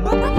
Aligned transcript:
Bye. 0.00 0.31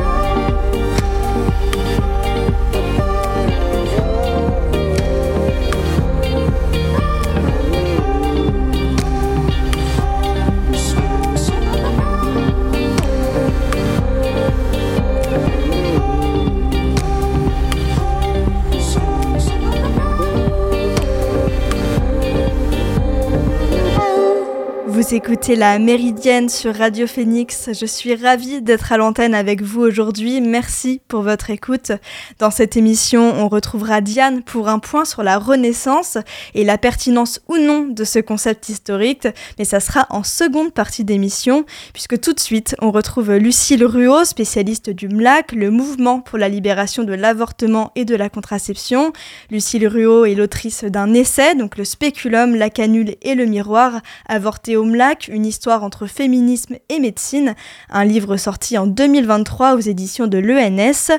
Écoutez 25.13 25.55
la 25.55 25.77
Méridienne 25.77 26.49
sur 26.49 26.73
Radio 26.73 27.05
Phoenix. 27.05 27.69
Je 27.71 27.85
suis 27.85 28.15
ravie 28.15 28.63
d'être 28.63 28.91
à 28.91 28.97
l'antenne 28.97 29.35
avec 29.35 29.61
vous 29.61 29.81
aujourd'hui. 29.81 30.41
Merci 30.41 31.01
pour 31.07 31.21
votre 31.21 31.51
écoute. 31.51 31.91
Dans 32.39 32.49
cette 32.49 32.77
émission, 32.77 33.31
on 33.37 33.47
retrouvera 33.47 34.01
Diane 34.01 34.41
pour 34.41 34.69
un 34.69 34.79
point 34.79 35.05
sur 35.05 35.21
la 35.21 35.37
Renaissance 35.37 36.17
et 36.55 36.63
la 36.63 36.79
pertinence 36.79 37.41
ou 37.47 37.57
non 37.57 37.85
de 37.85 38.03
ce 38.03 38.17
concept 38.17 38.69
historique. 38.69 39.27
Mais 39.59 39.65
ça 39.65 39.79
sera 39.79 40.07
en 40.09 40.23
seconde 40.23 40.73
partie 40.73 41.03
d'émission, 41.03 41.63
puisque 41.93 42.19
tout 42.19 42.33
de 42.33 42.39
suite, 42.39 42.75
on 42.81 42.89
retrouve 42.89 43.33
Lucille 43.33 43.85
Ruot, 43.85 44.25
spécialiste 44.25 44.89
du 44.89 45.09
MLAC, 45.09 45.51
le 45.51 45.69
mouvement 45.69 46.21
pour 46.21 46.39
la 46.39 46.49
libération 46.49 47.03
de 47.03 47.13
l'avortement 47.13 47.91
et 47.95 48.05
de 48.05 48.15
la 48.15 48.29
contraception. 48.29 49.13
Lucille 49.51 49.87
Ruot 49.87 50.25
est 50.25 50.33
l'autrice 50.33 50.85
d'un 50.85 51.13
essai, 51.13 51.53
donc 51.53 51.77
le 51.77 51.85
spéculum, 51.85 52.55
la 52.55 52.71
canule 52.71 53.15
et 53.21 53.35
le 53.35 53.45
miroir, 53.45 54.01
avorté 54.27 54.75
au 54.75 54.85
MLAC 54.85 55.02
une 55.27 55.45
histoire 55.45 55.83
entre 55.83 56.07
féminisme 56.07 56.75
et 56.89 56.99
médecine, 56.99 57.55
un 57.89 58.05
livre 58.05 58.37
sorti 58.37 58.77
en 58.77 58.87
2023 58.87 59.75
aux 59.75 59.79
éditions 59.79 60.27
de 60.27 60.37
l'ENS. 60.37 61.11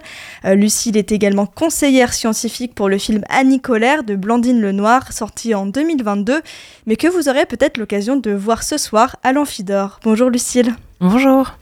Euh, 0.45 0.55
Lucille 0.55 0.97
est 0.97 1.13
également 1.13 1.47
conseillère 1.47 2.13
scientifique 2.13 2.75
pour 2.75 2.89
le 2.89 2.99
film 2.99 3.23
Annie 3.29 3.61
Colère 3.61 4.05
de 4.05 4.17
Blandine 4.17 4.61
Lenoir, 4.61 5.13
sorti 5.13 5.55
en 5.55 5.67
2022, 5.67 6.41
mais 6.87 6.97
que 6.97 7.09
vous 7.09 7.29
aurez 7.29 7.47
peut-être 7.47 7.77
l'occasion 7.77 8.17
de 8.17 8.33
voir 8.33 8.63
ce 8.63 8.79
soir 8.79 9.17
à 9.23 9.33
l'Amphidore. 9.33 10.01
Bonjour 10.03 10.31
Lucille. 10.31 10.75
Bonjour. 11.01 11.53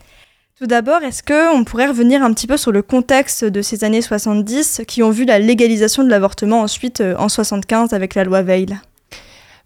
Tout 0.59 0.67
d'abord, 0.69 1.03
est-ce 1.03 1.25
qu'on 1.25 1.65
pourrait 1.65 1.89
revenir 1.89 2.23
un 2.23 2.33
petit 2.33 2.47
peu 2.47 2.57
sur 2.57 2.71
le 2.71 2.83
contexte 2.83 3.45
de 3.45 3.63
ces 3.63 3.83
années 3.83 4.03
70 4.03 4.83
qui 4.87 5.03
ont 5.03 5.11
vu 5.11 5.25
la 5.25 5.41
légalisation 5.41 6.05
de 6.05 6.09
l'avortement 6.09 6.61
ensuite 6.61 7.01
euh, 7.01 7.17
en 7.19 7.29
75 7.29 7.93
avec 7.93 8.15
la 8.15 8.23
loi 8.23 8.43
Veil? 8.43 8.79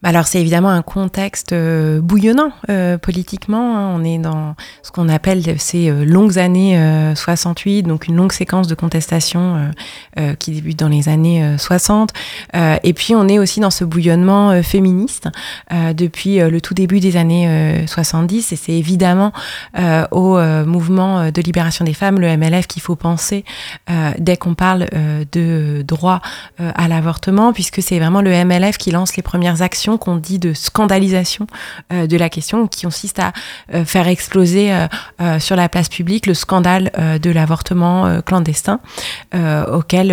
Alors 0.02 0.27
c'est 0.27 0.41
évidemment 0.41 0.70
un 0.70 0.83
contexte 0.83 1.52
euh, 1.52 2.00
bouillonnant 2.00 2.52
euh, 2.69 2.98
politiquement. 2.98 3.77
Hein. 3.77 3.92
On 3.97 4.05
est 4.05 4.19
dans 4.19 4.55
ce 4.83 4.91
qu'on 4.92 5.08
appelle 5.08 5.42
ces 5.58 5.91
euh, 5.91 6.05
longues 6.05 6.39
années 6.39 6.78
68, 7.14 7.84
donc 7.84 8.06
une 8.06 8.17
longue 8.17 8.33
séquence 8.33 8.69
de 8.69 8.74
contestation 8.74 9.70
qui 10.39 10.50
débute 10.52 10.78
dans 10.78 10.89
les 10.89 11.08
années 11.08 11.56
60. 11.58 12.12
et 12.55 12.92
puis 12.92 13.14
on 13.14 13.28
est 13.28 13.39
aussi 13.39 13.61
dans 13.61 13.70
ce 13.70 13.84
bouillonnement 13.84 14.62
féministe 14.62 15.28
depuis 15.94 16.39
le 16.39 16.61
tout 16.61 16.74
début 16.74 17.00
des 17.00 17.17
années 17.17 17.84
70. 17.86 18.52
Et 18.52 18.56
c'est 18.56 18.72
évidemment 18.72 19.33
au 20.11 20.39
mouvement 20.64 21.30
de 21.30 21.42
libération 21.42 21.84
des 21.84 21.94
femmes, 21.94 22.20
le 22.20 22.36
MLF, 22.36 22.67
qu'il 22.67 22.83
faut 22.83 22.97
penser 22.97 23.44
dès 24.19 24.36
qu'on 24.36 24.55
parle 24.55 24.86
de 25.33 25.83
droit 25.83 26.20
à 26.58 26.89
l'avortement, 26.89 27.52
puisque 27.52 27.83
c'est 27.83 27.98
vraiment 27.98 28.22
le 28.22 28.44
MLF 28.44 28.78
qui 28.78 28.91
lance 28.91 29.17
les 29.17 29.22
premières 29.22 29.62
actions 29.62 29.86
qu'on 29.97 30.17
dit 30.17 30.41
de 30.41 30.53
scandalisation 30.53 31.47
euh, 31.92 32.06
de 32.06 32.17
la 32.17 32.29
question, 32.29 32.67
qui 32.67 32.84
consiste 32.84 33.20
à 33.20 33.33
euh, 33.73 33.84
faire 33.84 34.09
exploser 34.09 34.73
euh, 35.20 35.39
sur 35.39 35.55
la 35.55 35.69
place 35.69 35.89
publique 35.89 36.27
le 36.27 36.34
scandale 36.34 36.91
de 37.23 37.31
l'avortement 37.31 38.20
clandestin, 38.23 38.81
auquel 39.73 40.09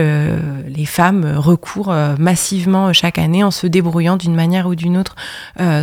les 0.68 0.86
femmes 0.86 1.36
recourent 1.38 1.94
massivement 2.20 2.92
chaque 2.94 3.18
année 3.18 3.44
en 3.44 3.52
se 3.52 3.68
débrouillant 3.68 4.18
d'une 4.18 4.36
manière 4.36 4.68
ou 4.68 4.76
d'une 4.76 4.98
autre, 4.98 5.16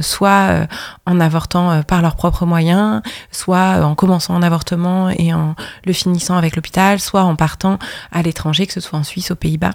soit 0.02 0.66
en 1.06 1.20
avortant 1.20 1.82
par 1.82 2.02
leurs 2.02 2.16
propres 2.16 2.46
moyens, 2.46 3.02
soit 3.30 3.84
en 3.84 3.94
commençant 3.94 4.34
en 4.34 4.42
avortement 4.42 5.10
et 5.10 5.32
en 5.32 5.54
le 5.84 5.92
finissant 5.92 6.36
avec 6.36 6.56
l'hôpital, 6.56 7.00
soit 7.00 7.22
en 7.22 7.36
partant 7.36 7.78
à 8.12 8.22
l'étranger, 8.22 8.66
que 8.66 8.72
ce 8.72 8.80
soit 8.80 8.98
en 8.98 9.04
Suisse, 9.04 9.30
aux 9.30 9.36
Pays-Bas. 9.36 9.72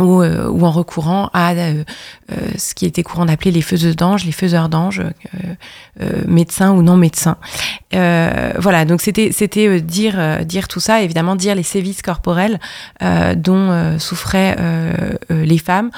Ou, 0.00 0.24
ou, 0.24 0.64
en 0.64 0.70
recourant 0.70 1.30
à 1.34 1.54
euh, 2.32 2.34
ce 2.56 2.74
qui 2.74 2.86
était 2.86 3.02
courant 3.02 3.26
d'appeler 3.26 3.50
les 3.50 3.62
faiseuses 3.62 3.96
d'anges, 3.96 4.24
les 4.24 4.32
faiseurs 4.32 4.68
d'anges, 4.68 5.00
euh, 5.00 5.54
euh, 6.00 6.22
médecins 6.26 6.72
ou 6.72 6.82
non 6.82 6.96
médecins. 6.96 7.36
voilà, 7.92 8.84
donc 8.84 9.00
c'était 9.00 9.32
c'était 9.32 9.80
dire 9.80 10.44
dire 10.44 10.68
tout 10.68 10.80
ça, 10.80 11.02
évidemment 11.02 11.34
dire 11.34 11.54
les 11.54 11.62
sévices 11.62 12.02
corporels 12.02 12.60
dont 13.36 13.98
souffraient 13.98 14.56
les 15.28 15.58
femmes. 15.58 15.90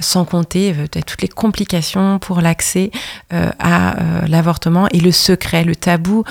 Sans 0.00 0.24
compter 0.24 0.74
toutes 1.06 1.22
les 1.22 1.28
complications 1.28 2.18
pour 2.18 2.40
l'accès 2.40 2.90
à 3.30 3.96
l'avortement 4.26 4.88
et 4.92 5.00
le 5.00 5.12
secret, 5.12 5.64
le 5.64 5.76
tabou 5.76 6.24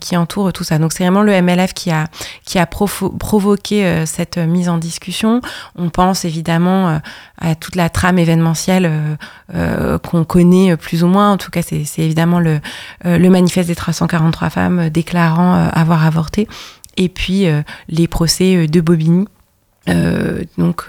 qui 0.00 0.16
entoure 0.16 0.52
tout 0.52 0.64
ça. 0.64 0.78
Donc 0.78 0.92
c'est 0.92 1.04
vraiment 1.04 1.22
le 1.22 1.40
MLF 1.40 1.74
qui 1.74 1.90
a 1.90 2.06
qui 2.44 2.58
a 2.58 2.66
provoqué 2.66 4.04
cette 4.06 4.38
mise 4.38 4.68
en 4.68 4.78
discussion. 4.78 5.40
On 5.76 5.90
pense 5.90 6.24
évidemment 6.24 7.00
à 7.40 7.54
toute 7.54 7.76
la 7.76 7.88
trame 7.88 8.18
événementielle 8.18 8.86
euh, 8.86 9.16
euh, 9.54 9.98
qu'on 9.98 10.24
connaît 10.24 10.76
plus 10.76 11.04
ou 11.04 11.08
moins. 11.08 11.32
En 11.32 11.36
tout 11.36 11.50
cas, 11.50 11.62
c'est 11.62 11.84
évidemment 11.98 12.40
le, 12.40 12.60
euh, 13.04 13.18
le 13.18 13.30
manifeste 13.30 13.68
des 13.68 13.74
343 13.74 14.50
femmes 14.50 14.88
déclarant 14.88 15.68
avoir 15.72 16.04
avorté. 16.04 16.48
Et 16.96 17.08
puis 17.08 17.46
les 17.88 18.06
procès 18.06 18.68
de 18.68 18.80
Bobigny. 18.80 19.26
Donc 20.58 20.86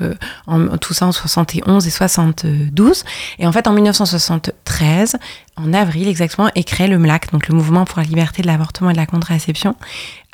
en, 0.48 0.78
tout 0.78 0.94
ça 0.94 1.08
en 1.08 1.12
71 1.12 1.86
et 1.86 1.90
72 1.90 3.04
et 3.40 3.48
en 3.48 3.52
fait 3.52 3.68
en 3.68 3.74
1973 3.74 5.18
en 5.58 5.74
avril 5.74 6.08
exactement 6.08 6.50
est 6.56 6.64
créé 6.64 6.88
le 6.88 6.98
MLAC 6.98 7.32
donc 7.32 7.48
le 7.48 7.56
mouvement 7.56 7.86
pour 7.86 8.00
la 8.00 8.06
liberté 8.06 8.42
de 8.42 8.48
l'avortement 8.48 8.90
et 8.90 8.94
de 8.94 8.98
la 8.98 9.06
contraception 9.06 9.76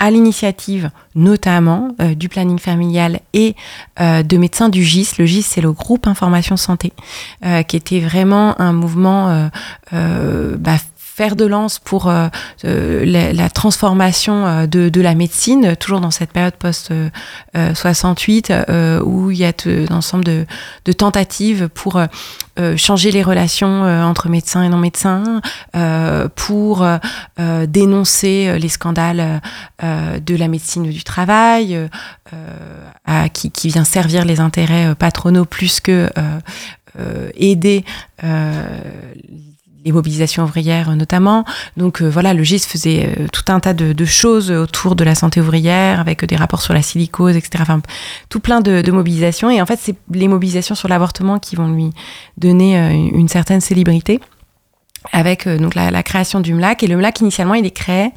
à 0.02 0.10
l'initiative 0.10 0.90
notamment 1.14 1.96
euh, 2.02 2.16
du 2.16 2.28
planning 2.28 2.58
familial 2.58 3.20
et 3.34 3.56
euh, 4.00 4.24
de 4.24 4.38
médecins 4.38 4.70
du 4.70 4.84
GIS. 4.84 5.14
Le 5.20 5.26
GIS, 5.28 5.44
c'est 5.44 5.62
le 5.62 5.72
groupe 5.72 6.08
Information 6.08 6.58
Santé, 6.58 6.92
euh, 7.46 7.62
qui 7.62 7.78
était 7.78 8.00
vraiment 8.00 8.60
un 8.60 8.74
mouvement 8.74 9.50
bah, 9.92 10.78
faire 11.14 11.36
de 11.36 11.46
lance 11.46 11.78
pour 11.78 12.08
euh, 12.08 12.30
euh, 12.64 13.04
la, 13.06 13.50
transformation 13.50 14.46
euh, 14.46 14.66
de, 14.66 14.88
de, 14.88 15.02
la 15.02 15.14
médecine, 15.14 15.76
toujours 15.76 16.00
dans 16.00 16.10
cette 16.10 16.32
période 16.32 16.54
post-68, 16.54 19.02
où 19.04 19.30
il 19.30 19.38
y 19.38 19.44
a 19.44 19.52
un 19.66 19.94
ensemble 19.94 20.24
de, 20.24 20.46
de, 20.86 20.92
tentatives 20.94 21.68
pour 21.70 22.00
changer 22.76 23.12
les 23.12 23.24
relations 23.24 23.84
entre 23.84 24.30
médecins 24.30 24.64
et 24.64 24.70
non-médecins, 24.70 25.42
pour 26.36 26.88
dénoncer 27.38 28.58
les 28.60 28.70
scandales 28.70 29.42
de 29.82 30.36
la 30.36 30.48
médecine 30.48 30.90
du 30.90 31.04
travail, 31.04 31.90
à, 33.06 33.30
qui, 33.30 33.52
qui, 33.52 33.70
vient 33.70 33.84
servir 33.84 34.26
les 34.26 34.40
intérêts 34.40 34.96
patronaux 34.96 35.46
plus 35.46 35.80
que 35.80 36.10
aider 37.36 37.84
les 39.84 39.92
mobilisations 39.92 40.44
ouvrières 40.44 40.96
notamment. 40.96 41.46
Donc 41.78 42.02
euh, 42.02 42.10
voilà, 42.10 42.34
le 42.34 42.44
GIS 42.44 42.60
faisait 42.60 43.08
euh, 43.18 43.28
tout 43.32 43.44
un 43.52 43.60
tas 43.60 43.74
de, 43.74 44.06
choses 44.06 44.52
autour 44.52 44.96
de 44.96 45.04
la 45.04 45.16
santé 45.16 45.42
ouvrière, 45.42 46.00
avec 46.00 46.26
des 46.26 46.36
rapports 46.36 46.62
sur 46.62 46.74
la 46.74 46.82
silicose, 46.82 47.36
etc. 47.36 47.60
Enfin, 47.62 47.82
tout 48.30 48.40
plein 48.40 48.62
de, 48.62 48.92
mobilisations. 48.92 49.50
Et 49.50 49.62
en 49.62 49.66
fait, 49.66 49.80
c'est 49.82 49.96
les 50.12 50.28
mobilisations 50.28 50.76
sur 50.76 50.88
l'avortement 50.88 51.40
qui 51.40 51.56
vont 51.56 51.68
lui 51.68 51.92
donner 52.38 52.78
euh, 52.78 52.90
une 52.92 53.30
certaine 53.30 53.62
célébrité, 53.62 54.20
avec 55.12 55.48
donc 55.48 55.76
la, 55.76 56.04
création 56.04 56.42
du 56.42 56.54
MLAC. 56.54 56.84
Et 56.84 56.88
le 56.88 56.98
MLAC, 56.98 57.22
initialement, 57.22 57.54
il 57.54 57.66
est 57.66 57.72
créé 57.72 58.12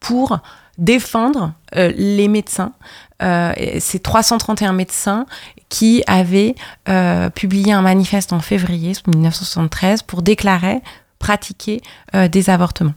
pour 0.00 0.38
défendre 0.76 1.52
les 1.74 2.28
médecins. 2.28 2.72
c'est 3.20 4.02
331 4.02 4.72
médecins 4.72 5.26
qui 5.68 6.02
avait 6.06 6.54
euh, 6.88 7.30
publié 7.30 7.72
un 7.72 7.82
manifeste 7.82 8.32
en 8.32 8.40
février 8.40 8.92
1973 9.06 10.02
pour 10.02 10.22
déclarer 10.22 10.80
pratiquer 11.18 11.80
euh, 12.14 12.28
des 12.28 12.48
avortements. 12.50 12.94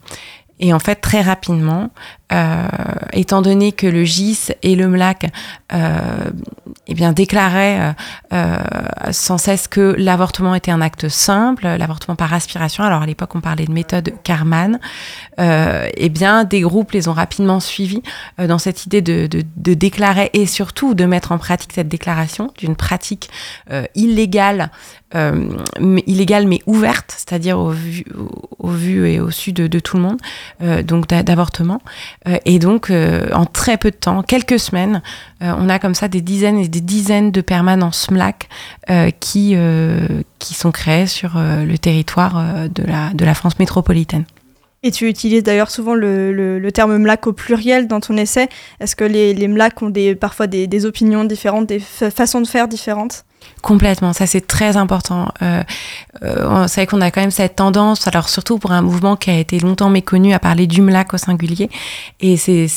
Et 0.59 0.73
en 0.73 0.79
fait, 0.79 0.95
très 0.95 1.21
rapidement, 1.21 1.89
euh, 2.31 2.65
étant 3.13 3.41
donné 3.41 3.73
que 3.73 3.87
le 3.87 4.05
GIS 4.05 4.51
et 4.63 4.75
le 4.75 4.87
MLAC 4.87 5.31
euh, 5.73 5.99
eh 6.87 6.93
bien, 6.93 7.11
déclaraient 7.11 7.93
euh, 8.31 8.57
sans 9.11 9.37
cesse 9.37 9.67
que 9.67 9.95
l'avortement 9.97 10.55
était 10.55 10.71
un 10.71 10.81
acte 10.81 11.09
simple, 11.09 11.67
l'avortement 11.67 12.15
par 12.15 12.33
aspiration, 12.33 12.83
alors 12.83 13.01
à 13.01 13.05
l'époque 13.05 13.35
on 13.35 13.41
parlait 13.41 13.65
de 13.65 13.71
méthode 13.71 14.13
Karman, 14.23 14.79
eh 15.37 16.09
bien, 16.09 16.43
des 16.43 16.61
groupes 16.61 16.91
les 16.91 17.07
ont 17.07 17.13
rapidement 17.13 17.59
suivis 17.59 18.03
dans 18.37 18.59
cette 18.59 18.85
idée 18.85 19.01
de, 19.01 19.27
de, 19.27 19.43
de, 19.57 19.73
déclarer 19.73 20.29
et 20.33 20.45
surtout 20.45 20.93
de 20.93 21.05
mettre 21.05 21.31
en 21.31 21.37
pratique 21.37 21.73
cette 21.73 21.87
déclaration 21.87 22.51
d'une 22.57 22.75
pratique 22.75 23.29
illégale 23.95 24.69
euh, 25.13 25.49
illégale 26.07 26.47
mais 26.47 26.61
ouverte, 26.67 27.13
c'est-à-dire 27.17 27.59
au 27.59 27.71
vu, 27.71 28.05
au 28.59 28.69
vu 28.69 29.09
et 29.09 29.19
au 29.19 29.29
su 29.29 29.51
de, 29.51 29.67
de, 29.67 29.79
tout 29.79 29.97
le 29.97 30.03
monde, 30.03 30.21
donc 30.85 31.07
d'avortement. 31.07 31.81
Et 32.45 32.59
donc, 32.59 32.91
en 32.91 33.45
très 33.45 33.77
peu 33.77 33.89
de 33.89 33.95
temps, 33.95 34.21
quelques 34.21 34.59
semaines, 34.59 35.01
on 35.41 35.69
a 35.69 35.79
comme 35.79 35.95
ça 35.95 36.07
des 36.07 36.21
dizaines 36.21 36.59
et 36.59 36.67
des 36.67 36.81
dizaines 36.81 37.31
de 37.31 37.41
permanences 37.41 38.11
MLAC 38.11 38.47
qui, 39.19 39.55
qui 40.39 40.53
sont 40.53 40.71
créées 40.71 41.07
sur 41.07 41.31
le 41.35 41.77
territoire 41.77 42.69
de, 42.69 42.83
la, 42.83 43.11
de 43.13 43.25
la 43.25 43.33
France 43.33 43.57
métropolitaine. 43.57 44.25
Et 44.83 44.91
tu 44.91 45.07
utilises 45.07 45.43
d'ailleurs 45.43 45.69
souvent 45.69 45.93
le, 45.93 46.31
le, 46.31 46.71
terme 46.71 46.97
MLAC 46.97 47.27
au 47.27 47.33
pluriel 47.33 47.87
dans 47.87 47.99
ton 47.99 48.17
essai. 48.17 48.49
Est-ce 48.79 48.95
que 48.95 49.03
les, 49.03 49.33
les 49.33 49.47
MLAC 49.47 49.81
ont 49.81 49.89
des, 49.89 50.15
parfois 50.15 50.47
des, 50.47 50.65
des 50.65 50.85
opinions 50.85 51.23
différentes, 51.23 51.67
des 51.67 51.79
façons 51.79 52.41
de 52.41 52.47
faire 52.47 52.67
différentes? 52.67 53.23
Complètement, 53.61 54.11
ça 54.13 54.25
c'est 54.25 54.45
très 54.47 54.75
important. 54.75 55.31
Euh, 55.41 55.63
euh, 56.23 56.67
c'est 56.67 56.87
qu'on 56.87 57.01
a 57.01 57.11
quand 57.11 57.21
même 57.21 57.31
cette 57.31 57.55
tendance, 57.55 58.07
alors 58.07 58.27
surtout 58.27 58.57
pour 58.57 58.71
un 58.71 58.81
mouvement 58.81 59.15
qui 59.15 59.29
a 59.29 59.37
été 59.37 59.59
longtemps 59.59 59.89
méconnu, 59.89 60.33
à 60.33 60.39
parler 60.39 60.65
du 60.65 60.81
MLAC 60.81 61.13
au 61.13 61.17
singulier. 61.17 61.69
Et 62.19 62.37
c'est 62.37 62.67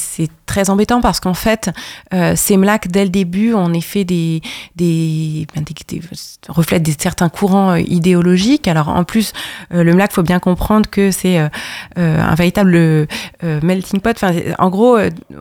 très 0.47 0.71
embêtant 0.71 1.01
parce 1.01 1.21
qu'en 1.21 1.35
fait, 1.35 1.71
euh, 2.13 2.35
ces 2.37 2.57
MLAC, 2.57 2.89
dès 2.89 3.05
le 3.05 3.11
début, 3.11 3.55
en 3.55 3.73
effet 3.73 4.05
des, 4.05 4.43
ben, 4.77 5.65
des, 5.65 6.01
reflètent 6.49 6.83
des, 6.83 6.95
certains 6.99 7.29
courants 7.29 7.73
euh, 7.73 7.81
idéologiques. 7.81 8.69
Alors 8.69 8.89
en 8.89 9.05
plus, 9.05 9.33
euh, 9.73 9.83
le 9.83 9.95
MLAC, 9.95 10.13
faut 10.13 10.23
bien 10.23 10.39
comprendre 10.39 10.89
que 10.89 11.11
c'est 11.11 11.39
euh, 11.39 11.49
un 11.97 12.35
véritable 12.35 13.07
melting 13.43 14.01
pot. 14.01 14.25
En 14.59 14.71
gros, 14.71 14.99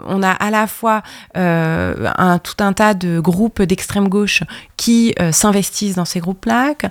on 0.08 0.24
a 0.24 0.32
à 0.32 0.50
la 0.50 0.68
fois 0.68 1.04
un, 1.36 2.40
tout 2.40 2.64
un 2.64 2.74
tas 2.74 2.94
de 2.94 3.20
groupes 3.20 3.62
d'extrême 3.62 4.08
gauche 4.08 4.44
qui 4.78 5.13
s'investissent 5.32 5.96
dans 5.96 6.06
ces 6.06 6.20
groupes 6.20 6.46
MLAC, 6.46 6.86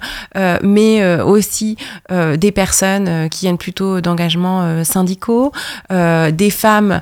mais 0.62 1.20
aussi 1.20 1.76
des 2.10 2.52
personnes 2.52 3.28
qui 3.28 3.46
viennent 3.46 3.58
plutôt 3.58 4.00
d'engagements 4.00 4.84
syndicaux, 4.84 5.52
des 5.90 6.50
femmes 6.50 7.00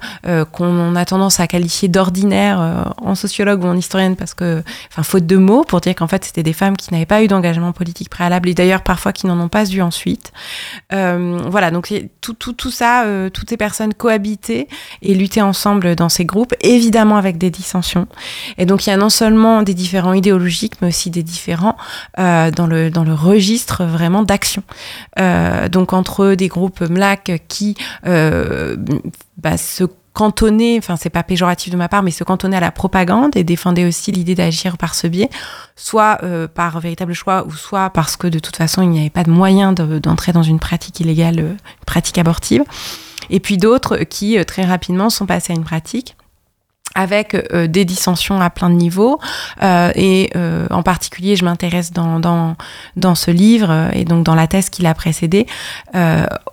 qu'on 0.53 0.97
a 0.97 1.05
tendance 1.05 1.41
à 1.41 1.47
qualifier 1.47 1.89
d'ordinaire 1.89 2.61
euh, 2.61 2.83
en 3.03 3.15
sociologue 3.15 3.65
ou 3.65 3.67
en 3.67 3.77
historienne 3.77 4.17
parce 4.17 4.35
que, 4.35 4.63
enfin, 4.91 5.03
faute 5.03 5.27
de 5.27 5.37
mots 5.37 5.65
pour 5.65 5.81
dire 5.81 5.95
qu'en 5.95 6.07
fait 6.07 6.25
c'était 6.25 6.43
des 6.43 6.53
femmes 6.53 6.77
qui 6.77 6.93
n'avaient 6.93 7.07
pas 7.07 7.23
eu 7.23 7.29
d'engagement 7.29 7.73
politique 7.73 8.09
préalable 8.09 8.49
et 8.49 8.55
d'ailleurs 8.55 8.83
parfois 8.83 9.13
qui 9.13 9.27
n'en 9.27 9.39
ont 9.41 9.49
pas 9.49 9.69
eu 9.69 9.81
ensuite. 9.81 10.33
Euh, 10.93 11.39
voilà, 11.49 11.71
donc 11.71 11.93
tout, 12.21 12.35
tout, 12.35 12.53
tout 12.53 12.71
ça, 12.71 13.05
euh, 13.05 13.31
toutes 13.31 13.51
ces 13.51 13.57
personnes 13.57 13.95
cohabiter 13.95 14.69
et 15.03 15.15
lutter 15.15 15.43
ensemble 15.43 15.97
dans 15.97 16.09
ces 16.09 16.25
groupes, 16.25 16.55
évidemment 16.61 17.17
avec 17.17 17.39
des 17.39 17.51
dissensions. 17.51 18.07
Et 18.59 18.67
donc 18.67 18.87
il 18.87 18.91
y 18.91 18.93
a 18.93 18.97
non 18.97 19.11
seulement 19.11 19.63
des 19.63 19.75
différents 19.75 20.15
idéologiques, 20.15 20.75
mais 20.81 20.89
aussi 20.89 21.10
des 21.11 21.23
différents 21.23 21.77
dans, 22.17 22.67
le, 22.67 22.91
dans 22.91 23.05
le 23.05 23.15
registre 23.15 23.85
vraiment 23.85 24.23
d'action. 24.23 24.63
donc 25.71 25.93
entre 25.93 26.35
des 26.35 26.49
groupes 26.49 26.81
MLAC 26.81 27.43
qui 27.49 27.77
bah, 28.05 29.57
se 29.57 29.85
cantonner, 30.13 30.77
enfin 30.79 30.97
c'est 30.97 31.11
pas 31.11 31.23
péjoratif 31.23 31.73
de 31.73 31.77
ma 31.77 31.89
part, 31.89 32.03
mais 32.03 32.11
se 32.11 32.25
cantonner 32.25 32.57
à 32.57 32.61
la 32.61 32.71
propagande 32.71 33.37
et 33.37 33.45
défendait 33.45 33.87
aussi 33.87 34.13
l'idée 34.13 34.35
d'agir 34.35 34.77
par 34.77 34.95
ce 34.95 35.07
biais, 35.07 35.31
soit 35.77 36.19
euh, 36.23 36.49
par 36.49 36.81
véritable 36.81 37.15
choix 37.15 37.47
ou 37.47 37.53
soit 37.53 37.91
parce 37.91 38.17
que 38.17 38.27
de 38.27 38.39
toute 38.39 38.57
façon 38.57 38.83
il 38.83 38.91
n'y 38.91 39.01
avait 39.01 39.11
pas 39.11 39.23
de 39.23 39.31
moyen 39.31 39.73
d'entrer 39.73 40.33
dans 40.33 40.43
une 40.43 40.59
pratique 40.59 41.01
illégale, 41.01 41.39
euh, 41.39 41.53
une 41.53 41.85
pratique 41.87 42.19
abortive. 42.19 42.65
Et 43.31 43.39
puis 43.39 43.57
d'autres 43.57 43.99
qui 43.99 44.39
euh, 44.39 44.45
très 44.45 44.65
rapidement 44.65 45.11
sont 45.11 45.27
passés 45.27 45.53
à 45.53 45.57
une 45.57 45.65
pratique 45.65 46.17
avec 46.95 47.35
euh, 47.35 47.67
des 47.67 47.85
dissensions 47.85 48.41
à 48.41 48.51
plein 48.51 48.69
de 48.69 48.75
niveaux 48.75 49.21
euh, 49.63 49.93
et 49.95 50.31
euh, 50.35 50.67
en 50.71 50.83
particulier 50.83 51.37
je 51.37 51.45
m'intéresse 51.45 51.93
dans, 51.93 52.19
dans, 52.19 52.57
dans 52.97 53.15
ce 53.15 53.31
livre 53.31 53.91
et 53.93 54.05
donc 54.05 54.25
dans 54.25 54.35
la 54.35 54.47
thèse 54.49 54.71
qui 54.71 54.83
l'a 54.83 54.95
précédé 54.95 55.47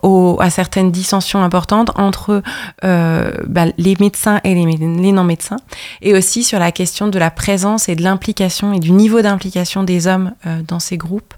au, 0.02 0.38
à 0.40 0.50
certaines 0.50 0.92
dissensions 0.92 1.42
importantes 1.42 1.90
entre 1.96 2.42
bah, 2.82 3.64
les 3.76 3.96
médecins 3.98 4.40
et 4.44 4.54
les, 4.54 4.64
les 4.64 5.12
non-médecins 5.12 5.58
et 6.02 6.14
aussi 6.14 6.44
sur 6.44 6.58
la 6.58 6.72
question 6.72 7.08
de 7.08 7.18
la 7.18 7.30
présence 7.30 7.88
et 7.88 7.96
de 7.96 8.02
l'implication 8.02 8.72
et 8.72 8.78
du 8.78 8.92
niveau 8.92 9.20
d'implication 9.22 9.82
des 9.82 10.06
hommes 10.06 10.32
dans 10.66 10.80
ces 10.80 10.96
groupes 10.96 11.34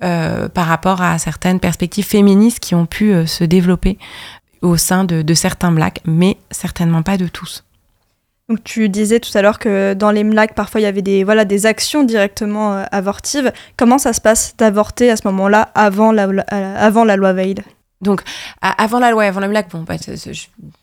par 0.00 0.66
rapport 0.66 1.02
à 1.02 1.18
certaines 1.18 1.60
perspectives 1.60 2.06
féministes 2.06 2.60
qui 2.60 2.74
ont 2.74 2.86
pu 2.86 3.26
se 3.26 3.44
développer 3.44 3.98
au 4.62 4.76
sein 4.76 5.04
de, 5.04 5.22
de 5.22 5.34
certains 5.34 5.72
blacks 5.72 6.00
mais 6.04 6.38
certainement 6.50 7.02
pas 7.02 7.16
de 7.16 7.26
tous. 7.26 7.64
Donc 8.48 8.64
tu 8.64 8.88
disais 8.88 9.20
tout 9.20 9.36
à 9.36 9.42
l'heure 9.42 9.58
que 9.58 9.92
dans 9.92 10.10
les 10.10 10.24
MLAC, 10.24 10.54
parfois 10.54 10.80
il 10.80 10.84
y 10.84 10.86
avait 10.86 11.02
des, 11.02 11.22
voilà, 11.22 11.44
des 11.44 11.66
actions 11.66 12.02
directement 12.02 12.72
euh, 12.72 12.84
avortives. 12.92 13.52
Comment 13.76 13.98
ça 13.98 14.14
se 14.14 14.22
passe 14.22 14.54
d'avorter 14.56 15.10
à 15.10 15.16
ce 15.16 15.26
moment-là, 15.28 15.70
avant 15.74 16.12
la, 16.12 16.28
euh, 16.28 16.42
avant 16.52 17.04
la 17.04 17.16
loi 17.16 17.34
Veil? 17.34 17.56
Donc, 18.00 18.22
avant 18.62 19.00
la 19.00 19.10
loi, 19.10 19.24
avant 19.24 19.40
la 19.40 19.48
MLAC, 19.48 19.70
bon, 19.70 19.82
bah, 19.82 19.96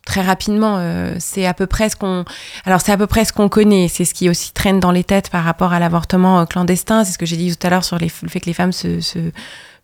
très 0.05 0.21
rapidement, 0.21 0.77
euh, 0.79 1.15
c'est 1.17 1.45
à 1.45 1.53
peu 1.53 1.65
près 1.65 1.87
ce 1.87 1.95
qu'on, 1.95 2.25
alors 2.65 2.81
c'est 2.81 2.91
à 2.91 2.97
peu 2.97 3.07
près 3.07 3.23
ce 3.23 3.31
qu'on 3.31 3.47
connaît. 3.47 3.87
C'est 3.87 4.03
ce 4.03 4.13
qui 4.13 4.29
aussi 4.29 4.51
traîne 4.51 4.81
dans 4.81 4.91
les 4.91 5.05
têtes 5.05 5.29
par 5.29 5.45
rapport 5.45 5.71
à 5.71 5.79
l'avortement 5.79 6.45
clandestin. 6.45 7.05
C'est 7.05 7.13
ce 7.13 7.17
que 7.17 7.25
j'ai 7.25 7.37
dit 7.37 7.55
tout 7.55 7.65
à 7.65 7.69
l'heure 7.69 7.85
sur 7.85 7.97
le 7.97 8.09
fait 8.09 8.41
que 8.41 8.45
les 8.45 8.53
femmes 8.53 8.73
se, 8.73 8.99
se 8.99 9.19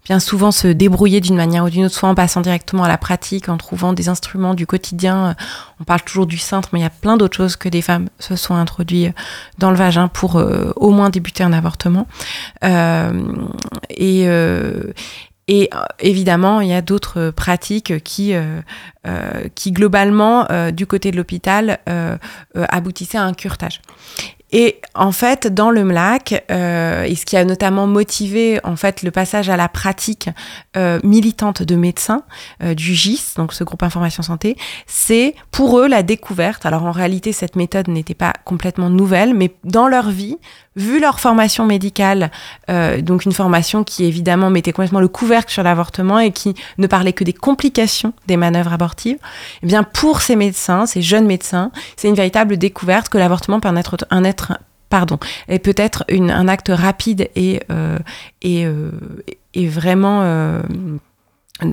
bien 0.04 0.20
souvent 0.20 0.52
se 0.52 0.68
débrouiller 0.68 1.22
d'une 1.22 1.36
manière 1.36 1.64
ou 1.66 1.70
d'une 1.70 1.86
autre, 1.86 1.96
soit 1.96 2.10
en 2.10 2.16
passant 2.16 2.42
directement 2.42 2.84
à 2.84 2.88
la 2.88 2.98
pratique, 2.98 3.50
en 3.50 3.58
trouvant 3.58 3.94
des 3.94 4.10
instruments 4.10 4.54
du 4.54 4.66
quotidien. 4.66 5.36
On 5.80 5.84
parle 5.84 6.02
toujours 6.02 6.26
du 6.26 6.38
cintre, 6.38 6.70
mais 6.74 6.80
il 6.80 6.84
y 6.84 6.86
a 6.86 6.90
plein 6.90 7.18
d'autres 7.18 7.38
choses 7.38 7.56
que 7.56 7.70
des 7.70 7.82
femmes 7.82 8.10
se 8.20 8.36
sont 8.36 8.56
introduites 8.56 9.14
dans 9.58 9.72
le 9.72 9.78
vagin 9.78 10.08
pour 10.08 10.38
euh, 10.38 10.72
au 10.76 10.92
moins 10.92 11.10
débuter 11.10 11.44
un 11.44 11.54
avortement. 11.54 12.08
Euh, 12.64 13.32
et, 13.90 14.24
euh, 14.28 14.92
et 15.48 15.70
évidemment, 16.00 16.62
il 16.62 16.70
y 16.70 16.74
a 16.74 16.82
d'autres 16.82 17.32
pratiques 17.32 18.04
qui, 18.04 18.34
qui 19.56 19.72
globalement, 19.72 20.48
du 20.72 20.88
côté 20.88 21.12
de 21.12 21.18
l'hôpital, 21.18 21.80
aboutissaient 22.56 23.18
à 23.18 23.24
un 23.24 23.34
curtage. 23.34 23.82
Et 24.52 24.82
en 24.96 25.12
fait, 25.12 25.48
dans 25.48 25.72
le 25.72 25.84
MLAC, 25.84 26.44
euh, 26.52 27.04
et 27.04 27.16
ce 27.16 27.26
qui 27.26 27.38
a 27.38 27.46
notamment 27.46 27.88
motivé 27.88 28.60
en 28.66 28.76
fait 28.76 29.02
le 29.02 29.12
passage 29.12 29.50
à 29.50 29.56
la 29.56 29.70
pratique 29.70 30.30
euh, 30.76 31.00
militante 31.04 31.64
de 31.64 31.76
médecins 31.76 32.24
euh, 32.62 32.74
du 32.74 32.94
GIS, 32.94 33.34
donc 33.38 33.54
ce 33.54 33.64
groupe 33.64 33.84
information 33.84 34.24
santé, 34.24 34.58
c'est 34.88 35.36
pour 35.52 35.80
eux 35.80 35.88
la 35.88 36.04
découverte. 36.04 36.66
Alors 36.66 36.84
en 36.84 36.92
réalité, 36.92 37.32
cette 37.32 37.56
méthode 37.56 37.88
n'était 37.88 38.14
pas 38.14 38.34
complètement 38.44 38.90
nouvelle, 38.90 39.34
mais 39.34 39.54
dans 39.64 39.88
leur 39.88 40.10
vie, 40.10 40.38
vu 40.76 41.00
leur 41.00 41.20
formation 41.20 41.66
médicale, 41.66 42.32
euh, 42.70 43.02
donc 43.02 43.26
une 43.26 43.34
formation 43.34 43.84
qui 43.84 44.06
évidemment 44.06 44.50
mettait 44.50 44.72
complètement 44.72 45.02
le 45.02 45.10
couvercle 45.10 45.52
sur 45.52 45.64
l'avortement 45.64 46.20
et 46.20 46.32
qui 46.32 46.56
ne 46.78 46.88
parlait 46.88 47.14
que 47.14 47.24
des 47.24 47.34
complications 47.34 48.14
des 48.28 48.38
manœuvres 48.38 48.72
abortives, 48.72 49.18
eh 49.64 49.68
bien 49.68 49.84
pour 49.84 50.22
ces 50.22 50.36
médecins, 50.36 50.86
ces 50.86 51.02
jeunes 51.02 51.26
médecins, 51.26 51.72
c'est 51.98 52.08
une 52.08 52.16
véritable 52.16 52.58
découverte 52.58 53.10
que 53.10 53.18
l'avortement 53.18 53.60
peut 53.60 53.76
être 53.76 54.06
un 54.10 54.24
être 54.24 54.41
pardon, 54.92 55.18
est 55.48 55.58
peut-être 55.60 56.06
un 56.10 56.48
acte 56.48 56.72
rapide 56.72 57.30
et, 57.36 57.62
euh, 57.72 57.98
et, 58.44 58.66
euh, 58.68 58.92
et, 59.56 59.68
vraiment 59.68 60.22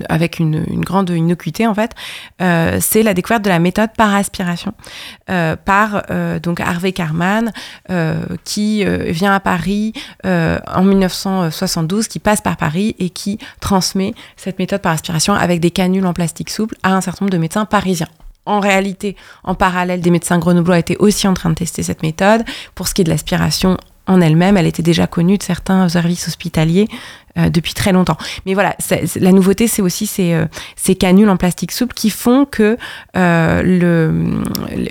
avec 0.09 0.39
une, 0.39 0.63
grande 0.83 1.09
innocuité 1.09 1.67
en 1.67 1.73
fait, 1.73 1.91
euh, 2.41 2.77
c'est 2.79 3.03
la 3.03 3.13
découverte 3.13 3.43
de 3.43 3.49
la 3.49 3.59
méthode 3.59 3.89
par 3.97 4.13
aspiration 4.13 4.73
euh, 5.29 5.55
par 5.55 6.03
euh, 6.09 6.39
donc 6.39 6.59
Harvey 6.59 6.91
Karman 6.91 7.51
euh, 7.89 8.23
qui 8.43 8.85
euh, 8.85 9.11
vient 9.11 9.33
à 9.33 9.39
Paris 9.39 9.93
euh, 10.25 10.59
en 10.67 10.83
1972, 10.83 12.07
qui 12.07 12.19
passe 12.19 12.41
par 12.41 12.57
Paris 12.57 12.95
et 12.99 13.09
qui 13.09 13.39
transmet 13.59 14.13
cette 14.37 14.59
méthode 14.59 14.81
par 14.81 14.93
aspiration 14.93 15.33
avec 15.33 15.59
des 15.59 15.71
canules 15.71 16.05
en 16.05 16.13
plastique 16.13 16.49
souple 16.49 16.75
à 16.83 16.95
un 16.95 17.01
certain 17.01 17.25
nombre 17.25 17.33
de 17.33 17.37
médecins 17.37 17.65
parisiens. 17.65 18.07
En 18.49 18.59
réalité, 18.59 19.15
en 19.43 19.53
parallèle, 19.53 20.01
des 20.01 20.09
médecins 20.09 20.39
grenoblois 20.39 20.79
étaient 20.79 20.97
aussi 20.97 21.27
en 21.27 21.35
train 21.35 21.51
de 21.51 21.55
tester 21.55 21.83
cette 21.83 22.01
méthode. 22.01 22.43
Pour 22.73 22.87
ce 22.87 22.95
qui 22.95 23.01
est 23.01 23.03
de 23.03 23.11
l'aspiration 23.11 23.77
en 24.07 24.21
elle-même, 24.21 24.57
elle 24.57 24.65
était 24.65 24.81
déjà 24.81 25.05
connue 25.05 25.37
de 25.37 25.43
certains 25.43 25.87
services 25.87 26.27
hospitaliers 26.27 26.87
euh, 27.37 27.49
depuis 27.49 27.75
très 27.75 27.91
longtemps. 27.91 28.17
Mais 28.47 28.55
voilà, 28.55 28.75
la 29.15 29.31
nouveauté, 29.31 29.67
c'est 29.67 29.83
aussi 29.83 30.07
ces, 30.07 30.33
euh, 30.33 30.45
ces, 30.75 30.95
canules 30.95 31.29
en 31.29 31.37
plastique 31.37 31.71
souple 31.71 31.93
qui 31.93 32.09
font 32.09 32.45
que 32.45 32.75
euh, 33.15 33.61
le, 33.61 34.41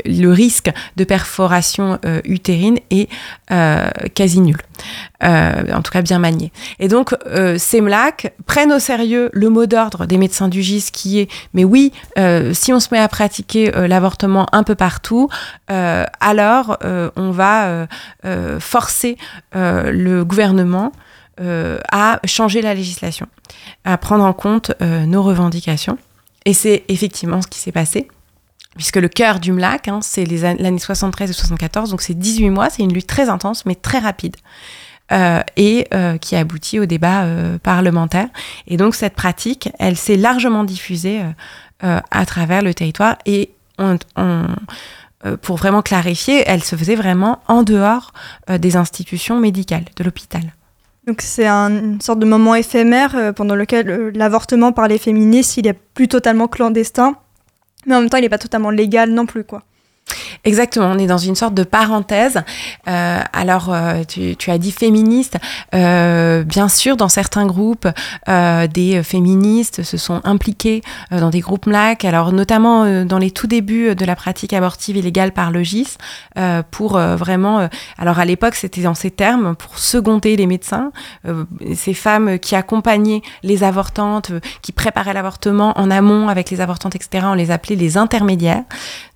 le, 0.05 0.31
risque 0.31 0.71
de 0.97 1.03
perforation 1.03 1.99
utérine 2.25 2.79
est 2.91 3.09
quasi 4.15 4.41
nul. 4.41 4.57
en 5.21 5.83
tout 5.83 5.91
cas 5.91 6.03
bien 6.03 6.19
manié. 6.19 6.53
Et 6.79 6.89
donc, 6.89 7.15
ces 7.57 7.81
MLAC 7.81 8.35
prennent 8.47 8.73
au 8.73 8.79
sérieux 8.79 9.31
le 9.33 9.49
mot 9.49 9.67
d'ordre 9.67 10.07
des 10.07 10.17
médecins 10.17 10.49
du 10.49 10.63
GIS 10.63 10.91
qui 10.93 11.19
est, 11.19 11.31
mais 11.55 11.65
oui, 11.65 11.93
si 12.53 12.73
on 12.73 12.81
se 12.81 12.89
met 12.93 12.99
à 12.99 13.09
pratiquer 13.09 13.71
l'avortement 13.89 14.47
un 14.53 14.63
peu 14.63 14.75
partout, 14.75 15.29
alors 15.69 16.79
on 17.17 17.31
va 17.33 17.89
forcer 18.61 19.17
le 19.55 20.23
gouvernement 20.23 20.93
euh, 21.41 21.79
à 21.93 22.21
changer 22.25 22.63
la 22.63 22.75
législation, 22.75 23.27
à 23.85 23.97
prendre 23.97 24.25
en 24.25 24.33
compte 24.33 24.73
euh, 24.83 25.07
nos 25.07 25.23
revendications. 25.23 25.97
Et 26.45 26.53
c'est 26.53 26.85
effectivement 26.89 27.43
ce 27.43 27.47
qui 27.47 27.61
s'est 27.61 27.73
passé, 27.73 28.09
puisque 28.77 28.97
le 28.97 29.09
cœur 29.09 29.39
du 29.39 29.53
MLAC, 29.53 29.89
hein, 29.89 30.01
c'est 30.03 30.25
l'année 30.25 30.79
73 30.79 31.31
et 31.31 31.33
74, 31.33 31.91
donc 31.91 32.03
c'est 32.03 32.19
18 32.19 32.51
mois, 32.51 32.71
c'est 32.71 32.83
une 32.83 32.93
lutte 32.93 33.07
très 33.07 33.29
intense, 33.29 33.67
mais 33.67 33.75
très 33.75 33.99
rapide. 33.99 34.37
et 35.57 35.89
qui 36.21 36.37
aboutit 36.37 36.81
au 36.81 36.87
débat 36.87 37.25
parlementaire. 37.63 38.29
Et 38.67 38.77
donc 38.77 38.95
cette 38.95 39.15
pratique, 39.15 39.71
elle 39.79 39.97
s'est 39.97 40.19
largement 40.19 40.65
diffusée 40.65 41.23
à 41.81 42.27
travers 42.27 42.61
le 42.61 42.75
territoire 42.75 43.17
et 43.25 43.51
pour 45.41 45.57
vraiment 45.57 45.81
clarifier, 45.81 46.45
elle 46.47 46.63
se 46.63 46.77
faisait 46.77 46.95
vraiment 46.95 47.41
en 47.49 47.63
dehors 47.63 48.13
des 48.51 48.77
institutions 48.77 49.41
médicales, 49.41 49.87
de 49.97 50.05
l'hôpital. 50.05 50.43
Donc 51.09 51.23
c'est 51.23 51.49
une 51.49 52.03
sorte 52.03 52.19
de 52.19 52.27
moment 52.27 52.55
éphémère 52.55 53.17
euh, 53.17 53.33
pendant 53.33 53.55
lequel 53.55 53.89
euh, 53.89 54.11
l'avortement 54.15 54.73
par 54.73 54.89
les 54.89 54.99
féministes, 54.99 55.57
il 55.57 55.67
est 55.67 55.73
plus 55.73 56.07
totalement 56.07 56.49
clandestin, 56.49 57.17
mais 57.87 57.95
en 57.95 58.01
même 58.01 58.11
temps, 58.11 58.19
il 58.19 58.21
n'est 58.21 58.29
pas 58.29 58.37
totalement 58.37 58.69
légal 58.69 59.11
non 59.13 59.25
plus, 59.25 59.43
quoi. 59.43 59.63
Exactement, 60.45 60.87
on 60.87 60.99
est 60.99 61.07
dans 61.07 61.19
une 61.19 61.35
sorte 61.35 61.55
de 61.55 61.65
parenthèse. 61.65 62.43
Euh, 62.89 63.21
alors, 63.33 63.73
euh, 63.73 64.05
tu, 64.07 64.37
tu, 64.37 64.51
as 64.51 64.59
dit 64.59 64.73
féministe. 64.73 65.37
Euh, 65.75 66.45
bien 66.45 66.69
sûr, 66.69 66.97
dans 66.97 67.09
certains 67.09 67.47
groupes, 67.47 67.89
euh, 68.29 68.67
des 68.67 69.03
féministes 69.03 69.83
se 69.83 69.97
sont 69.97 70.21
impliqués 70.25 70.83
euh, 71.13 71.21
dans 71.21 71.31
des 71.31 71.41
groupes 71.41 71.67
MLAC, 71.67 72.05
alors 72.05 72.33
notamment 72.33 72.85
euh, 72.85 73.05
dans 73.05 73.19
les 73.19 73.31
tout 73.31 73.47
débuts 73.47 73.95
de 73.95 74.05
la 74.05 74.17
pratique 74.17 74.53
abortive 74.53 74.97
illégale 74.97 75.33
par 75.33 75.51
le 75.51 75.63
GIS, 75.63 75.99
pour 76.71 76.99
vraiment... 76.99 77.69
alors 77.99 78.19
à 78.19 78.25
l'époque, 78.25 78.55
c'était 78.55 78.83
dans 78.83 78.95
ces 78.95 79.11
termes, 79.11 79.57
pour 79.57 79.79
seconder 79.79 80.37
les 80.37 80.47
médecins, 80.47 80.93
ces 81.75 81.95
femmes 81.95 82.39
qui 82.39 82.55
accompagnaient 82.55 83.23
les 83.43 83.65
avortantes, 83.65 84.33
qui 84.63 84.73
préparaient 84.73 85.15
l'avortement 85.15 85.79
en 85.79 85.91
amont 85.91 86.29
avec 86.29 86.51
les 86.51 86.61
avortantes, 86.61 86.95
etc., 86.95 87.27
on 87.29 87.35
les 87.35 87.51
appelait 87.51 87.77
les 87.77 87.97
intermédiaires 87.97 88.65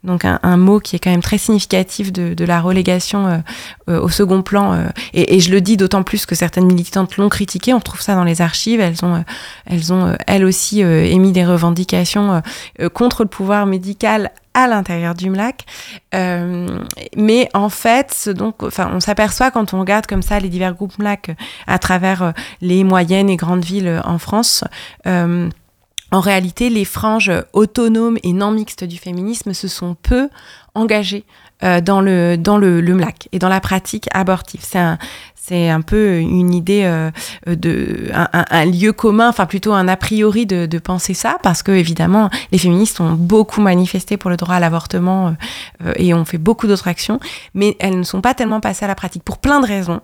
donc 0.04 0.24
un, 0.24 0.40
un, 0.42 0.56
mot 0.56 0.80
qui 0.80 0.96
est 0.96 0.98
quand 0.98 1.10
même 1.10 1.22
très 1.22 1.38
significatif 1.38 2.12
de, 2.12 2.34
de 2.34 2.44
la 2.44 2.60
relégation 2.60 3.26
euh, 3.26 3.38
euh, 3.88 4.00
au 4.00 4.08
second 4.08 4.42
plan. 4.42 4.72
Euh, 4.72 4.88
et, 5.12 5.36
et, 5.36 5.40
je 5.40 5.50
le 5.50 5.60
dis 5.60 5.76
d'autant 5.76 6.02
plus 6.02 6.26
que 6.26 6.34
certaines 6.34 6.66
militantes 6.66 7.16
l'ont 7.16 7.28
critiqué. 7.28 7.72
On 7.72 7.80
trouve 7.80 8.00
ça 8.00 8.14
dans 8.14 8.24
les 8.24 8.40
archives. 8.40 8.80
Elles 8.80 9.04
ont, 9.04 9.24
elles 9.66 9.92
ont 9.92 10.16
elles 10.26 10.44
aussi 10.44 10.80
émis 10.80 11.32
des 11.32 11.44
revendications 11.44 12.42
contre 12.92 13.22
le 13.22 13.28
pouvoir 13.28 13.66
médical 13.66 14.30
à 14.54 14.66
l'intérieur 14.66 15.14
du 15.14 15.30
MLAC. 15.30 15.64
Euh, 16.14 16.66
mais 17.16 17.48
en 17.54 17.68
fait, 17.68 18.28
donc, 18.28 18.62
enfin, 18.62 18.90
on 18.92 19.00
s'aperçoit 19.00 19.50
quand 19.50 19.74
on 19.74 19.80
regarde 19.80 20.06
comme 20.06 20.22
ça 20.22 20.38
les 20.40 20.48
divers 20.48 20.74
groupes 20.74 20.98
MLAC 20.98 21.36
à 21.66 21.78
travers 21.78 22.32
les 22.60 22.84
moyennes 22.84 23.30
et 23.30 23.36
grandes 23.36 23.64
villes 23.64 24.00
en 24.04 24.18
France. 24.18 24.64
Euh, 25.06 25.48
en 26.12 26.20
réalité, 26.20 26.68
les 26.68 26.84
franges 26.84 27.32
autonomes 27.54 28.18
et 28.22 28.34
non 28.34 28.50
mixtes 28.50 28.84
du 28.84 28.98
féminisme 28.98 29.54
se 29.54 29.66
sont 29.66 29.94
peu 29.94 30.28
engagées 30.74 31.24
euh, 31.64 31.80
dans 31.80 32.00
le 32.00 32.36
dans 32.36 32.58
le, 32.58 32.80
le 32.80 32.94
MLAC 32.94 33.28
et 33.32 33.38
dans 33.38 33.48
la 33.48 33.60
pratique 33.60 34.08
abortive. 34.12 34.60
C'est 34.62 34.78
un 34.78 34.98
c'est 35.44 35.68
un 35.68 35.80
peu 35.80 36.18
une 36.18 36.54
idée 36.54 36.82
euh, 36.84 37.10
de 37.46 38.10
un, 38.14 38.28
un, 38.32 38.64
lieu 38.64 38.92
commun, 38.92 39.28
enfin 39.28 39.46
plutôt 39.46 39.72
un 39.72 39.88
a 39.88 39.96
priori 39.96 40.46
de, 40.46 40.66
de, 40.66 40.78
penser 40.78 41.14
ça, 41.14 41.36
parce 41.42 41.64
que 41.64 41.72
évidemment 41.72 42.30
les 42.52 42.58
féministes 42.58 43.00
ont 43.00 43.14
beaucoup 43.14 43.60
manifesté 43.60 44.16
pour 44.16 44.30
le 44.30 44.36
droit 44.36 44.54
à 44.54 44.60
l'avortement 44.60 45.34
euh, 45.84 45.92
et 45.96 46.14
ont 46.14 46.24
fait 46.24 46.38
beaucoup 46.38 46.68
d'autres 46.68 46.86
actions, 46.86 47.18
mais 47.54 47.76
elles 47.80 47.98
ne 47.98 48.04
sont 48.04 48.20
pas 48.20 48.34
tellement 48.34 48.60
passées 48.60 48.84
à 48.84 48.88
la 48.88 48.94
pratique 48.94 49.24
pour 49.24 49.38
plein 49.38 49.58
de 49.58 49.66
raisons, 49.66 50.00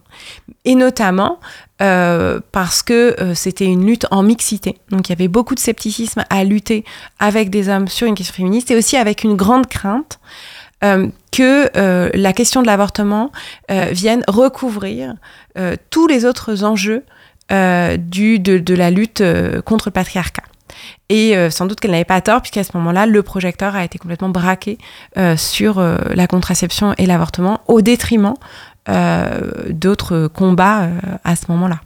et 0.65 0.75
notamment 0.75 1.39
euh, 1.81 2.41
parce 2.51 2.83
que 2.83 3.15
euh, 3.21 3.37
c'était 3.37 3.67
une 3.67 3.87
lutte 3.87 4.07
en 4.11 4.25
mixité. 4.25 4.79
Donc 4.91 5.09
il 5.09 5.13
y 5.13 5.15
avait 5.15 5.29
beaucoup 5.29 5.55
de 5.55 5.61
scepticisme 5.61 6.25
à 6.29 6.43
lutter 6.43 6.85
avec 7.21 7.51
des 7.51 7.69
hommes 7.69 7.87
sur 7.87 8.09
une 8.09 8.17
question 8.17 8.35
féministe 8.35 8.73
et 8.73 8.77
aussi 8.77 8.97
avec 8.97 9.23
une 9.23 9.37
grande 9.37 9.69
crainte 9.69 10.19
euh, 10.85 11.09
que 11.33 11.69
euh, 11.77 12.09
la 12.15 12.33
question 12.33 12.63
de 12.63 12.69
l'avortement 12.69 13.33
euh, 13.71 13.89
vienne 13.91 14.23
recouvrir 14.29 15.15
tous 15.91 16.07
les 16.07 16.25
autres 16.25 16.63
enjeux 16.63 17.05
du, 17.51 18.39
de, 18.39 18.59
de, 18.59 18.75
la 18.75 18.91
lutte 18.91 19.25
contre 19.65 19.89
le 19.89 19.93
patriarcat. 19.93 20.45
Et 21.09 21.35
sans 21.51 21.67
doute 21.67 21.81
qu'elle 21.81 21.91
n'avait 21.91 22.05
pas 22.05 22.21
tort, 22.21 22.43
puisqu'à 22.43 22.63
ce 22.63 22.77
moment-là, 22.77 23.07
le 23.07 23.23
projecteur 23.25 23.75
a 23.75 23.83
été 23.83 23.99
complètement 23.99 24.29
braqué 24.29 24.79
sur 25.37 25.81
la 25.81 26.27
contraception 26.29 26.95
et 26.97 27.07
l'avortement, 27.07 27.61
au 27.67 27.81
détriment 27.81 28.35
d'autres 29.71 30.29
combats 30.29 30.91
à 31.25 31.35
ce 31.35 31.47
moment-là. 31.49 31.81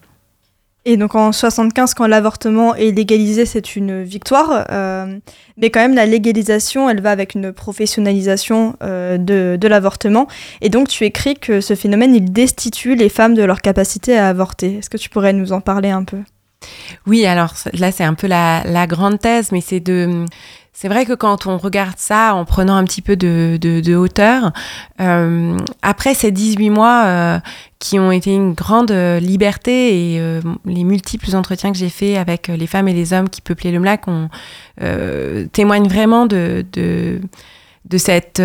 Et 0.84 0.96
donc 0.96 1.14
en 1.14 1.30
75, 1.30 1.94
quand 1.94 2.08
l'avortement 2.08 2.74
est 2.74 2.90
légalisé, 2.90 3.46
c'est 3.46 3.76
une 3.76 4.02
victoire. 4.02 4.66
Euh, 4.70 5.18
mais 5.56 5.70
quand 5.70 5.80
même, 5.80 5.94
la 5.94 6.06
légalisation, 6.06 6.90
elle 6.90 7.00
va 7.00 7.10
avec 7.12 7.34
une 7.34 7.52
professionnalisation 7.52 8.76
euh, 8.82 9.16
de, 9.16 9.56
de 9.60 9.68
l'avortement. 9.68 10.26
Et 10.60 10.70
donc 10.70 10.88
tu 10.88 11.04
écris 11.04 11.34
que 11.34 11.60
ce 11.60 11.74
phénomène, 11.76 12.14
il 12.14 12.32
destitue 12.32 12.96
les 12.96 13.08
femmes 13.08 13.34
de 13.34 13.44
leur 13.44 13.60
capacité 13.60 14.18
à 14.18 14.28
avorter. 14.28 14.78
Est-ce 14.78 14.90
que 14.90 14.96
tu 14.96 15.08
pourrais 15.08 15.32
nous 15.32 15.52
en 15.52 15.60
parler 15.60 15.90
un 15.90 16.02
peu? 16.04 16.18
Oui, 17.06 17.26
alors 17.26 17.54
là, 17.72 17.92
c'est 17.92 18.04
un 18.04 18.14
peu 18.14 18.26
la, 18.26 18.86
grande 18.86 19.18
thèse, 19.18 19.52
mais 19.52 19.60
c'est 19.60 19.80
de 19.80 20.26
c'est 20.74 20.88
vrai 20.88 21.04
que 21.04 21.12
quand 21.12 21.46
on 21.46 21.58
regarde 21.58 21.98
ça 21.98 22.34
en 22.34 22.44
prenant 22.44 22.74
un 22.74 22.84
petit 22.84 23.02
peu 23.02 23.14
de, 23.14 23.94
hauteur, 23.94 24.52
euh, 25.00 25.56
après 25.82 26.14
ces 26.14 26.32
18 26.32 26.70
mois 26.70 27.02
euh, 27.04 27.38
qui 27.78 27.98
ont 27.98 28.10
été 28.10 28.34
une 28.34 28.54
grande 28.54 28.90
euh, 28.90 29.20
liberté 29.20 30.14
et 30.14 30.40
les 30.64 30.84
multiples 30.84 31.36
entretiens 31.36 31.72
que 31.72 31.78
j'ai 31.78 31.90
faits 31.90 32.16
avec 32.16 32.48
les 32.48 32.66
femmes 32.66 32.88
et 32.88 32.94
les 32.94 33.12
hommes 33.12 33.28
qui 33.28 33.42
peuplaient 33.42 33.70
le 33.70 33.80
MLAC 33.80 34.08
on, 34.08 34.28
témoignent 35.52 35.88
vraiment 35.88 36.26
de, 36.26 36.64
de 36.72 37.98
cette 37.98 38.42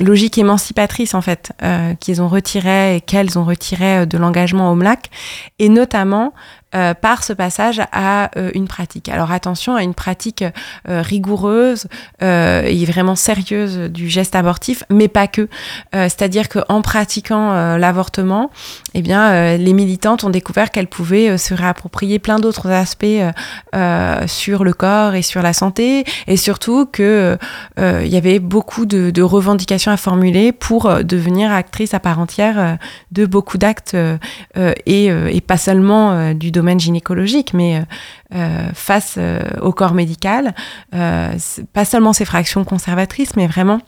logique 0.00 0.38
émancipatrice 0.38 1.14
en 1.14 1.22
fait 1.22 1.52
qu'ils 2.00 2.20
ont 2.20 2.28
retiré 2.28 2.96
et 2.96 3.00
qu'elles 3.00 3.38
ont 3.38 3.44
retiré 3.44 4.04
de 4.06 4.18
l'engagement 4.18 4.72
au 4.72 4.74
MLAC 4.74 5.10
et 5.58 5.68
notamment 5.68 6.34
euh, 6.76 6.92
par 6.92 7.24
ce 7.24 7.32
passage 7.32 7.80
à 7.90 8.30
euh, 8.36 8.50
une 8.52 8.68
pratique. 8.68 9.08
Alors 9.08 9.32
attention 9.32 9.76
à 9.76 9.82
une 9.82 9.94
pratique 9.94 10.44
euh, 10.88 11.00
rigoureuse 11.00 11.86
et 12.20 12.84
vraiment 12.84 13.14
sérieuse 13.14 13.78
du 13.90 14.08
geste 14.08 14.34
abortif, 14.34 14.84
mais 14.90 15.08
pas 15.08 15.26
que. 15.26 15.48
C'est-à-dire 15.92 16.48
qu'en 16.48 16.82
pratiquant 16.82 17.76
l'avortement, 17.76 18.50
eh 18.94 19.02
bien, 19.02 19.56
les 19.56 19.72
militantes 19.72 20.24
ont 20.24 20.30
découvert 20.30 20.70
qu'elles 20.70 20.88
pouvaient 20.88 21.38
se 21.38 21.54
réapproprier 21.54 22.18
plein 22.18 22.38
d'autres 22.38 22.70
aspects 22.70 23.04
sur 24.26 24.64
le 24.64 24.72
corps 24.72 25.14
et 25.14 25.22
sur 25.22 25.42
la 25.42 25.52
santé, 25.52 26.04
et 26.26 26.36
surtout 26.36 26.86
que 26.86 27.38
il 27.78 28.08
y 28.08 28.16
avait 28.16 28.38
beaucoup 28.38 28.86
de, 28.86 29.22
revendications 29.22 29.92
à 29.92 29.96
formuler 29.96 30.52
pour 30.52 31.04
devenir 31.04 31.52
actrice 31.52 31.94
à 31.94 32.00
part 32.00 32.18
entière 32.18 32.78
de 33.12 33.26
beaucoup 33.26 33.58
d'actes 33.58 33.96
et, 34.56 35.06
et, 35.06 35.40
pas 35.40 35.58
seulement 35.58 36.32
du 36.34 36.50
domaine 36.50 36.65
gynécologique, 36.74 37.54
mais 37.54 37.76
euh, 37.76 37.82
euh, 38.34 38.68
face 38.74 39.14
euh, 39.18 39.40
au 39.60 39.72
corps 39.72 39.94
médical, 39.94 40.54
pas 40.90 41.84
seulement 41.84 42.12
ces 42.12 42.24
fractions 42.24 42.64
conservatrices, 42.64 43.36
mais 43.36 43.46
vraiment 43.46 43.80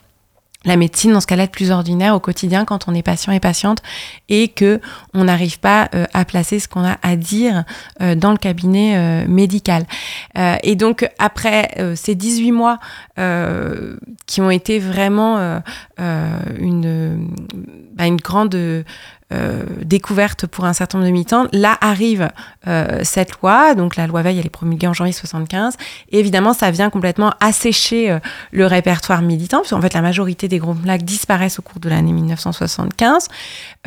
la 0.65 0.75
médecine 0.75 1.13
dans 1.13 1.21
ce 1.21 1.27
cas-là 1.27 1.45
de 1.45 1.51
plus 1.51 1.71
ordinaire 1.71 2.13
au 2.15 2.19
quotidien 2.19 2.65
quand 2.65 2.89
on 2.89 2.93
est 2.93 3.01
patient 3.01 3.31
et 3.31 3.39
patiente 3.39 3.81
et 4.27 4.49
que 4.49 4.81
on 5.13 5.23
n'arrive 5.23 5.57
pas 5.59 5.89
à 6.13 6.25
placer 6.25 6.59
ce 6.59 6.67
qu'on 6.67 6.83
a 6.83 6.97
à 7.01 7.15
dire 7.15 7.63
dans 8.17 8.31
le 8.31 8.37
cabinet 8.37 9.25
médical. 9.25 9.85
et 10.35 10.75
donc 10.75 11.09
après 11.17 11.93
ces 11.95 12.13
18 12.13 12.51
mois 12.51 12.79
qui 14.25 14.41
ont 14.41 14.51
été 14.51 14.79
vraiment 14.79 15.61
bah, 15.97 16.35
une 18.05 18.17
grande 18.21 18.83
euh, 19.31 19.63
découverte 19.83 20.47
pour 20.47 20.65
un 20.65 20.73
certain 20.73 20.97
nombre 20.97 21.07
de 21.07 21.13
militants. 21.13 21.47
Là 21.53 21.77
arrive 21.81 22.29
euh, 22.67 23.01
cette 23.03 23.39
loi, 23.41 23.75
donc 23.75 23.95
la 23.95 24.07
loi 24.07 24.21
Veil, 24.21 24.39
elle 24.39 24.45
est 24.45 24.49
promulguée 24.49 24.87
en 24.87 24.93
janvier 24.93 25.13
75. 25.13 25.75
Et 26.11 26.19
évidemment, 26.19 26.53
ça 26.53 26.71
vient 26.71 26.89
complètement 26.89 27.33
assécher 27.39 28.11
euh, 28.11 28.19
le 28.51 28.65
répertoire 28.65 29.21
militant, 29.21 29.59
puisqu'en 29.59 29.81
fait, 29.81 29.93
la 29.93 30.01
majorité 30.01 30.47
des 30.47 30.57
groupes 30.57 30.81
MLAC 30.83 31.03
disparaissent 31.03 31.59
au 31.59 31.61
cours 31.61 31.79
de 31.79 31.89
l'année 31.89 32.11
1975. 32.11 33.27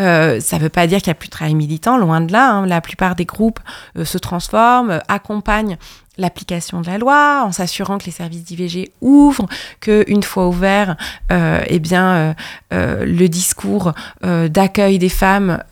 Euh, 0.01 0.41
ça 0.41 0.57
ne 0.57 0.63
veut 0.63 0.69
pas 0.69 0.87
dire 0.87 0.99
qu'il 0.99 1.09
n'y 1.09 1.13
a 1.13 1.17
plus 1.17 1.29
de 1.29 1.33
travail 1.33 1.55
militant, 1.55 1.99
loin 1.99 2.21
de 2.21 2.33
là. 2.33 2.53
Hein. 2.53 2.67
La 2.67 2.81
plupart 2.81 3.15
des 3.15 3.25
groupes 3.25 3.61
euh, 3.99 4.05
se 4.05 4.19
transforment, 4.19 5.01
accompagnent 5.09 5.77
l'application 6.19 6.81
de 6.81 6.87
la 6.87 6.99
loi, 6.99 7.43
en 7.45 7.53
s'assurant 7.53 7.99
que 7.99 8.05
les 8.05 8.13
services 8.13 8.45
d'IVG 8.45 8.93
ouvrent, 9.01 9.47
que 9.81 10.05
une 10.09 10.23
fois 10.23 10.47
ouvert, 10.49 10.97
euh, 11.31 11.63
eh 11.67 11.79
bien, 11.79 12.15
euh, 12.15 12.35
euh, 12.73 13.05
le 13.07 13.29
discours 13.29 13.93
euh, 14.25 14.49
d'accueil 14.49 14.99
des 14.99 15.09
femmes, 15.09 15.63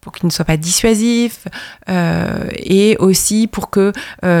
pour 0.00 0.12
qu'il 0.12 0.26
ne 0.26 0.30
soit 0.30 0.44
pas 0.44 0.58
dissuasif 0.58 1.48
et 1.88 2.96
aussi 2.98 3.46
pour 3.46 3.70
que 3.70 3.92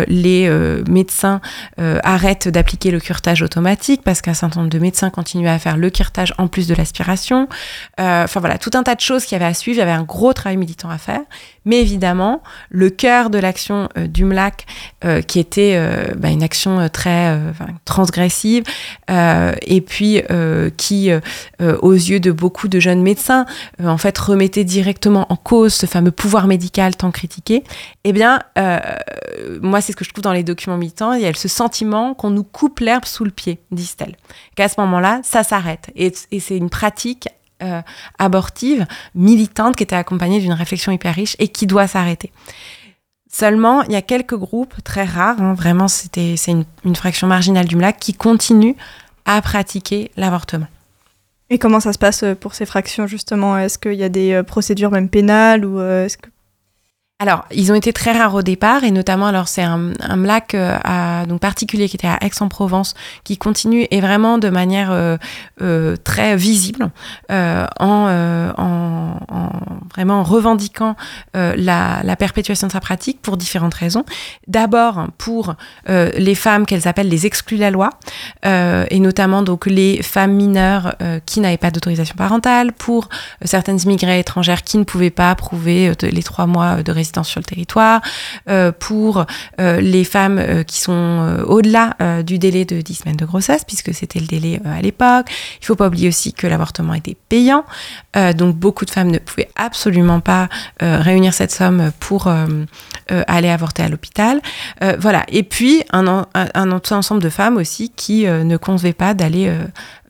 les 0.08 0.50
médecins 0.88 1.40
arrêtent 1.78 2.48
d'appliquer 2.48 2.90
le 2.90 3.00
curetage 3.00 3.40
automatique 3.40 4.02
parce 4.04 4.20
qu'un 4.20 4.34
certain 4.34 4.60
nombre 4.60 4.72
de 4.72 4.78
médecins 4.78 5.08
continuaient 5.08 5.48
à 5.48 5.58
faire 5.58 5.78
le 5.78 5.88
curetage 5.88 6.34
en 6.36 6.48
plus 6.48 6.68
de 6.68 6.74
l'aspiration. 6.74 7.48
Enfin 7.98 8.40
voilà, 8.40 8.58
tout 8.58 8.70
un 8.74 8.82
tas 8.82 8.94
de 8.94 9.00
choses 9.00 9.24
qu'il 9.24 9.38
y 9.38 9.40
avait 9.40 9.50
à 9.50 9.54
suivre. 9.54 9.76
Il 9.76 9.80
y 9.80 9.82
avait 9.82 9.92
un 9.92 10.02
gros 10.02 10.34
travail 10.34 10.58
militant 10.58 10.90
à 10.90 10.98
faire. 10.98 11.22
Mais 11.64 11.80
évidemment, 11.80 12.42
le 12.70 12.90
cœur 12.90 13.30
de 13.30 13.38
l'action 13.38 13.88
du 13.96 14.24
MLAC, 14.24 14.66
qui 15.26 15.38
était 15.38 15.78
bah, 16.16 16.30
une 16.30 16.42
action 16.42 16.88
très 16.88 17.38
transgressive, 17.84 18.64
et 19.08 19.80
puis 19.80 20.22
qui, 20.76 21.10
aux 21.60 21.92
yeux 21.92 22.20
de 22.20 22.32
beaucoup 22.32 22.68
de 22.68 22.80
jeunes 22.80 23.02
médecins, 23.02 23.46
en 23.82 23.98
fait, 23.98 24.16
remettait 24.18 24.64
directement 24.64 25.26
en 25.30 25.36
cause 25.36 25.74
ce 25.74 25.86
fameux 25.86 26.10
pouvoir 26.10 26.46
médical 26.46 26.96
tant 26.96 27.10
critiqué, 27.10 27.64
eh 28.04 28.12
bien, 28.12 28.40
moi, 29.62 29.80
c'est 29.80 29.92
ce 29.92 29.96
que 29.96 30.04
je 30.04 30.10
trouve 30.10 30.22
dans 30.24 30.32
les 30.32 30.44
documents 30.44 30.76
militants, 30.76 31.12
il 31.12 31.22
y 31.22 31.26
a 31.26 31.34
ce 31.34 31.48
sentiment 31.48 32.14
qu'on 32.14 32.30
nous 32.30 32.44
coupe 32.44 32.80
l'herbe 32.80 33.04
sous 33.04 33.24
le 33.24 33.30
pied, 33.30 33.58
disent-elles. 33.70 34.16
Qu'à 34.56 34.68
ce 34.68 34.80
moment-là, 34.80 35.20
ça 35.22 35.42
s'arrête. 35.42 35.90
Et, 35.96 36.12
c'est 36.38 36.56
une 36.56 36.70
pratique 36.70 37.28
abortive, 38.18 38.86
militante, 39.14 39.76
qui 39.76 39.82
était 39.82 39.96
accompagnée 39.96 40.40
d'une 40.40 40.52
réflexion 40.52 40.92
hyper 40.92 41.14
riche 41.14 41.36
et 41.38 41.48
qui 41.48 41.66
doit 41.66 41.86
s'arrêter. 41.86 42.32
Seulement, 43.34 43.82
il 43.82 43.90
y 43.90 43.96
a 43.96 44.02
quelques 44.02 44.36
groupes 44.36 44.74
très 44.84 45.02
rares, 45.02 45.42
hein, 45.42 45.54
vraiment, 45.54 45.88
c'était, 45.88 46.36
c'est 46.36 46.52
une, 46.84 46.94
fraction 46.94 47.26
marginale 47.26 47.66
du 47.66 47.74
MLAC, 47.74 47.98
qui 47.98 48.14
continuent 48.14 48.76
à 49.24 49.42
pratiquer 49.42 50.12
l'avortement. 50.16 50.68
Et 51.50 51.58
comment 51.58 51.80
ça 51.80 51.92
se 51.92 51.98
passe 51.98 52.22
euh, 52.22 52.36
pour 52.36 52.54
ces 52.54 52.64
fractions 52.64 53.08
justement? 53.08 53.58
Est-ce 53.58 53.76
qu'il 53.76 53.94
y 53.94 54.04
a 54.04 54.08
des 54.08 54.32
euh, 54.32 54.42
procédures 54.44 54.92
même 54.92 55.08
pénales 55.08 55.64
ou 55.64 55.80
euh, 55.80 56.04
est-ce 56.04 56.16
que 56.16 56.28
alors, 57.20 57.44
ils 57.52 57.70
ont 57.70 57.76
été 57.76 57.92
très 57.92 58.10
rares 58.10 58.34
au 58.34 58.42
départ, 58.42 58.82
et 58.82 58.90
notamment, 58.90 59.28
alors 59.28 59.46
c'est 59.46 59.62
un, 59.62 59.92
un 60.00 60.16
MLAC 60.16 60.56
euh, 60.56 61.24
donc 61.26 61.40
particulier 61.40 61.88
qui 61.88 61.94
était 61.94 62.08
à 62.08 62.18
Aix-en-Provence, 62.20 62.94
qui 63.22 63.38
continue 63.38 63.86
et 63.92 64.00
vraiment 64.00 64.36
de 64.38 64.48
manière 64.48 64.90
euh, 64.90 65.16
euh, 65.62 65.94
très 66.02 66.36
visible, 66.36 66.90
en, 67.30 67.66
en, 67.78 69.18
en, 69.28 69.50
vraiment 69.94 70.24
revendiquant 70.24 70.96
la, 71.34 72.00
la, 72.02 72.16
perpétuation 72.16 72.66
de 72.66 72.72
sa 72.72 72.80
pratique 72.80 73.22
pour 73.22 73.36
différentes 73.36 73.74
raisons. 73.74 74.04
D'abord 74.48 75.06
pour 75.16 75.54
les 75.86 76.34
femmes 76.34 76.66
qu'elles 76.66 76.88
appellent 76.88 77.08
les 77.08 77.26
exclus 77.26 77.56
la 77.56 77.70
loi, 77.70 77.90
et 78.44 78.98
notamment 78.98 79.42
donc 79.42 79.66
les 79.66 80.02
femmes 80.02 80.32
mineures 80.32 80.96
qui 81.26 81.40
n'avaient 81.40 81.58
pas 81.58 81.70
d'autorisation 81.70 82.16
parentale, 82.16 82.72
pour 82.72 83.08
certaines 83.44 83.80
immigrées 83.80 84.18
étrangères 84.18 84.64
qui 84.64 84.78
ne 84.78 84.84
pouvaient 84.84 85.10
pas 85.10 85.34
prouver 85.36 85.92
les 86.02 86.22
trois 86.22 86.46
mois 86.46 86.82
de 86.82 86.90
résidence 86.90 87.03
sur 87.04 87.40
le 87.40 87.44
territoire, 87.44 88.00
euh, 88.48 88.72
pour 88.72 89.24
euh, 89.60 89.80
les 89.80 90.04
femmes 90.04 90.38
euh, 90.38 90.62
qui 90.62 90.80
sont 90.80 91.44
au-delà 91.46 91.96
du 92.22 92.38
délai 92.38 92.64
de 92.64 92.80
10 92.80 92.94
semaines 92.94 93.16
de 93.16 93.24
grossesse, 93.24 93.64
puisque 93.64 93.94
c'était 93.94 94.20
le 94.20 94.26
délai 94.26 94.60
à 94.64 94.80
l'époque. 94.80 95.26
Il 95.60 95.66
faut 95.66 95.76
pas 95.76 95.86
oublier 95.86 96.08
aussi 96.08 96.32
que 96.32 96.46
l'avortement 96.46 96.94
était 96.94 97.16
payant, 97.28 97.64
donc 98.34 98.56
beaucoup 98.56 98.84
de 98.84 98.90
femmes 98.90 99.10
ne 99.10 99.18
pouvaient 99.18 99.50
absolument 99.56 100.20
pas 100.20 100.48
réunir 100.80 101.34
cette 101.34 101.52
somme 101.52 101.92
pour 102.00 102.32
aller 103.08 103.48
avorter 103.48 103.82
à 103.82 103.88
l'hôpital. 103.88 104.40
voilà. 104.98 105.24
Et 105.28 105.42
puis 105.42 105.82
un, 105.92 106.06
ensemble 106.90 107.22
de 107.22 107.28
femmes 107.28 107.56
aussi 107.56 107.90
qui 107.90 108.26
ne 108.26 108.56
concevaient 108.56 108.92
pas 108.92 109.14
d'aller 109.14 109.50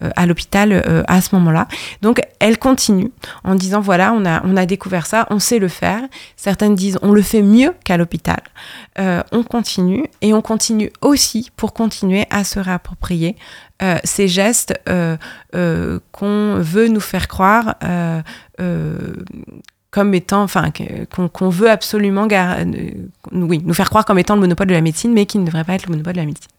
euh, 0.04 0.10
à 0.16 0.26
l'hôpital 0.26 0.72
euh, 0.72 1.02
à 1.06 1.20
ce 1.20 1.34
moment-là. 1.36 1.68
Donc 2.02 2.20
elle 2.40 2.58
continue 2.58 3.12
en 3.44 3.54
disant 3.54 3.80
voilà, 3.80 4.12
on 4.12 4.24
a, 4.24 4.44
on 4.44 4.56
a 4.56 4.66
découvert 4.66 5.06
ça, 5.06 5.26
on 5.30 5.38
sait 5.38 5.58
le 5.58 5.68
faire. 5.68 6.00
Certaines 6.36 6.74
disent 6.74 6.98
on 7.02 7.12
le 7.12 7.22
fait 7.22 7.42
mieux 7.42 7.74
qu'à 7.84 7.96
l'hôpital. 7.96 8.40
Euh, 8.98 9.22
on 9.32 9.42
continue 9.42 10.06
et 10.20 10.34
on 10.34 10.42
continue 10.42 10.90
aussi 11.00 11.50
pour 11.56 11.72
continuer 11.72 12.26
à 12.30 12.44
se 12.44 12.58
réapproprier 12.58 13.36
ces 14.04 14.28
gestes 14.28 14.72
qu'on 14.86 16.54
veut 16.56 16.88
nous 16.88 17.00
faire 17.00 17.28
croire 17.28 17.74
comme 19.94 20.12
étant, 20.12 20.42
enfin, 20.42 20.72
qu'on 21.12 21.48
veut 21.50 21.70
absolument, 21.70 22.26
oui, 23.30 23.62
nous 23.64 23.74
faire 23.74 23.88
croire 23.88 24.04
comme 24.04 24.18
étant 24.18 24.34
le 24.34 24.40
monopole 24.40 24.66
de 24.66 24.74
la 24.74 24.80
médecine, 24.80 25.12
mais 25.12 25.24
qui 25.24 25.38
ne 25.38 25.46
devrait 25.46 25.62
pas 25.62 25.74
être 25.74 25.86
le 25.86 25.92
monopole 25.92 26.14
de 26.14 26.18
la 26.18 26.26
médecine. 26.26 26.50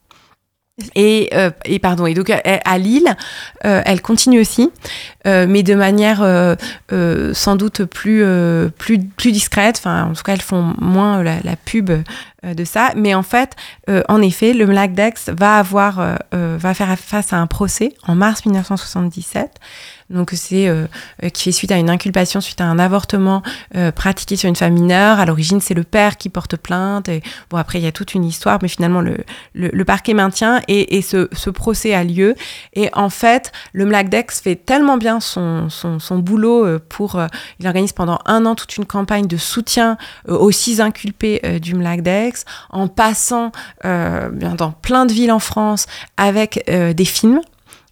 Et, 0.95 1.29
euh, 1.33 1.51
pardon. 1.81 2.05
Et 2.05 2.13
donc 2.13 2.29
à 2.29 2.77
Lille, 2.77 3.13
euh, 3.65 3.81
elle 3.85 4.01
continue 4.01 4.39
aussi, 4.39 4.71
euh, 5.27 5.47
mais 5.49 5.63
de 5.63 5.75
manière 5.75 6.21
euh, 6.21 6.55
sans 7.33 7.57
doute 7.57 7.83
plus 7.83 8.23
plus 8.77 9.31
discrète. 9.33 9.75
Enfin, 9.79 10.05
en 10.05 10.13
tout 10.13 10.23
cas, 10.23 10.31
elles 10.31 10.41
font 10.41 10.73
moins 10.79 11.21
la, 11.23 11.41
la 11.43 11.57
pub 11.57 11.91
de 12.43 12.63
ça. 12.63 12.93
Mais 12.95 13.13
en 13.13 13.23
fait, 13.23 13.57
en 14.07 14.21
effet, 14.21 14.53
le 14.53 14.65
Black 14.65 14.93
Dex 14.93 15.29
va 15.29 15.59
avoir 15.59 16.17
va 16.31 16.73
faire 16.73 16.97
face 16.97 17.33
à 17.33 17.37
un 17.37 17.47
procès 17.47 17.93
en 18.07 18.15
mars 18.15 18.45
1977 18.45 19.51
donc 20.11 20.31
c'est 20.35 20.67
euh, 20.67 20.85
qui 21.33 21.43
fait 21.43 21.51
suite 21.51 21.71
à 21.71 21.77
une 21.77 21.89
inculpation 21.89 22.39
suite 22.39 22.61
à 22.61 22.65
un 22.65 22.77
avortement 22.77 23.41
euh, 23.75 23.91
pratiqué 23.91 24.35
sur 24.35 24.47
une 24.47 24.55
femme 24.55 24.73
mineure. 24.73 25.19
À 25.19 25.25
l'origine, 25.25 25.61
c'est 25.61 25.73
le 25.73 25.83
père 25.83 26.17
qui 26.17 26.29
porte 26.29 26.57
plainte. 26.57 27.09
Bon, 27.49 27.57
après, 27.57 27.79
il 27.79 27.83
y 27.83 27.87
a 27.87 27.91
toute 27.91 28.13
une 28.13 28.23
histoire, 28.23 28.59
mais 28.61 28.67
finalement, 28.67 29.01
le, 29.01 29.17
le, 29.53 29.85
parquet 29.85 30.13
maintient 30.13 30.61
et, 30.67 30.97
et 30.97 31.01
ce, 31.01 31.27
ce, 31.31 31.49
procès 31.49 31.93
a 31.93 32.03
lieu. 32.03 32.35
Et 32.73 32.89
en 32.93 33.09
fait, 33.09 33.51
le 33.73 33.85
MLACDEX 33.85 34.41
fait 34.41 34.55
tellement 34.55 34.97
bien 34.97 35.19
son, 35.19 35.69
son, 35.69 36.19
boulot 36.19 36.65
euh, 36.65 36.79
pour... 36.87 37.19
il 37.59 37.67
organise 37.67 37.93
pendant 37.93 38.19
un 38.25 38.45
an 38.45 38.55
toute 38.55 38.77
une 38.77 38.85
campagne 38.85 39.27
de 39.27 39.37
soutien 39.37 39.97
aux 40.27 40.51
six 40.51 40.81
inculpés 40.81 41.59
du 41.59 41.75
MLACDEX, 41.75 42.45
en 42.69 42.87
passant 42.87 43.51
dans 43.83 44.71
plein 44.81 45.05
de 45.05 45.13
villes 45.13 45.31
en 45.31 45.39
France 45.39 45.87
avec 46.17 46.65
des 46.67 47.05
films 47.05 47.41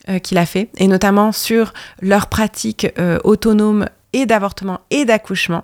euh, 0.10 0.20
qu'il 0.20 0.38
a 0.38 0.46
fait, 0.46 0.70
et 0.78 0.88
notamment 0.88 1.32
sur 1.32 1.74
leur 2.02 2.28
pratique 2.28 2.88
euh, 3.00 3.20
autonome 3.24 3.88
et 4.14 4.26
d'avortement 4.26 4.82
et 4.90 5.06
d'accouchement. 5.06 5.64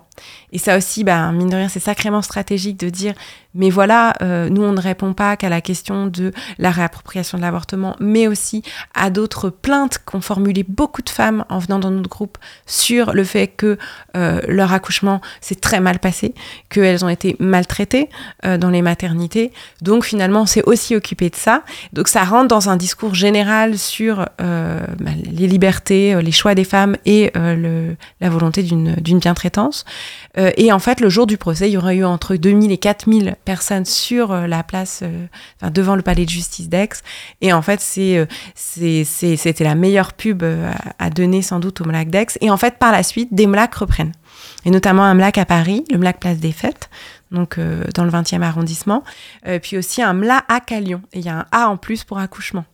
Et 0.52 0.58
ça 0.58 0.76
aussi, 0.76 1.04
bah, 1.04 1.30
mine 1.32 1.48
de 1.48 1.56
rien, 1.56 1.68
c'est 1.68 1.80
sacrément 1.80 2.22
stratégique 2.22 2.78
de 2.78 2.88
dire 2.88 3.14
mais 3.54 3.70
voilà, 3.70 4.14
euh, 4.22 4.48
nous, 4.48 4.62
on 4.62 4.72
ne 4.72 4.80
répond 4.80 5.12
pas 5.12 5.36
qu'à 5.36 5.48
la 5.48 5.60
question 5.60 6.06
de 6.06 6.32
la 6.58 6.70
réappropriation 6.70 7.36
de 7.36 7.42
l'avortement, 7.42 7.96
mais 7.98 8.28
aussi 8.28 8.62
à 8.94 9.10
d'autres 9.10 9.50
plaintes 9.50 9.98
qu'ont 10.04 10.20
formulées 10.20 10.64
beaucoup 10.66 11.02
de 11.02 11.10
femmes 11.10 11.44
en 11.48 11.58
venant 11.58 11.78
dans 11.78 11.90
notre 11.90 12.08
groupe 12.08 12.38
sur 12.66 13.12
le 13.12 13.24
fait 13.24 13.48
que 13.48 13.76
euh, 14.16 14.40
leur 14.46 14.72
accouchement 14.72 15.20
s'est 15.40 15.56
très 15.56 15.80
mal 15.80 15.98
passé, 15.98 16.34
qu'elles 16.68 17.04
ont 17.04 17.08
été 17.08 17.36
maltraitées 17.40 18.08
euh, 18.44 18.56
dans 18.56 18.70
les 18.70 18.82
maternités. 18.82 19.52
Donc 19.82 20.04
finalement, 20.04 20.42
on 20.42 20.46
s'est 20.46 20.64
aussi 20.66 20.94
occupé 20.94 21.28
de 21.28 21.36
ça. 21.36 21.64
Donc 21.92 22.08
ça 22.08 22.22
rentre 22.24 22.48
dans 22.48 22.68
un 22.68 22.76
discours 22.76 23.14
général 23.14 23.78
sur 23.78 24.26
bah, 24.38 25.10
les 25.24 25.46
libertés, 25.46 26.20
les 26.20 26.32
choix 26.32 26.54
des 26.54 26.64
femmes 26.64 26.96
et 27.04 27.30
le, 27.34 27.96
la 28.20 28.30
volonté 28.30 28.62
d'une 28.62 28.94
bien-traitance. 28.94 29.84
et 30.36 30.72
en 30.72 30.78
fait, 30.78 31.00
le 31.00 31.08
jour 31.08 31.26
du 31.26 31.36
procès, 31.36 31.68
il 31.68 31.72
y 31.72 31.76
aurait 31.76 31.96
eu 31.96 32.04
entre 32.04 32.36
2000 32.36 32.72
et 32.72 32.78
4000 32.78 33.36
personnes 33.44 33.84
sur 33.84 34.32
euh, 34.32 34.46
la 34.46 34.62
place, 34.62 35.00
euh, 35.02 35.26
enfin, 35.60 35.70
devant 35.70 35.96
le 35.96 36.02
palais 36.02 36.24
de 36.24 36.30
justice 36.30 36.68
d'Aix. 36.68 36.88
Et 37.40 37.52
en 37.52 37.62
fait, 37.62 37.82
euh, 37.98 38.26
c'était 38.56 39.64
la 39.64 39.74
meilleure 39.74 40.12
pub 40.12 40.42
à, 40.98 41.10
donner 41.10 41.42
sans 41.42 41.60
doute 41.60 41.80
au 41.80 41.84
MLAC 41.84 42.10
d'Aix. 42.10 42.26
Et 42.40 42.50
en 42.50 42.56
fait, 42.56 42.78
par 42.78 42.92
la 42.92 43.02
suite, 43.02 43.32
des 43.32 43.46
MLAC 43.46 43.74
reprennent. 43.74 44.12
Et 44.64 44.70
notamment 44.70 45.04
un 45.04 45.14
MLAC 45.14 45.38
à 45.38 45.44
Paris, 45.44 45.84
le 45.90 45.98
MLAC 45.98 46.20
Place 46.20 46.38
des 46.38 46.52
Fêtes, 46.52 46.90
donc 47.30 47.58
dans 47.94 48.04
le 48.04 48.10
20e 48.10 48.42
arrondissement. 48.42 49.02
puis 49.62 49.76
aussi 49.76 50.02
un 50.02 50.12
MLAC 50.12 50.44
à 50.48 50.60
Calion. 50.60 51.02
Et 51.12 51.20
il 51.20 51.24
y 51.24 51.28
a 51.28 51.38
un 51.40 51.46
A 51.52 51.68
en 51.68 51.76
plus 51.76 52.04
pour 52.04 52.18
accouchement. 52.18 52.64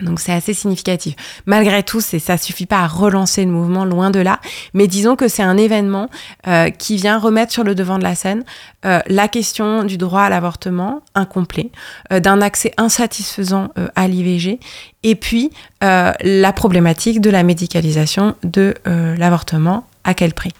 Donc 0.00 0.20
c'est 0.20 0.32
assez 0.32 0.54
significatif. 0.54 1.14
Malgré 1.46 1.82
tout, 1.82 2.00
c'est 2.00 2.18
ça 2.18 2.36
suffit 2.36 2.66
pas 2.66 2.80
à 2.80 2.86
relancer 2.86 3.44
le 3.44 3.50
mouvement, 3.50 3.84
loin 3.84 4.10
de 4.10 4.20
là. 4.20 4.40
Mais 4.74 4.86
disons 4.86 5.16
que 5.16 5.28
c'est 5.28 5.42
un 5.42 5.56
événement 5.56 6.08
euh, 6.46 6.70
qui 6.70 6.96
vient 6.96 7.18
remettre 7.18 7.52
sur 7.52 7.64
le 7.64 7.74
devant 7.74 7.98
de 7.98 8.04
la 8.04 8.14
scène 8.14 8.44
euh, 8.84 9.00
la 9.06 9.28
question 9.28 9.84
du 9.84 9.98
droit 9.98 10.22
à 10.22 10.30
l'avortement 10.30 11.02
incomplet, 11.14 11.70
euh, 12.12 12.20
d'un 12.20 12.40
accès 12.40 12.72
insatisfaisant 12.76 13.68
à 13.96 14.06
l'IVG, 14.06 14.60
et 15.02 15.14
puis 15.14 15.50
la 15.80 16.52
problématique 16.52 17.20
de 17.20 17.30
la 17.30 17.42
médicalisation 17.42 18.34
de 18.42 18.74
l'avortement. 18.84 19.86
À 20.04 20.14
quel 20.14 20.32
prix? 20.32 20.52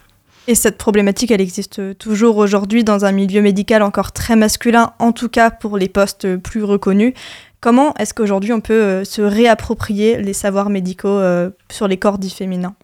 Et 0.48 0.54
cette 0.54 0.78
problématique, 0.78 1.30
elle 1.30 1.42
existe 1.42 1.98
toujours 1.98 2.38
aujourd'hui 2.38 2.82
dans 2.82 3.04
un 3.04 3.12
milieu 3.12 3.42
médical 3.42 3.82
encore 3.82 4.12
très 4.12 4.34
masculin, 4.34 4.92
en 4.98 5.12
tout 5.12 5.28
cas 5.28 5.50
pour 5.50 5.76
les 5.76 5.90
postes 5.90 6.36
plus 6.36 6.64
reconnus. 6.64 7.12
Comment 7.60 7.94
est-ce 7.94 8.14
qu'aujourd'hui 8.14 8.52
on 8.52 8.60
peut 8.60 8.72
euh, 8.72 9.04
se 9.04 9.20
réapproprier 9.20 10.22
les 10.22 10.32
savoirs 10.32 10.70
médicaux 10.70 11.08
euh, 11.08 11.50
sur 11.70 11.88
les 11.88 11.96
corps 11.96 12.18
dits 12.18 12.30
féminins? 12.30 12.74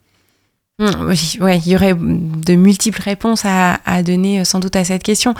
Mmh, 0.80 1.12
Oui, 1.40 1.62
il 1.64 1.72
y 1.72 1.76
aurait 1.76 1.94
de 1.94 2.54
multiples 2.54 3.00
réponses 3.00 3.44
à, 3.44 4.02
donner 4.02 4.40
euh, 4.40 4.44
sans 4.44 4.58
doute 4.58 4.74
à 4.74 4.84
cette 4.84 5.04
question. 5.04 5.34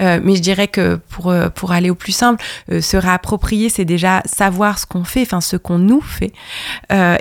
Mais 0.00 0.36
je 0.36 0.40
dirais 0.40 0.68
que 0.68 0.96
pour, 1.08 1.34
pour 1.54 1.72
aller 1.72 1.90
au 1.90 1.94
plus 1.94 2.12
simple, 2.12 2.44
se 2.68 2.96
réapproprier, 2.96 3.68
c'est 3.68 3.84
déjà 3.84 4.22
savoir 4.24 4.78
ce 4.78 4.86
qu'on 4.86 5.04
fait, 5.04 5.22
enfin 5.22 5.40
ce 5.40 5.56
qu'on 5.56 5.78
nous 5.78 6.00
fait. 6.00 6.32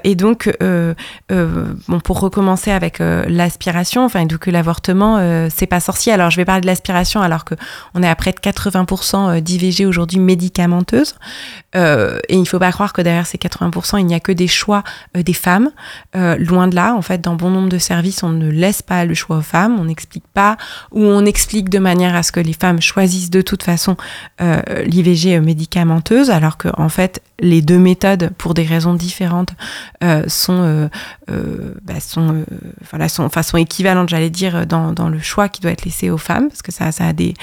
et 0.04 0.16
donc, 0.16 0.52
bon, 0.60 2.00
pour 2.04 2.20
recommencer 2.20 2.72
avec 2.72 3.00
l'aspiration, 3.00 4.06
enfin, 4.06 4.26
donc 4.26 4.48
l'avortement, 4.48 5.48
c'est 5.50 5.68
pas 5.68 5.80
sorcier. 5.80 6.14
Alors, 6.14 6.30
je 6.30 6.38
vais 6.38 6.46
parler 6.46 6.62
de 6.62 6.68
l'aspiration 6.68 7.22
alors 7.22 7.46
que 7.46 7.56
on 7.94 8.04
est 8.04 8.10
à 8.10 8.16
près 8.16 8.32
de 8.32 8.40
80% 8.40 9.42
d'IVG 9.42 9.86
aujourd'hui 9.86 10.20
médicamenteuse. 10.20 11.16
et 11.76 11.80
il 12.30 12.40
ne 12.40 12.46
faut 12.46 12.60
pas 12.60 12.72
croire 12.72 12.94
que 12.94 13.02
derrière 13.02 13.28
ces 13.28 13.38
80%, 13.38 14.00
il 14.00 14.06
n'y 14.06 14.16
a 14.16 14.20
que 14.20 14.32
des 14.32 14.48
choix 14.48 14.84
des 15.16 15.34
femmes. 15.34 15.72
loin 16.14 16.68
de 16.68 16.76
là, 16.76 16.94
en 16.96 17.02
fait, 17.02 17.22
dans 17.22 17.36
bon 17.36 17.50
nombre 17.50 17.70
de 17.70 17.78
services, 17.78 18.24
on 18.24 18.30
ne 18.30 18.50
laisse 18.50 18.82
pas 18.82 19.06
le 19.06 19.14
choix 19.14 19.38
aux 19.38 19.42
femmes, 19.42 19.80
on 19.80 19.86
n'explique 19.86 20.28
pas, 20.34 20.58
ou 20.92 21.04
on 21.04 21.26
explique 21.26 21.70
de 21.70 21.80
manière 21.80 22.16
à 22.16 22.24
ce 22.24 22.32
que 22.32 22.40
les 22.40 22.54
femmes 22.54 22.67
choisissent 22.80 23.30
de 23.30 23.42
toute 23.42 23.64
façon 23.64 23.98
euh, 24.42 24.62
l'IVG 24.86 25.40
médicamenteuse, 25.40 26.30
alors 26.30 26.58
que 26.58 26.70
en 26.78 26.90
fait 26.90 27.22
les 27.40 27.62
deux 27.62 27.78
méthodes, 27.78 28.32
pour 28.40 28.56
des 28.56 28.64
raisons 28.64 28.96
différentes, 28.96 29.52
euh, 30.04 30.24
sont, 30.28 30.90
euh, 31.30 31.74
bah, 31.84 32.00
sont, 32.00 32.44
enfin, 33.20 33.44
sont 33.44 33.58
équivalentes, 33.58 34.10
j'allais 34.10 34.32
dire, 34.32 34.66
dans, 34.66 34.92
dans, 34.92 35.08
le 35.08 35.20
choix 35.20 35.48
qui 35.48 35.62
doit 35.62 35.70
être 35.70 35.86
laissé 35.86 36.10
aux 36.10 36.18
femmes, 36.18 36.48
parce 36.50 36.64
que 36.64 36.72
ça, 36.72 36.92
ça 36.92 37.06
a 37.06 37.14
des, 37.14 37.36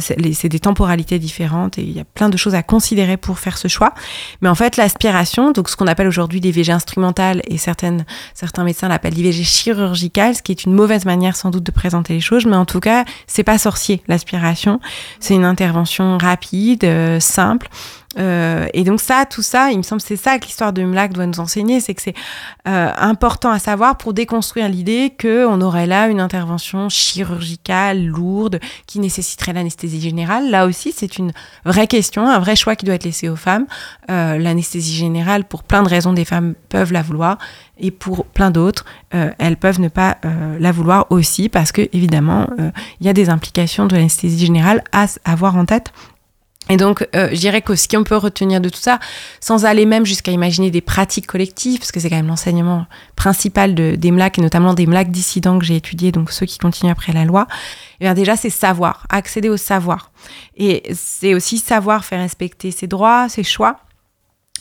c'est 0.00 0.48
des 0.48 0.58
temporalités 0.58 1.18
différentes 1.18 1.76
et 1.76 1.82
il 1.82 1.92
y 1.92 2.00
a 2.00 2.04
plein 2.04 2.30
de 2.30 2.38
choses 2.38 2.54
à 2.54 2.62
considérer 2.62 3.18
pour 3.18 3.38
faire 3.38 3.58
ce 3.58 3.68
choix. 3.68 3.92
Mais 4.40 4.48
en 4.48 4.54
fait, 4.54 4.78
l'aspiration, 4.78 5.52
donc 5.52 5.68
ce 5.68 5.76
qu'on 5.76 5.86
appelle 5.86 6.08
aujourd'hui 6.08 6.40
l'IVG 6.40 6.72
instrumentale 6.72 7.42
et 7.46 7.58
certaines, 7.58 8.06
certains 8.32 8.64
médecins 8.64 8.88
l'appellent 8.88 9.12
l'IVG 9.12 9.44
chirurgicale, 9.44 10.34
ce 10.34 10.42
qui 10.42 10.52
est 10.52 10.64
une 10.64 10.72
mauvaise 10.72 11.04
manière 11.04 11.36
sans 11.36 11.50
doute 11.50 11.64
de 11.64 11.72
présenter 11.72 12.14
les 12.14 12.20
choses, 12.20 12.46
mais 12.46 12.56
en 12.56 12.64
tout 12.64 12.80
cas, 12.80 13.04
c'est 13.26 13.44
pas 13.44 13.58
sorcier 13.58 14.02
l'aspiration. 14.08 14.39
C'est 15.20 15.34
une 15.34 15.44
intervention 15.44 16.18
rapide, 16.18 16.86
simple 17.20 17.68
euh, 18.18 18.66
et 18.74 18.82
donc 18.82 19.00
ça, 19.00 19.24
tout 19.24 19.42
ça, 19.42 19.70
il 19.70 19.78
me 19.78 19.82
semble 19.82 20.00
c'est 20.00 20.16
ça 20.16 20.38
que 20.38 20.46
l'histoire 20.46 20.72
de 20.72 20.82
Mlac 20.82 21.12
doit 21.12 21.26
nous 21.26 21.38
enseigner, 21.38 21.80
c'est 21.80 21.94
que 21.94 22.02
c'est 22.02 22.14
euh, 22.66 22.90
important 22.96 23.50
à 23.50 23.58
savoir 23.58 23.96
pour 23.96 24.14
déconstruire 24.14 24.68
l'idée 24.68 25.14
qu'on 25.20 25.60
aurait 25.60 25.86
là 25.86 26.08
une 26.08 26.20
intervention 26.20 26.88
chirurgicale 26.88 28.04
lourde 28.04 28.58
qui 28.86 28.98
nécessiterait 28.98 29.52
l'anesthésie 29.52 30.00
générale. 30.00 30.50
Là 30.50 30.66
aussi, 30.66 30.92
c'est 30.96 31.18
une 31.18 31.32
vraie 31.64 31.86
question, 31.86 32.26
un 32.26 32.40
vrai 32.40 32.56
choix 32.56 32.74
qui 32.74 32.84
doit 32.84 32.96
être 32.96 33.04
laissé 33.04 33.28
aux 33.28 33.36
femmes. 33.36 33.66
Euh, 34.10 34.38
l'anesthésie 34.38 34.96
générale, 34.96 35.44
pour 35.44 35.62
plein 35.62 35.84
de 35.84 35.88
raisons, 35.88 36.12
des 36.12 36.24
femmes 36.24 36.54
peuvent 36.68 36.92
la 36.92 37.02
vouloir 37.02 37.38
et 37.78 37.92
pour 37.92 38.26
plein 38.26 38.50
d'autres, 38.50 38.84
elles 39.10 39.56
peuvent 39.56 39.80
ne 39.80 39.88
pas 39.88 40.18
la 40.58 40.70
vouloir 40.70 41.06
aussi 41.08 41.48
parce 41.48 41.72
que 41.72 41.88
évidemment, 41.94 42.46
il 43.00 43.06
y 43.06 43.08
a 43.08 43.14
des 43.14 43.30
implications 43.30 43.86
de 43.86 43.94
l'anesthésie 43.94 44.44
générale 44.44 44.84
à 44.92 45.06
avoir 45.24 45.56
en 45.56 45.64
tête. 45.64 45.90
Et 46.70 46.76
donc, 46.76 47.06
euh, 47.16 47.28
je 47.32 47.36
dirais 47.36 47.62
que 47.62 47.74
ce 47.74 47.88
qu'on 47.88 48.04
peut 48.04 48.16
retenir 48.16 48.60
de 48.60 48.68
tout 48.68 48.78
ça, 48.78 49.00
sans 49.40 49.64
aller 49.64 49.86
même 49.86 50.06
jusqu'à 50.06 50.30
imaginer 50.30 50.70
des 50.70 50.80
pratiques 50.80 51.26
collectives, 51.26 51.80
parce 51.80 51.90
que 51.90 51.98
c'est 51.98 52.08
quand 52.08 52.16
même 52.16 52.28
l'enseignement 52.28 52.86
principal 53.16 53.74
de, 53.74 53.96
des 53.96 54.12
MLAC, 54.12 54.38
et 54.38 54.42
notamment 54.42 54.72
des 54.72 54.86
MLAC 54.86 55.10
dissidents 55.10 55.58
que 55.58 55.64
j'ai 55.64 55.76
étudiés, 55.76 56.12
donc 56.12 56.30
ceux 56.30 56.46
qui 56.46 56.58
continuent 56.58 56.92
après 56.92 57.12
la 57.12 57.24
loi, 57.24 57.48
eh 58.00 58.04
bien 58.04 58.14
déjà, 58.14 58.36
c'est 58.36 58.50
savoir, 58.50 59.06
accéder 59.10 59.48
au 59.48 59.56
savoir. 59.56 60.12
Et 60.56 60.84
c'est 60.94 61.34
aussi 61.34 61.58
savoir 61.58 62.04
faire 62.04 62.20
respecter 62.20 62.70
ses 62.70 62.86
droits, 62.86 63.28
ses 63.28 63.42
choix, 63.42 63.80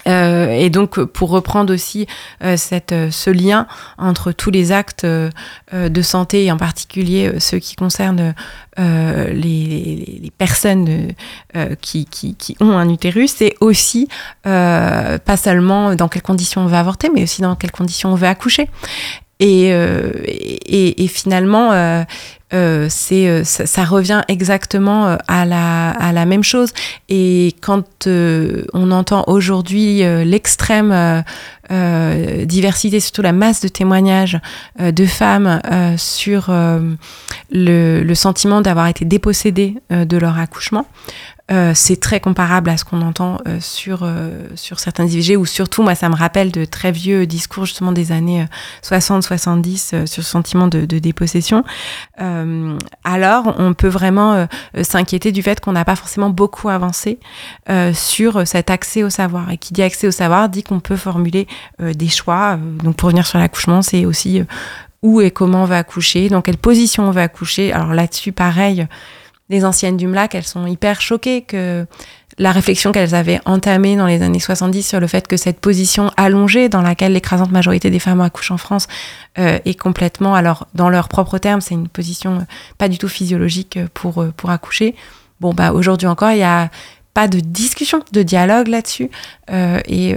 euh, 0.08 0.52
et 0.52 0.70
donc, 0.70 1.02
pour 1.04 1.30
reprendre 1.30 1.74
aussi 1.74 2.08
euh, 2.44 2.58
cette, 2.58 2.92
euh, 2.92 3.12
ce 3.12 3.30
lien 3.30 3.68
entre 3.98 4.32
tous 4.32 4.52
les 4.52 4.72
actes 4.72 5.06
de 5.06 6.02
santé, 6.02 6.46
et 6.46 6.52
en 6.52 6.58
particulier 6.58 7.40
ceux 7.40 7.60
qui 7.60 7.76
concernent 7.76 8.34
les, 8.78 10.32
personnes 10.38 11.14
qui, 11.82 12.06
qui, 12.06 12.56
ont 12.60 12.72
un 12.72 12.90
utérus, 12.90 13.34
c'est 13.38 13.56
aussi 13.60 14.08
pas 14.44 15.38
seulement 15.38 15.96
dans 15.96 16.08
quelles 16.08 16.22
conditions 16.22 16.62
on 16.62 16.68
va 16.68 16.80
avorter, 16.80 17.10
mais 17.14 17.24
aussi 17.24 17.42
dans 17.42 17.56
quelles 17.56 17.72
conditions 17.72 18.12
on 18.12 18.16
veut 18.16 18.28
accoucher. 18.28 18.70
Et, 19.40 19.70
et, 19.70 21.08
finalement, 21.08 21.72
c'est 22.52 23.28
euh, 23.28 23.44
ça, 23.44 23.86
revient 23.86 24.22
exactement 24.28 25.08
euh, 25.08 25.18
à 25.28 25.46
la, 25.46 25.92
à 25.92 26.12
la 26.12 26.26
même 26.26 26.44
chose. 26.44 26.72
Et 27.08 27.56
quand 27.62 28.08
on 28.08 28.92
entend 28.92 29.24
aujourd'hui 29.28 30.00
l'extrême 30.26 31.24
diversité, 32.46 33.00
surtout 33.00 33.22
la 33.22 33.34
masse 33.34 33.62
de 33.62 33.68
témoignages 33.68 34.40
de 34.80 35.06
femmes 35.06 35.62
sur 35.98 36.50
le, 36.50 38.04
le, 38.04 38.16
sentiment 38.16 38.62
d'avoir 38.62 38.88
été 38.88 39.06
dépossédées 39.06 39.76
de 39.90 40.18
leur 40.18 40.40
accouchement, 40.40 40.88
euh, 41.52 41.72
c'est 41.74 42.00
très 42.00 42.20
comparable 42.20 42.70
à 42.70 42.78
ce 42.78 42.86
qu'on 42.86 43.02
entend 43.02 43.40
euh, 43.48 43.58
sur, 43.60 44.02
euh, 44.04 44.48
sur 44.56 44.80
certains 44.80 45.06
IVG, 45.06 45.36
ou 45.36 45.46
surtout, 45.46 45.82
moi, 45.82 45.96
ça 45.96 46.08
me 46.10 46.16
rappelle 46.16 46.52
de 46.52 46.66
très 46.66 46.92
vieux 46.92 47.26
discours 47.26 47.66
justement 47.66 47.92
des 47.92 48.12
années 48.12 48.46
60-70 48.84 50.06
sur 50.06 50.22
le 50.22 50.26
sentiment 50.26 50.68
de, 50.68 50.86
de 50.86 51.00
dépossession. 51.00 51.64
alors, 53.04 53.56
on 53.58 53.74
peut 53.74 53.88
vraiment 53.88 54.48
s'inquiéter 54.82 55.32
du 55.32 55.42
fait 55.42 55.60
qu'on 55.60 55.72
n'a 55.72 55.86
pas 55.86 55.96
forcément 55.96 56.30
beaucoup 56.30 56.70
avancé 56.70 57.20
sur 57.94 58.48
cet 58.48 58.70
accès 58.70 59.04
au 59.04 59.10
savoir. 59.10 59.52
Et 59.52 59.58
qui 59.58 59.74
dit 59.74 59.82
accès 59.82 60.08
au 60.08 60.12
savoir 60.12 60.50
dit 60.50 60.64
qu'on 60.64 60.80
peut 60.80 60.96
formuler 60.96 61.48
des 61.80 62.10
choix. 62.10 62.58
donc, 62.84 62.96
pour 62.96 63.08
revenir 63.08 63.26
sur 63.26 63.40
l'accouchement, 63.40 63.82
c'est 63.82 64.06
aussi 64.06 64.44
où 65.02 65.22
et 65.22 65.32
comment 65.32 65.64
on 65.64 65.66
va 65.66 65.78
accoucher, 65.78 66.30
dans 66.30 66.42
quelle 66.42 66.58
position 66.58 67.08
on 67.08 67.12
va 67.12 67.24
accoucher. 67.24 67.72
Alors 67.72 67.94
là-dessus, 67.94 68.32
pareil, 68.32 68.88
les 69.50 69.66
anciennes 69.66 69.98
du 69.98 70.08
MLAC, 70.08 70.36
elles 70.36 70.46
sont 70.46 70.68
hyper 70.68 71.02
choquées 71.02 71.42
que 71.42 71.86
la 72.38 72.52
réflexion 72.52 72.92
qu'elles 72.92 73.16
avaient 73.16 73.42
entamée 73.46 73.96
dans 73.98 74.06
les 74.06 74.22
années 74.22 74.40
70 74.40 74.84
sur 74.84 75.00
le 75.00 75.08
fait 75.08 75.28
que 75.28 75.38
cette 75.38 75.60
position 75.60 76.12
allongée 76.16 76.70
dans 76.70 76.82
laquelle 76.82 77.14
l'écrasante 77.14 77.52
majorité 77.52 77.90
des 77.90 78.00
femmes 78.00 78.22
accouchent 78.22 78.52
en 78.52 78.58
France 78.58 78.88
euh, 79.38 79.60
est 79.66 79.80
complètement, 79.80 80.36
alors 80.36 80.68
dans 80.74 80.90
leurs 80.90 81.10
propres 81.10 81.38
termes, 81.38 81.62
c'est 81.62 81.76
une 81.76 81.90
position 81.90 82.38
euh, 82.38 82.44
pas 82.78 82.88
du 82.88 82.98
tout 82.98 83.10
physiologique 83.10 83.78
pour, 83.94 84.22
euh, 84.22 84.34
pour 84.36 84.52
accoucher. 84.52 84.96
Bon, 85.42 85.54
bah 85.54 85.74
aujourd'hui 85.74 86.08
encore, 86.08 86.32
il 86.32 86.38
n'y 86.38 86.44
a 86.44 86.70
pas 87.14 87.28
de 87.28 87.40
discussion, 87.40 88.04
de 88.14 88.24
dialogue 88.24 88.68
là-dessus. 88.68 89.10
et, 89.50 90.16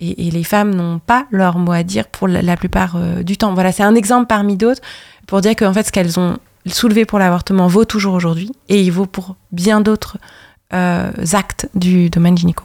et, 0.00 0.30
les 0.30 0.44
femmes 0.44 0.74
n'ont 0.74 0.98
pas 0.98 1.26
leur 1.30 1.58
mot 1.58 1.72
à 1.72 1.82
dire 1.82 2.06
pour 2.06 2.26
la, 2.26 2.40
la 2.40 2.56
plupart 2.56 2.96
du 3.22 3.36
temps. 3.36 3.54
Voilà, 3.54 3.70
c'est 3.70 3.82
un 3.82 3.94
exemple 3.94 4.26
parmi 4.28 4.56
d'autres 4.56 4.80
pour 5.26 5.40
dire 5.40 5.54
qu'en 5.56 5.72
fait, 5.72 5.86
ce 5.86 5.92
qu'elles 5.92 6.18
ont 6.18 6.38
soulevé 6.66 7.04
pour 7.04 7.18
l'avortement 7.18 7.66
vaut 7.66 7.84
toujours 7.84 8.14
aujourd'hui 8.14 8.52
et 8.68 8.80
il 8.80 8.90
vaut 8.90 9.06
pour 9.06 9.36
bien 9.52 9.80
d'autres 9.80 10.18
euh, 10.72 11.10
actes 11.32 11.68
du 11.74 12.10
domaine 12.10 12.36
gynéco. 12.36 12.64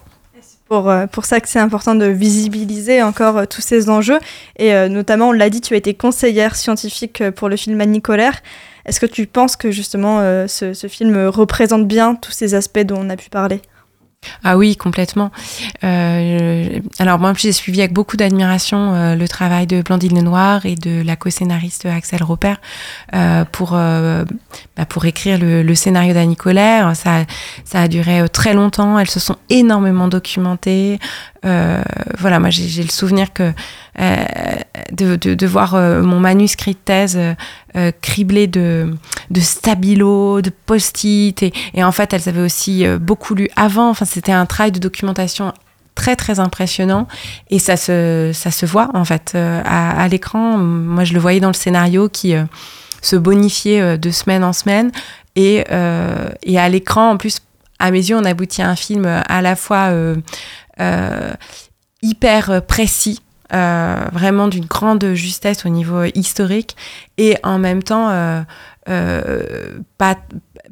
Pour, 0.68 0.90
euh, 0.90 1.06
pour 1.06 1.26
ça 1.26 1.40
que 1.40 1.48
c'est 1.48 1.60
important 1.60 1.96
de 1.96 2.06
visibiliser 2.06 3.02
encore 3.04 3.38
euh, 3.38 3.46
tous 3.46 3.62
ces 3.62 3.90
enjeux. 3.90 4.20
Et 4.58 4.74
notamment, 4.90 5.30
on 5.30 5.32
l'a 5.32 5.50
dit, 5.50 5.62
tu 5.62 5.74
as 5.74 5.78
été 5.78 5.94
conseillère 5.94 6.56
scientifique 6.56 7.24
pour 7.32 7.50
le 7.50 7.56
film 7.56 7.84
Nicolaire. 7.84 8.42
Est-ce 8.86 9.00
que 9.00 9.06
tu 9.06 9.26
penses 9.26 9.56
que 9.56 9.72
justement 9.72 10.20
ce 10.48 10.88
film 10.88 11.28
représente 11.28 11.88
bien 11.88 12.16
tous 12.16 12.32
ces 12.32 12.54
aspects 12.54 12.80
dont 12.80 13.00
on 13.00 13.10
a 13.10 13.18
pu 13.18 13.30
parler? 13.30 13.62
Ah 14.44 14.58
oui, 14.58 14.76
complètement. 14.76 15.32
Euh, 15.84 16.80
alors 17.00 17.20
moi, 17.20 17.34
j'ai 17.38 17.52
suivi 17.52 17.80
avec 17.80 17.94
beaucoup 17.94 18.18
d'admiration 18.18 18.94
euh, 18.94 19.16
le 19.16 19.28
travail 19.28 19.68
de 19.68 19.82
Blandine 19.82 20.16
Lenoir 20.16 20.66
et 20.66 20.76
de 20.76 21.02
la 21.04 21.16
co-scénariste 21.16 21.86
Axel 21.86 22.24
Roper 22.24 22.56
euh, 23.14 23.46
pour, 23.52 23.72
bah, 23.72 24.86
pour 24.88 25.06
écrire 25.06 25.40
le, 25.40 25.76
scénario 25.76 26.14
d'Annie 26.14 26.36
Colère. 26.36 26.96
Ça, 26.96 27.26
ça 27.64 27.82
a 27.82 27.88
duré 27.88 28.28
très 28.30 28.54
longtemps. 28.54 28.98
Elles 29.00 29.10
se 29.10 29.20
sont 29.20 29.38
énormément 29.50 30.08
documentées. 30.08 31.00
voilà, 31.44 32.40
moi 32.40 32.50
j'ai 32.50 32.84
le 32.84 32.90
souvenir 32.90 33.34
que 33.34 33.54
de, 33.98 35.16
de, 35.16 35.48
voir 35.48 35.76
mon 35.76 36.20
manuscrit 36.20 36.74
de 36.74 36.80
thèse 36.84 37.20
criblé 38.02 38.48
de, 38.48 38.94
de 39.32 39.40
stabilo, 39.40 40.42
de 40.42 40.52
post-it. 40.66 41.44
Et, 41.74 41.84
en 41.84 41.92
fait, 41.92 42.14
elles 42.14 42.28
avaient 42.28 42.42
aussi 42.42 42.86
beaucoup 43.00 43.36
lu 43.36 43.50
avant. 43.56 43.90
Enfin, 43.90 44.06
c'était 44.06 44.32
un 44.32 44.46
travail 44.46 44.72
de 44.72 44.80
documentation 44.80 45.54
très 45.96 46.16
très 46.16 46.40
impressionnant 46.40 47.08
et 47.50 47.58
ça 47.58 47.78
se, 47.78 48.32
ça 48.34 48.52
se 48.52 48.66
voit 48.66 48.90
en 48.94 49.06
fait 49.06 49.32
euh, 49.34 49.62
à, 49.66 50.08
l'écran. 50.08 50.58
Moi 50.58 51.06
je 51.06 51.14
le 51.14 51.20
voyais 51.20 51.40
dans 51.40 51.48
le 51.48 51.54
scénario 51.54 52.10
qui 52.10 52.36
euh, 52.36 52.44
se 53.02 53.16
bonifiait 53.16 53.82
euh, 53.82 53.98
de 53.98 54.12
semaine 54.12 54.44
en 54.44 54.54
semaine 54.54 54.92
et, 55.38 55.66
et 56.44 56.60
à 56.60 56.70
l'écran 56.70 57.12
en 57.12 57.18
plus 57.18 57.40
à 57.80 57.92
mes 57.92 58.10
yeux 58.10 58.16
on 58.16 58.24
aboutit 58.24 58.62
à 58.62 58.70
un 58.70 58.76
film 58.78 59.06
à 59.06 59.42
la 59.42 59.58
fois 59.58 59.92
hyper 62.02 62.62
précis 62.66 63.22
vraiment 63.52 64.48
d'une 64.48 64.66
grande 64.66 65.14
justesse 65.14 65.66
au 65.66 65.70
niveau 65.70 66.04
historique 66.16 66.76
et 67.18 67.38
en 67.44 67.60
même 67.60 67.84
temps 67.84 68.10
pas, 69.98 70.16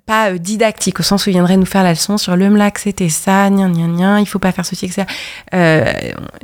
pas 0.05 0.31
euh, 0.31 0.37
didactique, 0.37 0.99
au 0.99 1.03
sens 1.03 1.25
où 1.25 1.29
il 1.29 1.33
viendrait 1.33 1.57
nous 1.57 1.65
faire 1.65 1.83
la 1.83 1.91
leçon 1.91 2.17
sur 2.17 2.35
le 2.35 2.49
MLAC, 2.49 2.79
c'était 2.79 3.09
ça, 3.09 3.49
nien, 3.49 3.69
nien, 3.69 3.87
nien, 3.87 4.19
il 4.19 4.25
faut 4.25 4.39
pas 4.39 4.51
faire 4.51 4.65
ceci, 4.65 4.85
etc. 4.85 5.05
Euh, 5.53 5.85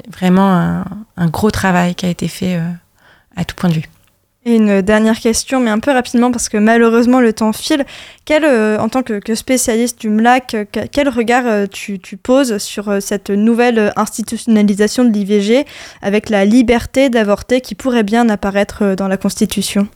vraiment 0.10 0.84
un, 1.18 1.28
gros 1.28 1.52
travail 1.52 1.96
qui 1.96 2.06
a 2.06 2.10
été 2.10 2.28
fait 2.28 2.56
euh, 2.56 2.72
à 3.36 3.46
tout 3.46 3.56
point 3.56 3.70
de 3.70 3.76
vue. 3.76 3.89
Une 4.49 4.81
dernière 4.81 5.19
question, 5.19 5.59
mais 5.59 5.69
un 5.69 5.77
peu 5.77 5.91
rapidement 5.91 6.31
parce 6.31 6.49
que 6.49 6.57
malheureusement 6.57 7.19
le 7.19 7.33
temps 7.33 7.53
file. 7.53 7.85
Euh, 8.31 8.77
en 8.77 8.89
tant 8.89 9.01
que, 9.03 9.35
spécialiste 9.35 9.99
du 10.01 10.09
MLAC, 10.09 10.55
quel 10.91 11.09
regard 11.09 11.67
tu, 11.69 11.99
tu, 11.99 12.15
poses 12.15 12.57
sur 12.57 13.01
cette 13.01 13.29
nouvelle 13.29 13.91
institutionnalisation 13.95 15.03
de 15.03 15.12
l'IVG 15.12 15.65
avec 16.01 16.29
la 16.29 16.45
liberté 16.45 17.09
d'avorter 17.09 17.59
qui 17.62 17.75
pourrait 17.75 18.03
bien 18.03 18.29
apparaître 18.29 18.95
dans 18.95 19.07
la 19.07 19.17
Constitution? 19.17 19.88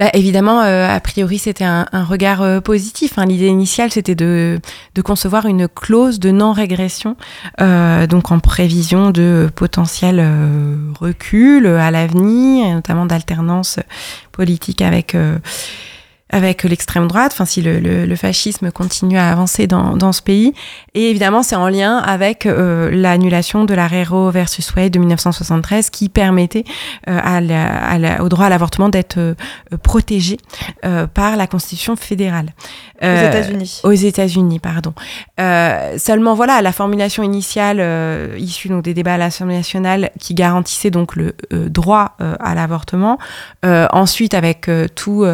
Bah, 0.00 0.08
évidemment, 0.14 0.62
euh, 0.62 0.88
a 0.88 0.98
priori, 0.98 1.36
c'était 1.36 1.64
un, 1.64 1.84
regard 1.92 2.40
euh, 2.40 2.62
positif. 2.62 3.18
Hein. 3.18 3.26
L'idée 3.26 3.48
initiale, 3.48 3.90
c'était 3.90 4.14
de, 4.14 4.58
concevoir 5.04 5.44
une 5.44 5.68
clause 5.68 6.18
de 6.18 6.30
non-régression, 6.30 7.16
euh, 7.60 8.06
donc 8.06 8.32
en 8.32 8.38
prévision 8.38 9.10
de 9.10 9.50
potentiel 9.54 10.26
recul 10.98 11.66
à 11.66 11.90
l'avenir, 11.90 12.76
notamment 12.76 13.04
d'alternance 13.04 13.78
politique 14.32 14.80
avec 14.80 15.14
avec 16.30 16.64
l'extrême 16.64 17.08
droite, 17.08 17.32
enfin 17.32 17.44
si 17.44 17.62
le, 17.62 17.80
le, 17.80 18.06
le, 18.06 18.16
fascisme 18.16 18.70
continue 18.70 19.18
à 19.18 19.30
avancer 19.30 19.66
dans, 19.66 19.96
dans 19.96 20.12
ce 20.12 20.22
pays. 20.22 20.52
Et 20.94 21.10
évidemment, 21.10 21.42
c'est 21.42 21.56
en 21.56 21.68
lien 21.68 21.98
avec 21.98 22.46
euh, 22.46 22.90
l'annulation 22.92 23.64
de 23.64 23.74
l'arrêt 23.74 24.04
Roe 24.04 24.30
versus 24.30 24.74
Wade 24.74 24.92
de 24.92 24.98
1973 24.98 25.90
qui 25.90 26.08
permettait 26.08 26.64
euh, 27.08 27.18
à 27.22 27.40
la, 27.40 28.22
au 28.22 28.28
droit 28.28 28.46
à 28.46 28.48
l'avortement 28.48 28.88
d'être 28.88 29.18
euh, 29.18 29.34
protégé 29.82 30.38
euh, 30.84 31.06
par 31.06 31.36
la 31.36 31.46
Constitution 31.46 31.96
fédérale. 31.96 32.50
aux 33.02 33.06
États-Unis. 33.06 33.80
Aux 33.84 33.92
États-Unis, 33.92 34.58
pardon. 34.58 34.92
seulement, 35.98 36.34
voilà, 36.34 36.62
la 36.62 36.72
formulation 36.72 37.22
initiale 37.22 37.80
issue 38.38 38.68
donc 38.68 38.84
des 38.84 38.94
débats 38.94 39.14
à 39.14 39.18
l'Assemblée 39.18 39.56
nationale 39.56 40.10
qui 40.18 40.34
garantissait 40.34 40.90
donc 40.90 41.16
le 41.16 41.34
droit 41.50 42.16
à 42.18 42.54
l'avortement. 42.54 43.18
ensuite, 43.64 44.34
avec 44.34 44.70
tous 44.94 45.26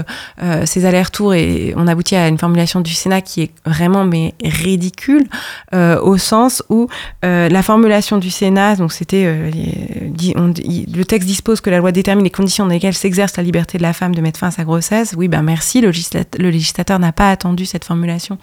ces 0.64 0.85
allers-retours 0.86 1.34
et 1.34 1.74
on 1.76 1.86
aboutit 1.86 2.16
à 2.16 2.28
une 2.28 2.38
formulation 2.38 2.80
du 2.80 2.92
Sénat 2.92 3.20
qui 3.20 3.42
est 3.42 3.50
vraiment 3.64 4.04
mais 4.04 4.34
ridicule 4.42 5.26
euh, 5.74 6.00
au 6.00 6.16
sens 6.16 6.62
où 6.68 6.88
euh, 7.24 7.48
la 7.48 7.62
formulation 7.62 8.18
du 8.18 8.30
Sénat, 8.30 8.76
donc 8.76 8.92
c'était 8.92 9.24
euh, 9.26 9.50
le 9.50 11.04
texte 11.04 11.26
dispose 11.26 11.60
que 11.60 11.70
la 11.70 11.78
loi 11.78 11.92
détermine 11.92 12.24
les 12.24 12.30
conditions 12.30 12.64
dans 12.64 12.70
lesquelles 12.70 12.94
s'exerce 12.94 13.36
la 13.36 13.42
liberté 13.42 13.78
de 13.78 13.82
la 13.82 13.92
femme 13.92 14.14
de 14.14 14.20
mettre 14.20 14.38
fin 14.38 14.48
à 14.48 14.50
sa 14.50 14.64
grossesse. 14.64 15.14
Oui, 15.16 15.28
ben 15.28 15.42
merci, 15.42 15.80
le, 15.80 15.90
législateur, 16.38 16.98
n'a 16.98 17.12
pas 17.12 17.30
attendu 17.30 17.66
cette 17.66 17.84
formulation 17.84 18.38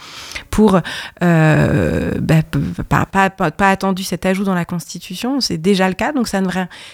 pour 0.50 0.80
ben, 1.22 2.44
pas, 2.90 3.70
attendu 3.70 4.04
cet 4.04 4.26
ajout 4.26 4.44
dans 4.44 4.54
la 4.54 4.66
Constitution, 4.66 5.40
c'est 5.40 5.58
déjà 5.58 5.88
le 5.88 5.96
cas, 5.96 6.12
donc 6.12 6.28
ça 6.28 6.42
ne, 6.42 6.50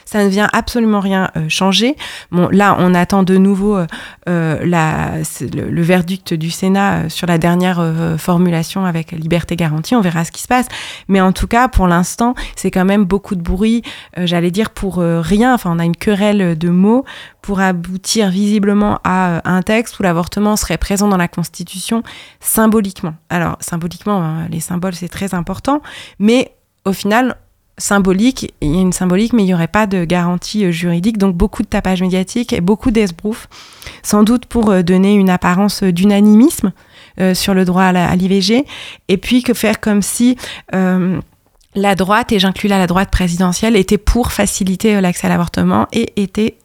ça 0.05 0.23
ne 0.23 0.29
vient 0.29 0.49
absolument 0.53 0.99
rien 0.99 1.31
changer. 1.47 1.95
Bon, 2.31 2.47
là, 2.51 2.75
on 2.79 2.93
attend 2.93 3.23
de 3.23 3.37
nouveau 3.37 3.79
la 4.25 5.23
le, 5.41 5.81
verdict 5.81 6.33
du 6.33 6.51
Sénat 6.51 6.93
euh, 6.93 7.09
sur 7.09 7.27
la 7.27 7.37
dernière 7.37 7.79
euh, 7.79 8.17
formulation 8.17 8.85
avec 8.85 9.11
liberté 9.11 9.55
garantie. 9.55 9.95
On 9.95 10.01
verra 10.01 10.25
ce 10.25 10.31
qui 10.31 10.41
se 10.41 10.47
passe. 10.47 10.67
Mais 11.07 11.21
en 11.21 11.31
tout 11.31 11.47
cas, 11.47 11.67
pour 11.67 11.87
l'instant, 11.87 12.35
c'est 12.55 12.71
quand 12.71 12.85
même 12.85 13.05
beaucoup 13.05 13.35
de 13.35 13.41
bruit, 13.41 13.81
euh, 14.17 14.25
j'allais 14.25 14.51
dire, 14.51 14.69
pour 14.69 14.97
rien. 14.97 15.53
Enfin, 15.53 15.71
on 15.73 15.79
a 15.79 15.85
une 15.85 15.95
querelle 15.95 16.57
de 16.57 16.69
mots 16.69 17.05
pour 17.41 17.59
aboutir 17.59 18.29
visiblement 18.29 18.99
à 19.03 19.41
un 19.49 19.61
texte 19.61 19.99
où 19.99 20.03
l'avortement 20.03 20.55
serait 20.55 20.77
présent 20.77 21.07
dans 21.07 21.17
la 21.17 21.27
Constitution 21.27 22.03
symboliquement. 22.39 23.15
Alors, 23.29 23.57
symboliquement, 23.59 24.21
hein, 24.21 24.47
les 24.49 24.59
symboles, 24.59 24.95
c'est 24.95 25.07
très 25.07 25.33
important. 25.33 25.81
Mais 26.19 26.53
au 26.85 26.93
final, 26.93 27.35
symbolique, 27.79 28.53
il 28.61 28.75
y 28.75 28.77
a 28.77 28.81
une 28.81 28.93
symbolique, 28.93 29.33
mais 29.33 29.43
il 29.43 29.47
n'y 29.47 29.53
aurait 29.53 29.67
pas 29.67 29.87
de 29.87 30.05
garantie 30.05 30.65
euh, 30.65 30.71
juridique, 30.71 31.17
donc 31.17 31.35
beaucoup 31.35 31.63
de 31.63 31.67
tapage 31.67 32.01
médiatique 32.01 32.53
et 32.53 32.61
beaucoup 32.61 32.91
d'esbrouf, 32.91 33.47
sans 34.03 34.23
doute 34.23 34.45
pour 34.45 34.69
euh, 34.69 34.83
donner 34.83 35.15
une 35.15 35.29
apparence 35.29 35.83
d'unanimisme 35.83 36.71
euh, 37.19 37.33
sur 37.33 37.53
le 37.53 37.65
droit 37.65 37.83
à 37.83 38.15
l'IVG, 38.15 38.65
et 39.07 39.17
puis 39.17 39.41
que 39.41 39.53
faire 39.53 39.79
comme 39.79 40.01
si 40.01 40.37
la 41.75 41.95
droite, 41.95 42.31
et 42.31 42.39
j'inclus 42.39 42.67
là 42.67 42.77
la 42.77 42.87
droite 42.87 43.09
présidentielle, 43.11 43.75
était 43.75 43.97
pour 43.97 44.31
faciliter 44.31 44.99
l'accès 45.01 45.27
à 45.27 45.29
l'avortement 45.29 45.87
et 45.91 46.21
était 46.21 46.57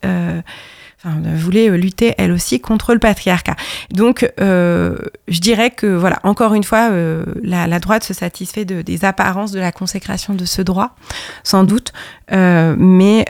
voulait 1.05 1.69
euh, 1.69 1.77
lutter 1.77 2.15
elle 2.19 2.33
aussi 2.33 2.61
contre 2.61 2.93
le 2.95 2.99
patriarcat. 2.99 3.57
Donc, 3.91 4.31
euh, 4.41 4.97
je 5.29 5.41
dirais 5.41 5.71
que 5.71 5.87
voilà, 5.87 6.19
encore 6.23 6.55
une 6.55 6.65
fois, 6.65 6.91
euh, 6.91 7.25
la, 7.43 7.79
droite 7.79 8.05
se 8.05 8.15
satisfait 8.15 8.65
de, 8.65 8.83
des 8.83 9.05
apparences 9.05 9.53
de 9.53 9.61
la 9.61 9.73
consécration 9.73 10.35
de 10.35 10.45
ce 10.45 10.63
droit, 10.63 10.97
sans 11.43 11.65
doute, 11.65 11.93
mais 12.31 13.25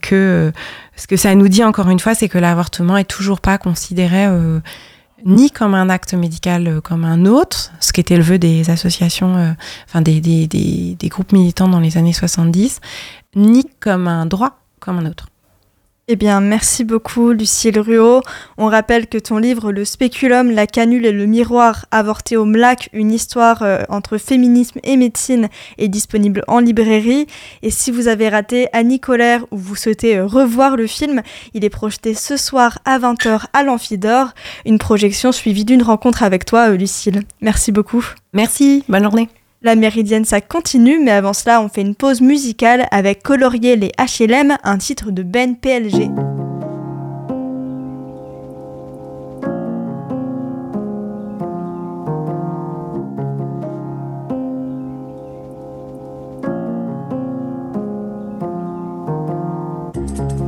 que 0.00 0.52
ce 0.96 1.06
que 1.06 1.16
ça 1.16 1.34
nous 1.34 1.48
dit 1.48 1.64
encore 1.64 1.88
une 1.90 1.98
fois, 1.98 2.14
c'est 2.14 2.28
que 2.28 2.38
l'avortement 2.38 2.96
est 2.96 3.04
toujours 3.04 3.40
pas 3.40 3.58
considéré 3.58 4.26
ni 5.24 5.50
comme 5.50 5.74
un 5.74 5.88
acte 5.88 6.14
médical 6.14 6.80
comme 6.82 7.04
un 7.04 7.26
autre, 7.26 7.72
ce 7.80 7.92
qui 7.92 8.00
était 8.00 8.16
le 8.16 8.22
vœu 8.22 8.38
des 8.38 8.70
associations, 8.70 9.54
enfin 9.88 10.00
des, 10.00 10.20
des, 10.20 10.46
des, 10.46 10.96
des 10.98 11.08
groupes 11.08 11.32
militants 11.32 11.68
dans 11.68 11.80
les 11.80 11.96
années 11.96 12.12
70, 12.12 12.80
ni 13.34 13.64
comme 13.80 14.06
un 14.06 14.26
droit 14.26 14.60
comme 14.80 14.98
un 14.98 15.06
autre. 15.06 15.27
Eh 16.10 16.16
bien, 16.16 16.40
merci 16.40 16.84
beaucoup, 16.84 17.32
Lucille 17.32 17.78
Ruot. 17.78 18.22
On 18.56 18.68
rappelle 18.68 19.08
que 19.08 19.18
ton 19.18 19.36
livre 19.36 19.72
Le 19.72 19.84
spéculum, 19.84 20.50
la 20.50 20.66
canule 20.66 21.04
et 21.04 21.12
le 21.12 21.26
miroir, 21.26 21.84
avorté 21.90 22.34
au 22.38 22.46
MLAC, 22.46 22.88
une 22.94 23.12
histoire 23.12 23.62
euh, 23.62 23.82
entre 23.90 24.16
féminisme 24.16 24.80
et 24.84 24.96
médecine, 24.96 25.50
est 25.76 25.88
disponible 25.88 26.44
en 26.48 26.60
librairie. 26.60 27.26
Et 27.62 27.70
si 27.70 27.90
vous 27.90 28.08
avez 28.08 28.30
raté 28.30 28.68
Annie 28.72 29.00
Colère 29.00 29.44
ou 29.50 29.58
vous 29.58 29.76
souhaitez 29.76 30.16
euh, 30.16 30.24
revoir 30.24 30.78
le 30.78 30.86
film, 30.86 31.20
il 31.52 31.62
est 31.62 31.68
projeté 31.68 32.14
ce 32.14 32.38
soir 32.38 32.78
à 32.86 32.98
20h 32.98 33.44
à 33.52 33.62
l'Amphidore. 33.62 34.28
Une 34.64 34.78
projection 34.78 35.30
suivie 35.30 35.66
d'une 35.66 35.82
rencontre 35.82 36.22
avec 36.22 36.46
toi, 36.46 36.70
euh, 36.70 36.78
Lucille. 36.78 37.20
Merci 37.42 37.70
beaucoup. 37.70 38.06
Merci, 38.32 38.82
bonne 38.88 39.02
journée. 39.02 39.28
La 39.60 39.74
méridienne, 39.74 40.24
ça 40.24 40.40
continue, 40.40 41.00
mais 41.00 41.10
avant 41.10 41.32
cela, 41.32 41.60
on 41.60 41.68
fait 41.68 41.80
une 41.80 41.96
pause 41.96 42.20
musicale 42.20 42.86
avec 42.92 43.24
Colorier 43.24 43.74
les 43.74 43.90
HLM, 43.98 44.56
un 44.62 44.78
titre 44.78 45.10
de 45.10 45.24
Ben 45.24 45.56
PLG. 45.56 46.08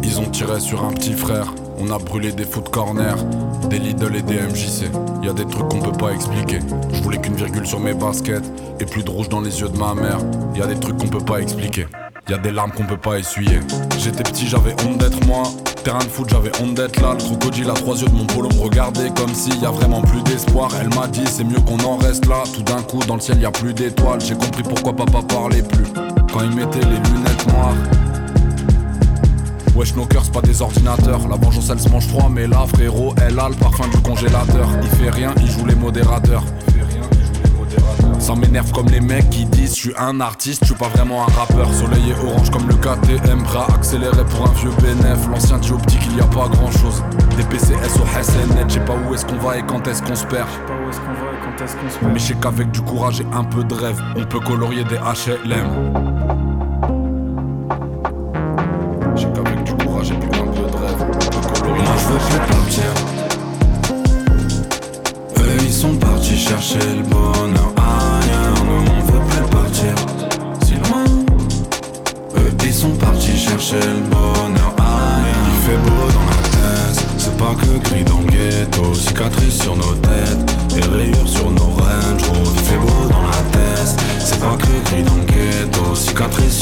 Ils 0.04 0.20
ont 0.20 0.30
tiré 0.30 0.60
sur 0.60 0.84
un 0.84 0.92
petit 0.92 1.14
frère 1.14 1.52
on 1.80 1.90
a 1.90 1.98
brûlé 1.98 2.32
des 2.32 2.44
foot 2.44 2.68
corner, 2.68 3.16
des 3.68 3.78
Lidl 3.78 4.14
et 4.14 4.22
des 4.22 4.34
MJC. 4.34 4.90
Y 5.22 5.28
a 5.28 5.32
des 5.32 5.46
trucs 5.46 5.68
qu'on 5.68 5.80
peut 5.80 5.96
pas 5.96 6.12
expliquer. 6.12 6.58
Je 6.92 7.02
voulais 7.02 7.18
qu'une 7.18 7.34
virgule 7.34 7.66
sur 7.66 7.80
mes 7.80 7.94
baskets 7.94 8.44
et 8.80 8.84
plus 8.84 9.02
de 9.02 9.10
rouge 9.10 9.28
dans 9.28 9.40
les 9.40 9.60
yeux 9.60 9.68
de 9.68 9.78
ma 9.78 9.94
mère. 9.94 10.18
Y 10.54 10.62
a 10.62 10.66
des 10.66 10.78
trucs 10.78 10.98
qu'on 10.98 11.08
peut 11.08 11.24
pas 11.24 11.40
expliquer. 11.40 11.86
Y 12.28 12.34
a 12.34 12.38
des 12.38 12.52
larmes 12.52 12.70
qu'on 12.72 12.84
peut 12.84 12.96
pas 12.96 13.18
essuyer. 13.18 13.60
J'étais 13.98 14.22
petit, 14.22 14.46
j'avais 14.46 14.74
honte 14.86 14.98
d'être 14.98 15.26
moi. 15.26 15.44
Terrain 15.82 15.98
de 15.98 16.04
foot, 16.04 16.28
j'avais 16.28 16.52
honte 16.62 16.74
d'être 16.74 17.00
là. 17.00 17.14
Le 17.14 17.18
crocodile 17.18 17.70
à 17.70 17.74
trois 17.74 17.96
yeux 17.96 18.08
de 18.08 18.14
mon 18.14 18.26
polo 18.26 18.48
me 18.54 18.60
regardait 18.60 19.10
comme 19.10 19.34
s'il 19.34 19.60
y 19.60 19.66
a 19.66 19.70
vraiment 19.70 20.02
plus 20.02 20.22
d'espoir. 20.22 20.70
Elle 20.80 20.94
m'a 20.94 21.06
dit, 21.06 21.24
c'est 21.26 21.44
mieux 21.44 21.60
qu'on 21.60 21.78
en 21.80 21.96
reste 21.96 22.26
là. 22.26 22.42
Tout 22.54 22.62
d'un 22.62 22.82
coup, 22.82 23.00
dans 23.06 23.14
le 23.14 23.20
ciel, 23.20 23.40
y 23.40 23.46
a 23.46 23.50
plus 23.50 23.74
d'étoiles. 23.74 24.20
J'ai 24.20 24.34
compris 24.34 24.62
pourquoi 24.62 24.94
papa 24.94 25.22
parlait 25.26 25.62
plus. 25.62 25.86
Quand 26.32 26.42
il 26.42 26.54
mettait 26.54 26.80
les 26.80 27.10
lunettes 27.10 27.46
noires. 27.48 27.74
Wesh 29.80 29.96
nos 29.96 30.04
cœurs 30.04 30.26
c'est 30.26 30.34
pas 30.34 30.42
des 30.42 30.60
ordinateurs. 30.60 31.26
La 31.26 31.36
vengeance 31.36 31.70
elle 31.70 31.80
se 31.80 31.88
mange 31.88 32.06
froid 32.06 32.28
mais 32.30 32.46
là 32.46 32.66
frérot 32.66 33.14
elle 33.16 33.40
a 33.40 33.48
le 33.48 33.54
parfum 33.54 33.88
du 33.88 33.96
congélateur. 34.02 34.68
Il 34.82 34.88
fait 34.90 35.08
rien, 35.08 35.34
il 35.40 35.50
joue 35.50 35.64
les 35.64 35.74
modérateurs. 35.74 36.44
Ça 38.18 38.34
m'énerve 38.34 38.70
comme 38.72 38.88
les 38.88 39.00
mecs 39.00 39.30
qui 39.30 39.46
disent 39.46 39.74
Je 39.74 39.80
suis 39.80 39.92
un 39.98 40.20
artiste, 40.20 40.64
je 40.64 40.66
suis 40.66 40.74
pas 40.74 40.88
vraiment 40.88 41.22
un 41.22 41.32
rappeur. 41.32 41.72
Soleil 41.72 42.10
et 42.10 42.26
orange 42.26 42.50
comme 42.50 42.68
le 42.68 42.74
KTM 42.74 43.42
Bras 43.42 43.68
accéléré 43.74 44.22
pour 44.28 44.50
un 44.50 44.52
vieux 44.52 44.70
bénéf. 44.82 45.26
L'ancien 45.30 45.56
dit 45.56 45.72
optique 45.72 46.02
il 46.10 46.18
y 46.18 46.20
a 46.20 46.24
pas 46.24 46.48
grand 46.48 46.70
chose 46.72 47.02
Des 47.38 47.44
PCS 47.44 47.96
au 48.02 48.22
SNet 48.22 48.64
Je 48.68 48.74
sais 48.74 48.80
pas 48.80 48.96
où 49.08 49.14
est-ce 49.14 49.24
qu'on 49.24 49.38
va 49.38 49.56
et 49.56 49.62
quand 49.62 49.88
est-ce 49.88 50.02
qu'on 50.02 50.14
se 50.14 50.26
perd. 50.26 50.48
Mais 52.02 52.18
je 52.18 52.26
sais 52.26 52.34
qu'avec 52.34 52.70
du 52.70 52.82
courage 52.82 53.22
et 53.22 53.26
un 53.32 53.44
peu 53.44 53.64
de 53.64 53.72
rêve 53.72 53.98
On 54.14 54.26
peut 54.26 54.40
colorier 54.40 54.84
des 54.84 54.96
HLM 54.96 56.49
Eux 65.38 65.56
ils 65.62 65.72
sont 65.72 65.94
partis 65.96 66.38
chercher 66.38 66.78
le 66.78 67.02
bonheur 67.02 67.72
ailleurs. 67.76 68.64
Nous 68.64 68.90
on 68.90 69.00
veut 69.12 69.24
plus 69.28 69.46
partir. 69.50 69.94
Si 70.64 70.74
loin. 70.74 71.04
Eux 72.36 72.52
ils 72.64 72.74
sont 72.74 72.94
partis 72.96 73.36
chercher 73.36 73.80
le 73.80 74.00
bonheur 74.10 74.74
ailleurs. 74.78 75.46
Il 75.46 75.60
fait 75.66 75.78
beau 75.78 76.10
dans 76.12 76.26
la 76.30 76.38
tête. 76.50 77.06
C'est 77.18 77.36
pas 77.36 77.54
que 77.60 77.88
gris 77.88 78.04
dans 78.04 78.20
le 78.20 78.26
ghetto. 78.26 78.94
Cicatrices 78.94 79.62
sur 79.62 79.76
nos 79.76 79.94
têtes 79.94 80.56
Et 80.76 80.82
rayures 80.96 81.28
sur 81.28 81.50
nos 81.50 81.70
range 81.70 82.22
Il 82.54 82.60
fait 82.62 82.76
beau 82.76 83.08
dans 83.10 83.22
la 83.22 83.42
tête. 83.52 83.96
C'est 84.18 84.40
pas 84.40 84.56
que 84.56 84.90
gris 84.90 85.02
dans 85.02 85.16
le 85.16 85.24
ghetto. 85.24 85.94
Cicatrices 85.94 86.60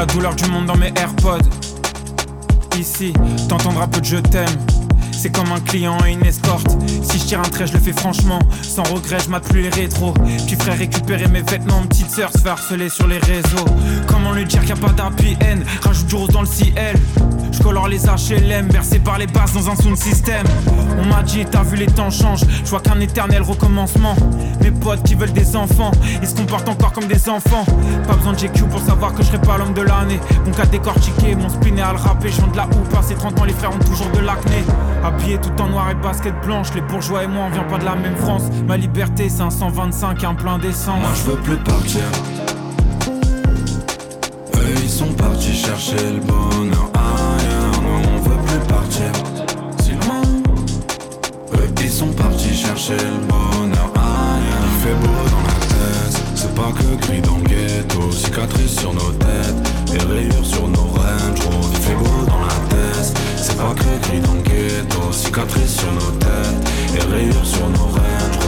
la 0.00 0.06
douleur 0.06 0.34
du 0.34 0.46
monde 0.46 0.64
dans 0.64 0.78
mes 0.78 0.94
AirPods. 0.96 1.50
Ici, 2.78 3.12
t'entendras 3.50 3.86
peu 3.86 4.00
de 4.00 4.06
je 4.06 4.16
t'aime. 4.16 4.48
C'est 5.12 5.28
comme 5.30 5.52
un 5.52 5.60
client 5.60 5.98
et 6.06 6.12
une 6.12 6.24
escorte. 6.24 6.74
Si 7.02 7.18
je 7.18 7.24
tire 7.24 7.40
un 7.40 7.50
trait, 7.50 7.66
je 7.66 7.74
le 7.74 7.80
fais 7.80 7.92
franchement. 7.92 8.38
Sans 8.62 8.82
regret, 8.84 9.18
je 9.20 9.38
plus 9.50 9.60
les 9.60 9.68
rétros. 9.68 10.14
Petit 10.14 10.56
frère 10.56 10.78
récupérer 10.78 11.28
mes 11.28 11.42
vêtements. 11.42 11.82
Petite 11.82 12.08
sœur 12.08 12.30
se 12.32 12.48
harceler 12.48 12.88
sur 12.88 13.06
les 13.08 13.18
réseaux. 13.18 13.66
Comment 14.06 14.32
lui 14.32 14.46
dire 14.46 14.60
qu'il 14.60 14.74
n'y 14.74 14.80
a 14.80 14.86
pas 14.86 14.92
d'happy 14.94 15.36
N 15.38 15.62
Rajoute 15.82 16.06
du 16.06 16.14
rose 16.14 16.30
dans 16.30 16.40
le 16.40 16.46
ciel. 16.46 16.96
Je 17.52 17.62
colore 17.62 17.88
les 17.88 18.06
HLM, 18.06 18.68
bercé 18.68 18.98
par 18.98 19.18
les 19.18 19.26
basses 19.26 19.52
dans 19.52 19.70
un 19.70 19.76
sound 19.76 19.96
système. 19.96 20.46
On 20.98 21.06
m'a 21.06 21.22
dit, 21.22 21.44
t'as 21.50 21.62
vu 21.62 21.76
les 21.76 21.86
temps 21.86 22.10
changent. 22.10 22.44
Je 22.64 22.70
vois 22.70 22.80
qu'un 22.80 23.00
éternel 23.00 23.42
recommencement. 23.42 24.14
Mes 24.62 24.70
potes 24.70 25.02
qui 25.02 25.14
veulent 25.14 25.32
des 25.32 25.56
enfants, 25.56 25.90
ils 26.22 26.28
se 26.28 26.34
comportent 26.34 26.68
encore 26.68 26.92
comme 26.92 27.06
des 27.06 27.28
enfants. 27.28 27.64
Pas 28.06 28.14
besoin 28.14 28.32
de 28.32 28.38
GQ 28.38 28.64
pour 28.64 28.80
savoir 28.80 29.12
que 29.14 29.22
je 29.22 29.28
serai 29.28 29.40
pas 29.40 29.58
l'homme 29.58 29.74
de 29.74 29.82
l'année. 29.82 30.20
Mon 30.46 30.52
cas 30.52 30.66
décortiqué, 30.66 31.34
mon 31.34 31.48
spin 31.48 31.76
est 31.76 31.80
à 31.80 31.92
le 31.92 31.98
rapper. 31.98 32.28
Je 32.30 32.40
de 32.40 32.56
la 32.56 32.66
houppe, 32.66 32.88
passé 32.90 33.14
30 33.14 33.40
ans, 33.40 33.44
les 33.44 33.52
frères 33.52 33.74
ont 33.74 33.78
toujours 33.78 34.10
de 34.10 34.20
l'acné. 34.20 34.64
Habillé 35.04 35.38
tout 35.38 35.62
en 35.62 35.68
noir 35.68 35.90
et 35.90 35.94
basket 35.94 36.34
blanche, 36.44 36.68
les 36.74 36.80
bourgeois 36.82 37.24
et 37.24 37.26
moi 37.26 37.44
on 37.46 37.50
vient 37.50 37.64
pas 37.64 37.78
de 37.78 37.84
la 37.84 37.94
même 37.94 38.16
France. 38.16 38.42
Ma 38.66 38.76
liberté 38.76 39.28
c'est 39.28 39.42
un 39.42 39.50
125 39.50 40.22
et 40.22 40.26
un 40.26 40.34
plein 40.34 40.58
d'essence. 40.58 41.00
Moi 41.00 41.10
je 41.14 41.30
veux 41.30 41.38
plus 41.38 41.56
partir. 41.56 42.02
Eux 44.56 44.74
ils 44.82 44.90
sont 44.90 45.12
partis 45.14 45.54
chercher 45.54 45.96
le 46.12 46.20
bonheur 46.20 46.89
chercher 52.90 53.04
le 53.04 53.18
bonheur 53.26 53.92
ailleurs. 53.96 54.64
Il 54.64 54.88
fait 54.88 54.94
beau 54.94 55.28
dans 55.30 55.42
la 55.42 55.54
tête. 55.66 56.22
C'est 56.34 56.54
pas 56.54 56.72
que 56.72 57.06
gris 57.06 57.20
dans 57.20 57.36
le 57.36 57.44
ghetto. 57.44 58.10
Cicatrices 58.12 58.80
sur 58.80 58.94
nos 58.94 59.12
têtes. 59.12 59.94
Et 59.94 60.12
rayures 60.12 60.44
sur 60.44 60.68
nos 60.68 60.82
range 60.82 61.40
Il 61.72 61.78
fait 61.78 61.94
beau 61.94 62.26
dans 62.26 62.40
la 62.40 62.54
tête. 62.68 63.18
C'est 63.36 63.56
pas 63.56 63.74
que 63.74 64.08
gris 64.08 64.20
dans 64.20 64.34
le 64.34 64.42
ghetto. 64.42 65.12
Cicatrices 65.12 65.76
sur 65.76 65.92
nos 65.92 66.12
têtes. 66.18 66.96
Et 66.96 67.12
rayures 67.12 67.46
sur 67.46 67.68
nos 67.68 67.86
range 67.86 68.39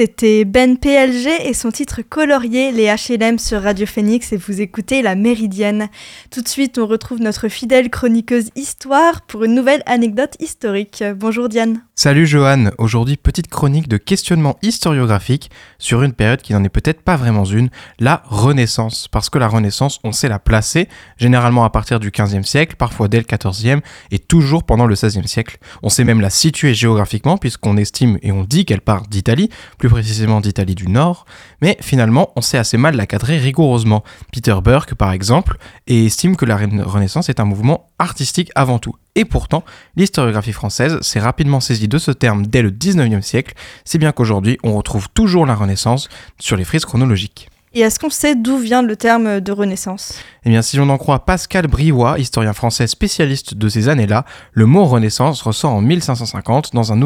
C'était 0.00 0.44
Ben 0.44 0.78
PLG 0.78 1.48
et 1.48 1.54
son 1.54 1.72
titre 1.72 2.02
colorié, 2.08 2.70
les 2.70 2.86
HLM 2.86 3.36
sur 3.36 3.60
Radio 3.60 3.84
Phoenix 3.84 4.32
et 4.32 4.36
vous 4.36 4.60
écoutez 4.60 5.02
La 5.02 5.16
Méridienne. 5.16 5.88
Tout 6.30 6.40
de 6.40 6.46
suite, 6.46 6.78
on 6.78 6.86
retrouve 6.86 7.20
notre 7.20 7.48
fidèle 7.48 7.90
chroniqueuse 7.90 8.50
Histoire 8.54 9.22
pour 9.22 9.42
une 9.42 9.56
nouvelle 9.56 9.82
anecdote 9.86 10.36
historique. 10.38 11.02
Bonjour 11.16 11.48
Diane. 11.48 11.82
Salut 11.96 12.28
Johan, 12.28 12.66
aujourd'hui 12.78 13.16
petite 13.16 13.48
chronique 13.48 13.88
de 13.88 13.96
questionnement 13.96 14.56
historiographique 14.62 15.50
sur 15.80 16.04
une 16.04 16.12
période 16.12 16.42
qui 16.42 16.52
n'en 16.52 16.62
est 16.62 16.68
peut-être 16.68 17.02
pas 17.02 17.16
vraiment 17.16 17.44
une, 17.44 17.68
la 17.98 18.22
Renaissance. 18.26 19.08
Parce 19.08 19.30
que 19.30 19.38
la 19.38 19.48
Renaissance, 19.48 19.98
on 20.04 20.12
sait 20.12 20.28
la 20.28 20.38
placer, 20.38 20.86
généralement 21.16 21.64
à 21.64 21.70
partir 21.70 21.98
du 21.98 22.10
15e 22.12 22.44
siècle, 22.44 22.76
parfois 22.76 23.08
dès 23.08 23.18
le 23.18 23.24
14e 23.24 23.80
et 24.12 24.20
toujours 24.20 24.62
pendant 24.62 24.86
le 24.86 24.94
16e 24.94 25.26
siècle. 25.26 25.58
On 25.82 25.88
sait 25.88 26.04
même 26.04 26.20
la 26.20 26.30
situer 26.30 26.72
géographiquement 26.72 27.36
puisqu'on 27.36 27.76
estime 27.76 28.16
et 28.22 28.30
on 28.30 28.44
dit 28.44 28.64
qu'elle 28.64 28.80
part 28.80 29.08
d'Italie, 29.08 29.50
plus 29.76 29.87
précisément 29.88 30.40
d'Italie 30.40 30.74
du 30.74 30.88
Nord, 30.88 31.26
mais 31.60 31.76
finalement 31.80 32.30
on 32.36 32.40
sait 32.40 32.58
assez 32.58 32.76
mal 32.76 32.96
la 32.96 33.06
cadrer 33.06 33.38
rigoureusement. 33.38 34.04
Peter 34.32 34.56
Burke 34.62 34.94
par 34.94 35.12
exemple, 35.12 35.58
et 35.86 36.06
estime 36.06 36.36
que 36.36 36.44
la 36.44 36.56
Renaissance 36.56 37.28
est 37.28 37.40
un 37.40 37.44
mouvement 37.44 37.88
artistique 37.98 38.50
avant 38.54 38.78
tout. 38.78 38.94
Et 39.14 39.24
pourtant, 39.24 39.64
l'historiographie 39.96 40.52
française 40.52 41.00
s'est 41.00 41.20
rapidement 41.20 41.60
saisie 41.60 41.88
de 41.88 41.98
ce 41.98 42.10
terme 42.10 42.46
dès 42.46 42.62
le 42.62 42.70
19e 42.70 43.22
siècle, 43.22 43.54
si 43.84 43.98
bien 43.98 44.12
qu'aujourd'hui 44.12 44.58
on 44.62 44.76
retrouve 44.76 45.08
toujours 45.10 45.46
la 45.46 45.54
Renaissance 45.54 46.08
sur 46.38 46.56
les 46.56 46.64
frises 46.64 46.84
chronologiques. 46.84 47.48
Et 47.74 47.80
est-ce 47.80 47.98
qu'on 47.98 48.10
sait 48.10 48.34
d'où 48.34 48.56
vient 48.56 48.82
le 48.82 48.96
terme 48.96 49.40
de 49.40 49.52
Renaissance? 49.52 50.18
Eh 50.44 50.50
bien, 50.50 50.62
si 50.62 50.78
l'on 50.78 50.88
en 50.88 50.96
croit 50.96 51.26
Pascal 51.26 51.66
Briouat, 51.66 52.18
historien 52.18 52.54
français 52.54 52.86
spécialiste 52.86 53.54
de 53.54 53.68
ces 53.68 53.88
années-là, 53.88 54.24
le 54.52 54.64
mot 54.64 54.86
Renaissance 54.86 55.42
ressort 55.42 55.72
en 55.72 55.82
1550 55.82 56.72
dans 56.72 56.92
un, 56.92 57.00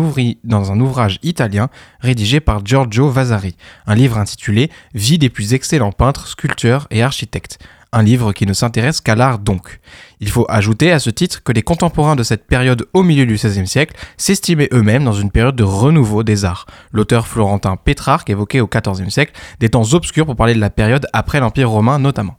dans 0.44 0.72
un 0.72 0.80
ouvrage 0.80 1.18
italien 1.22 1.68
rédigé 2.00 2.38
par 2.38 2.64
Giorgio 2.64 3.08
Vasari, 3.10 3.56
un 3.86 3.96
livre 3.96 4.18
intitulé 4.18 4.70
Vie 4.94 5.18
des 5.18 5.30
plus 5.30 5.52
excellents 5.54 5.92
peintres, 5.92 6.28
sculpteurs 6.28 6.86
et 6.90 7.02
architectes 7.02 7.58
un 7.92 8.02
livre 8.02 8.32
qui 8.32 8.46
ne 8.46 8.52
s'intéresse 8.52 9.00
qu'à 9.00 9.14
l'art 9.14 9.38
donc. 9.38 9.80
Il 10.20 10.30
faut 10.30 10.46
ajouter 10.48 10.92
à 10.92 10.98
ce 10.98 11.10
titre 11.10 11.42
que 11.42 11.52
les 11.52 11.62
contemporains 11.62 12.16
de 12.16 12.22
cette 12.22 12.46
période 12.46 12.86
au 12.92 13.02
milieu 13.02 13.26
du 13.26 13.34
XVIe 13.34 13.66
siècle 13.66 13.94
s'estimaient 14.16 14.68
eux-mêmes 14.72 15.04
dans 15.04 15.12
une 15.12 15.30
période 15.30 15.56
de 15.56 15.64
renouveau 15.64 16.22
des 16.22 16.44
arts. 16.44 16.66
L'auteur 16.92 17.26
florentin 17.26 17.76
Pétrarque 17.76 18.30
évoquait 18.30 18.60
au 18.60 18.68
XIVe 18.68 19.10
siècle 19.10 19.32
des 19.60 19.68
temps 19.68 19.92
obscurs 19.92 20.26
pour 20.26 20.36
parler 20.36 20.54
de 20.54 20.60
la 20.60 20.70
période 20.70 21.06
après 21.12 21.40
l'Empire 21.40 21.70
romain 21.70 21.98
notamment. 21.98 22.36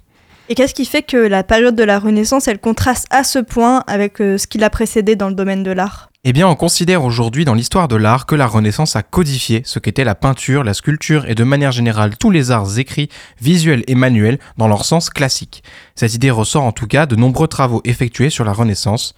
Et 0.49 0.55
qu'est-ce 0.55 0.73
qui 0.73 0.85
fait 0.85 1.03
que 1.03 1.17
la 1.17 1.43
période 1.43 1.75
de 1.75 1.83
la 1.83 1.99
Renaissance, 1.99 2.47
elle 2.47 2.59
contraste 2.59 3.07
à 3.09 3.23
ce 3.23 3.39
point 3.39 3.83
avec 3.87 4.21
euh, 4.21 4.37
ce 4.37 4.45
qui 4.45 4.57
l'a 4.57 4.69
précédé 4.69 5.15
dans 5.15 5.29
le 5.29 5.35
domaine 5.35 5.63
de 5.63 5.71
l'art? 5.71 6.09
Eh 6.25 6.31
bien, 6.31 6.47
on 6.47 6.55
considère 6.55 7.03
aujourd'hui 7.03 7.43
dans 7.43 7.53
l'histoire 7.53 7.89
de 7.89 7.97
l'art 7.97 8.25
que 8.25 8.33
la 8.33 8.47
Renaissance 8.47 8.95
a 8.95 9.03
codifié 9.03 9.61
ce 9.65 9.79
qu'était 9.79 10.05
la 10.05 10.15
peinture, 10.15 10.63
la 10.63 10.73
sculpture 10.73 11.25
et 11.25 11.35
de 11.35 11.43
manière 11.43 11.73
générale 11.73 12.17
tous 12.17 12.31
les 12.31 12.49
arts 12.49 12.79
écrits, 12.79 13.09
visuels 13.41 13.83
et 13.87 13.95
manuels 13.95 14.39
dans 14.55 14.69
leur 14.69 14.85
sens 14.85 15.09
classique. 15.09 15.63
Cette 15.95 16.15
idée 16.15 16.31
ressort 16.31 16.63
en 16.63 16.71
tout 16.71 16.87
cas 16.87 17.05
de 17.05 17.15
nombreux 17.15 17.47
travaux 17.47 17.81
effectués 17.85 18.31
sur 18.31 18.43
la 18.43 18.51
Renaissance, 18.51 19.13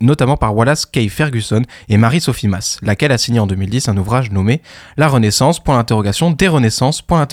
notamment 0.00 0.38
par 0.38 0.56
Wallace 0.56 0.86
K. 0.86 1.08
Ferguson 1.10 1.62
et 1.90 1.98
Marie-Sophie 1.98 2.48
Mass, 2.48 2.78
laquelle 2.80 3.12
a 3.12 3.18
signé 3.18 3.40
en 3.40 3.46
2010 3.46 3.88
un 3.88 3.96
ouvrage 3.98 4.30
nommé 4.30 4.62
La 4.96 5.08
Renaissance, 5.08 5.62
point 5.62 5.84
des 5.84 6.48
Renaissances, 6.48 7.02
point 7.02 7.26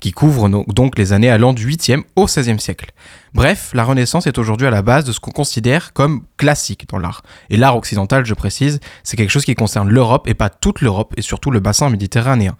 qui 0.00 0.10
couvre 0.10 0.48
donc 0.48 0.98
les 0.98 1.12
années 1.12 1.30
allant 1.30 1.52
du 1.52 1.68
8e 1.68 2.02
au 2.16 2.26
16e 2.26 2.58
siècle. 2.58 2.90
Bref, 3.32 3.70
la 3.74 3.84
Renaissance 3.84 4.26
est 4.26 4.38
aujourd'hui 4.38 4.66
à 4.66 4.70
la 4.70 4.82
base 4.82 5.04
de 5.04 5.12
ce 5.12 5.20
qu'on 5.20 5.30
considère 5.30 5.92
comme 5.92 6.24
classique 6.36 6.88
dans 6.88 6.98
l'art. 6.98 7.22
Et 7.48 7.56
l'art 7.56 7.76
occidental, 7.76 8.26
je 8.26 8.34
précise, 8.34 8.80
c'est 9.04 9.16
quelque 9.16 9.30
chose 9.30 9.44
qui 9.44 9.54
concerne 9.54 9.88
l'Europe 9.88 10.26
et 10.26 10.34
pas 10.34 10.50
toute 10.50 10.80
l'Europe 10.80 11.14
et 11.16 11.22
surtout 11.22 11.52
le 11.52 11.60
bassin 11.60 11.90
méditerranéen. 11.90 12.56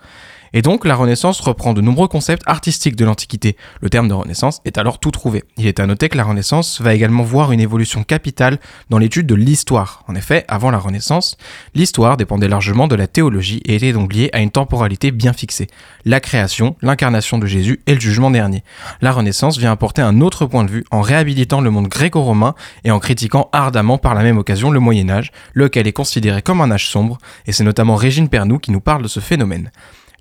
Et 0.52 0.62
donc 0.62 0.84
la 0.84 0.96
Renaissance 0.96 1.40
reprend 1.40 1.72
de 1.72 1.80
nombreux 1.80 2.08
concepts 2.08 2.42
artistiques 2.46 2.96
de 2.96 3.04
l'Antiquité. 3.04 3.56
Le 3.80 3.90
terme 3.90 4.08
de 4.08 4.14
Renaissance 4.14 4.60
est 4.64 4.78
alors 4.78 4.98
tout 4.98 5.10
trouvé. 5.10 5.44
Il 5.56 5.66
est 5.66 5.80
à 5.80 5.86
noter 5.86 6.08
que 6.08 6.16
la 6.16 6.24
Renaissance 6.24 6.80
va 6.80 6.94
également 6.94 7.22
voir 7.22 7.52
une 7.52 7.60
évolution 7.60 8.02
capitale 8.02 8.58
dans 8.90 8.98
l'étude 8.98 9.26
de 9.26 9.34
l'histoire. 9.34 10.04
En 10.08 10.14
effet, 10.14 10.44
avant 10.48 10.70
la 10.70 10.78
Renaissance, 10.78 11.36
l'histoire 11.74 12.16
dépendait 12.16 12.48
largement 12.48 12.88
de 12.88 12.96
la 12.96 13.06
théologie 13.06 13.62
et 13.64 13.76
était 13.76 13.92
donc 13.92 14.12
liée 14.12 14.30
à 14.32 14.40
une 14.40 14.50
temporalité 14.50 15.10
bien 15.10 15.32
fixée. 15.32 15.68
La 16.04 16.20
création, 16.20 16.76
l'incarnation 16.82 17.38
de 17.38 17.46
Jésus 17.46 17.80
et 17.86 17.94
le 17.94 18.00
jugement 18.00 18.30
dernier. 18.30 18.64
La 19.00 19.12
Renaissance 19.12 19.58
vient 19.58 19.72
apporter 19.72 20.02
un 20.02 20.20
autre 20.20 20.46
point 20.46 20.64
de 20.64 20.70
vue 20.70 20.84
en 20.90 21.00
réhabilitant 21.00 21.60
le 21.60 21.70
monde 21.70 21.88
gréco-romain 21.88 22.54
et 22.84 22.90
en 22.90 22.98
critiquant 22.98 23.48
ardemment 23.52 23.98
par 23.98 24.14
la 24.14 24.22
même 24.22 24.38
occasion 24.38 24.70
le 24.70 24.80
Moyen 24.80 25.08
Âge, 25.10 25.32
lequel 25.54 25.86
est 25.86 25.92
considéré 25.92 26.42
comme 26.42 26.60
un 26.60 26.70
âge 26.70 26.88
sombre, 26.88 27.18
et 27.46 27.52
c'est 27.52 27.64
notamment 27.64 27.96
Régine 27.96 28.28
Pernoud 28.28 28.60
qui 28.60 28.70
nous 28.70 28.80
parle 28.80 29.02
de 29.02 29.08
ce 29.08 29.20
phénomène. 29.20 29.70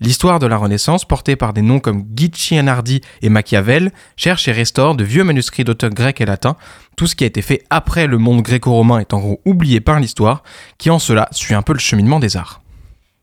L'histoire 0.01 0.39
de 0.39 0.47
la 0.47 0.55
Renaissance, 0.55 1.03
portée 1.03 1.35
par 1.35 1.51
des 1.51 1.61
noms 1.61 1.79
comme 1.79 2.03
Guiccianardi 2.03 3.01
et 3.21 3.29
Machiavel, 3.29 3.91
cherche 4.15 4.47
et 4.47 4.53
restaure 4.53 4.95
de 4.95 5.03
vieux 5.03 5.25
manuscrits 5.25 5.65
d'auteurs 5.65 5.89
grecs 5.89 6.21
et 6.21 6.25
latins, 6.25 6.55
tout 6.95 7.05
ce 7.05 7.15
qui 7.15 7.25
a 7.25 7.27
été 7.27 7.41
fait 7.41 7.63
après 7.69 8.07
le 8.07 8.17
monde 8.17 8.41
gréco-romain 8.41 8.99
est 8.99 9.13
en 9.13 9.19
gros 9.19 9.41
oublié 9.45 9.81
par 9.81 9.99
l'histoire, 9.99 10.43
qui 10.77 10.89
en 10.89 10.99
cela 10.99 11.27
suit 11.31 11.53
un 11.53 11.61
peu 11.61 11.73
le 11.73 11.79
cheminement 11.79 12.19
des 12.19 12.37
arts. 12.37 12.61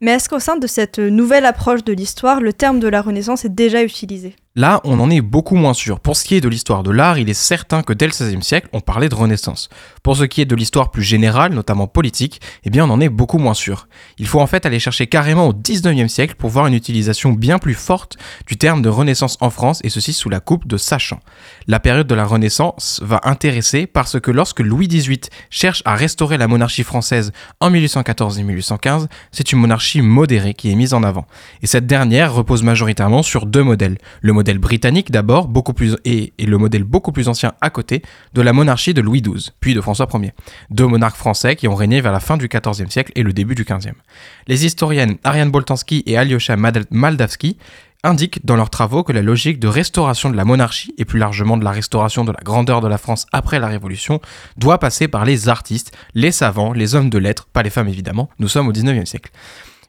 Mais 0.02 0.10
est-ce 0.10 0.28
qu'au 0.28 0.40
sein 0.40 0.56
de 0.56 0.66
cette 0.66 0.98
nouvelle 0.98 1.46
approche 1.46 1.82
de 1.82 1.94
l'histoire, 1.94 2.40
le 2.40 2.52
terme 2.52 2.80
de 2.80 2.88
la 2.88 3.00
Renaissance 3.00 3.46
est 3.46 3.54
déjà 3.54 3.82
utilisé? 3.82 4.36
Là, 4.58 4.80
on 4.84 4.98
en 5.00 5.10
est 5.10 5.20
beaucoup 5.20 5.54
moins 5.54 5.74
sûr. 5.74 6.00
Pour 6.00 6.16
ce 6.16 6.24
qui 6.24 6.34
est 6.34 6.40
de 6.40 6.48
l'histoire 6.48 6.82
de 6.82 6.90
l'art, 6.90 7.18
il 7.18 7.28
est 7.28 7.34
certain 7.34 7.82
que 7.82 7.92
dès 7.92 8.06
le 8.06 8.12
XVIe 8.12 8.42
siècle, 8.42 8.70
on 8.72 8.80
parlait 8.80 9.10
de 9.10 9.14
Renaissance. 9.14 9.68
Pour 10.02 10.16
ce 10.16 10.24
qui 10.24 10.40
est 10.40 10.46
de 10.46 10.56
l'histoire 10.56 10.90
plus 10.90 11.02
générale, 11.02 11.52
notamment 11.52 11.86
politique, 11.86 12.40
eh 12.64 12.70
bien 12.70 12.86
on 12.86 12.90
en 12.90 12.98
est 13.02 13.10
beaucoup 13.10 13.36
moins 13.36 13.52
sûr. 13.52 13.86
Il 14.16 14.26
faut 14.26 14.40
en 14.40 14.46
fait 14.46 14.64
aller 14.64 14.78
chercher 14.78 15.08
carrément 15.08 15.46
au 15.46 15.52
XIXe 15.52 16.10
siècle 16.10 16.36
pour 16.38 16.48
voir 16.48 16.68
une 16.68 16.72
utilisation 16.72 17.32
bien 17.32 17.58
plus 17.58 17.74
forte 17.74 18.16
du 18.46 18.56
terme 18.56 18.80
de 18.80 18.88
Renaissance 18.88 19.36
en 19.42 19.50
France, 19.50 19.80
et 19.84 19.90
ceci 19.90 20.14
sous 20.14 20.30
la 20.30 20.40
coupe 20.40 20.66
de 20.66 20.78
Sachant. 20.78 21.20
La 21.66 21.78
période 21.78 22.06
de 22.06 22.14
la 22.14 22.24
Renaissance 22.24 23.02
va 23.04 23.20
intéresser 23.24 23.86
parce 23.86 24.18
que 24.18 24.30
lorsque 24.30 24.60
Louis 24.60 24.88
XVIII 24.88 25.20
cherche 25.50 25.82
à 25.84 25.96
restaurer 25.96 26.38
la 26.38 26.48
monarchie 26.48 26.82
française 26.82 27.30
en 27.60 27.68
1814 27.68 28.38
et 28.38 28.42
1815, 28.42 29.08
c'est 29.32 29.52
une 29.52 29.58
monarchie 29.58 30.00
modérée 30.00 30.54
qui 30.54 30.72
est 30.72 30.76
mise 30.76 30.94
en 30.94 31.02
avant. 31.02 31.26
Et 31.60 31.66
cette 31.66 31.86
dernière 31.86 32.32
repose 32.32 32.62
majoritairement 32.62 33.22
sur 33.22 33.44
deux 33.44 33.62
modèles. 33.62 33.98
Le 34.22 34.32
modèle 34.32 34.45
modèle 34.46 34.58
britannique 34.58 35.10
d'abord, 35.10 35.48
beaucoup 35.48 35.72
plus 35.72 35.96
et, 36.04 36.32
le 36.38 36.56
modèle 36.56 36.84
beaucoup 36.84 37.10
plus 37.10 37.26
ancien 37.26 37.54
à 37.60 37.68
côté 37.68 38.02
de 38.32 38.42
la 38.42 38.52
monarchie 38.52 38.94
de 38.94 39.00
Louis 39.00 39.20
XII, 39.20 39.50
puis 39.58 39.74
de 39.74 39.80
François 39.80 40.06
Ier, 40.14 40.34
deux 40.70 40.86
monarques 40.86 41.16
français 41.16 41.56
qui 41.56 41.66
ont 41.66 41.74
régné 41.74 42.00
vers 42.00 42.12
la 42.12 42.20
fin 42.20 42.36
du 42.36 42.46
XIVe 42.46 42.88
siècle 42.88 43.10
et 43.16 43.24
le 43.24 43.32
début 43.32 43.56
du 43.56 43.64
XVe. 43.64 43.94
Les 44.46 44.64
historiennes 44.64 45.16
Ariane 45.24 45.50
Boltanski 45.50 46.04
et 46.06 46.16
Alyosha 46.16 46.54
Maldavsky 46.56 47.58
indiquent 48.04 48.46
dans 48.46 48.54
leurs 48.54 48.70
travaux 48.70 49.02
que 49.02 49.12
la 49.12 49.20
logique 49.20 49.58
de 49.58 49.66
restauration 49.66 50.30
de 50.30 50.36
la 50.36 50.44
monarchie, 50.44 50.94
et 50.96 51.04
plus 51.04 51.18
largement 51.18 51.56
de 51.56 51.64
la 51.64 51.72
restauration 51.72 52.24
de 52.24 52.30
la 52.30 52.38
grandeur 52.44 52.80
de 52.80 52.86
la 52.86 52.98
France 52.98 53.26
après 53.32 53.58
la 53.58 53.66
Révolution, 53.66 54.20
doit 54.56 54.78
passer 54.78 55.08
par 55.08 55.24
les 55.24 55.48
artistes, 55.48 55.90
les 56.14 56.30
savants, 56.30 56.72
les 56.72 56.94
hommes 56.94 57.10
de 57.10 57.18
lettres, 57.18 57.48
pas 57.52 57.64
les 57.64 57.70
femmes 57.70 57.88
évidemment, 57.88 58.28
nous 58.38 58.46
sommes 58.46 58.68
au 58.68 58.72
19e 58.72 59.06
siècle. 59.06 59.32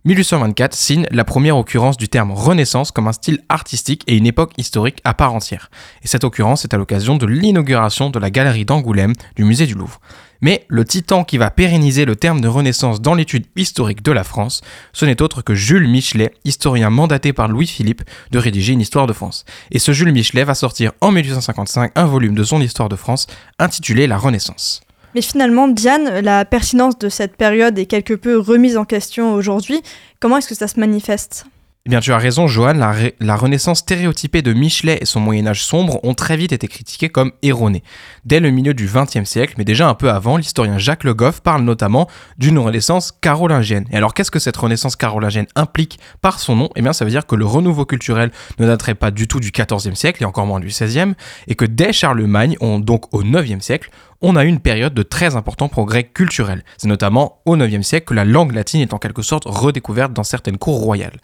1824 0.08 0.74
signe 0.74 1.05
la 1.12 1.26
première 1.26 1.58
occurrence 1.58 1.97
du 1.97 2.08
terme 2.08 2.32
Renaissance 2.32 2.91
comme 2.91 3.10
un 3.10 3.12
style 3.12 3.43
artistique 3.49 4.03
et 4.08 4.16
une 4.16 4.26
époque 4.26 4.53
historique 4.58 5.01
à 5.03 5.14
part 5.14 5.34
entière. 5.34 5.70
Et 6.01 6.08
cette 6.08 6.24
occurrence 6.24 6.64
est 6.64 6.74
à 6.74 6.78
l'occasion 6.78 7.18
de 7.18 7.26
l'inauguration 7.26 8.10
de 8.10 8.18
la 8.18 8.30
galerie 8.30 8.64
d'Angoulême 8.64 9.12
du 9.36 9.43
musée 9.43 9.66
du 9.66 9.74
Louvre. 9.74 9.99
Mais 10.39 10.66
le 10.70 10.86
titan 10.86 11.26
qui 11.26 11.38
va 11.38 11.51
pérenniser 11.51 12.05
le 12.05 12.16
terme 12.16 12.39
de 12.39 12.47
Renaissance 12.47 13.01
dans 13.01 13.16
l'étude 13.16 13.47
historique 13.58 14.01
de 14.01 14.14
la 14.14 14.24
France, 14.24 14.62
ce 14.93 15.03
n'est 15.03 15.22
autre 15.22 15.41
que 15.41 15.55
Jules 15.55 15.89
Michelet, 15.89 16.32
historien 16.45 16.89
mandaté 16.89 17.34
par 17.34 17.49
Louis-Philippe 17.49 18.03
de 18.32 18.39
rédiger 18.39 18.72
une 18.72 18.82
histoire 18.82 19.08
de 19.08 19.14
France. 19.14 19.43
Et 19.72 19.80
ce 19.80 19.91
Jules 19.91 20.14
Michelet 20.14 20.45
va 20.45 20.55
sortir 20.55 20.93
en 21.01 21.12
1855 21.12 21.91
un 21.95 22.05
volume 22.05 22.36
de 22.36 22.45
son 22.45 22.62
histoire 22.62 22.88
de 22.88 22.95
France 22.95 23.28
intitulé 23.60 24.08
La 24.08 24.18
Renaissance. 24.18 24.86
Mais 25.18 25.24
finalement, 25.24 25.68
Diane, 25.68 26.20
la 26.20 26.45
pertinence 26.45 26.99
de 26.99 27.09
cette 27.09 27.38
période 27.38 27.80
est 27.80 27.88
quelque 27.88 28.13
peu 28.13 28.38
remise 28.38 28.78
en 28.78 28.86
question 28.86 29.34
aujourd'hui. 29.34 29.82
Comment 30.20 30.38
est-ce 30.38 30.47
que 30.47 30.53
ça 30.53 30.68
se 30.68 30.80
manifeste? 30.80 31.47
Eh 31.88 31.89
bien, 31.89 32.01
tu 32.01 32.11
as 32.11 32.17
raison, 32.17 32.47
Johan, 32.47 32.73
la, 32.73 33.35
renaissance 33.38 33.79
stéréotypée 33.79 34.41
de 34.41 34.51
Michelet 34.51 34.97
et 34.99 35.05
son 35.05 35.21
Moyen-Âge 35.21 35.63
sombre 35.63 36.03
ont 36.03 36.15
très 36.15 36.35
vite 36.35 36.51
été 36.51 36.67
critiquées 36.67 37.07
comme 37.07 37.31
erronées. 37.43 37.81
Dès 38.25 38.41
le 38.41 38.51
milieu 38.51 38.73
du 38.73 38.89
XXe 38.93 39.23
siècle, 39.23 39.53
mais 39.57 39.63
déjà 39.63 39.88
un 39.88 39.93
peu 39.93 40.11
avant, 40.11 40.35
l'historien 40.35 40.77
Jacques 40.77 41.05
Le 41.05 41.13
Goff 41.13 41.39
parle 41.39 41.61
notamment 41.61 42.09
d'une 42.38 42.59
renaissance 42.59 43.13
carolingienne. 43.13 43.85
Et 43.89 43.95
alors, 43.95 44.13
qu'est-ce 44.13 44.31
que 44.31 44.39
cette 44.39 44.57
renaissance 44.57 44.97
carolingienne 44.97 45.47
implique 45.55 45.97
par 46.19 46.41
son 46.41 46.57
nom? 46.57 46.69
Eh 46.75 46.81
bien, 46.81 46.91
ça 46.91 47.05
veut 47.05 47.11
dire 47.11 47.25
que 47.25 47.38
le 47.38 47.45
renouveau 47.45 47.85
culturel 47.85 48.31
ne 48.59 48.67
daterait 48.67 48.95
pas 48.95 49.09
du 49.09 49.29
tout 49.29 49.39
du 49.39 49.51
XIVe 49.51 49.95
siècle 49.95 50.23
et 50.23 50.25
encore 50.25 50.45
moins 50.45 50.59
du 50.59 50.67
XVIe, 50.67 51.13
et 51.47 51.55
que 51.55 51.63
dès 51.63 51.93
Charlemagne, 51.93 52.57
on, 52.59 52.79
donc 52.79 53.13
au 53.13 53.23
IXe 53.23 53.63
siècle, 53.63 53.91
on 54.21 54.35
a 54.35 54.43
eu 54.43 54.47
une 54.47 54.59
période 54.59 54.93
de 54.93 55.03
très 55.03 55.35
importants 55.35 55.69
progrès 55.69 56.03
culturels. 56.03 56.63
C'est 56.77 56.88
notamment 56.88 57.41
au 57.45 57.55
IXe 57.55 57.85
siècle 57.85 58.07
que 58.07 58.13
la 58.13 58.25
langue 58.25 58.51
latine 58.51 58.81
est 58.81 58.93
en 58.93 58.97
quelque 58.97 59.21
sorte 59.21 59.43
redécouverte 59.45 60.11
dans 60.11 60.23
certaines 60.23 60.57
cours 60.57 60.79
royales. 60.79 61.19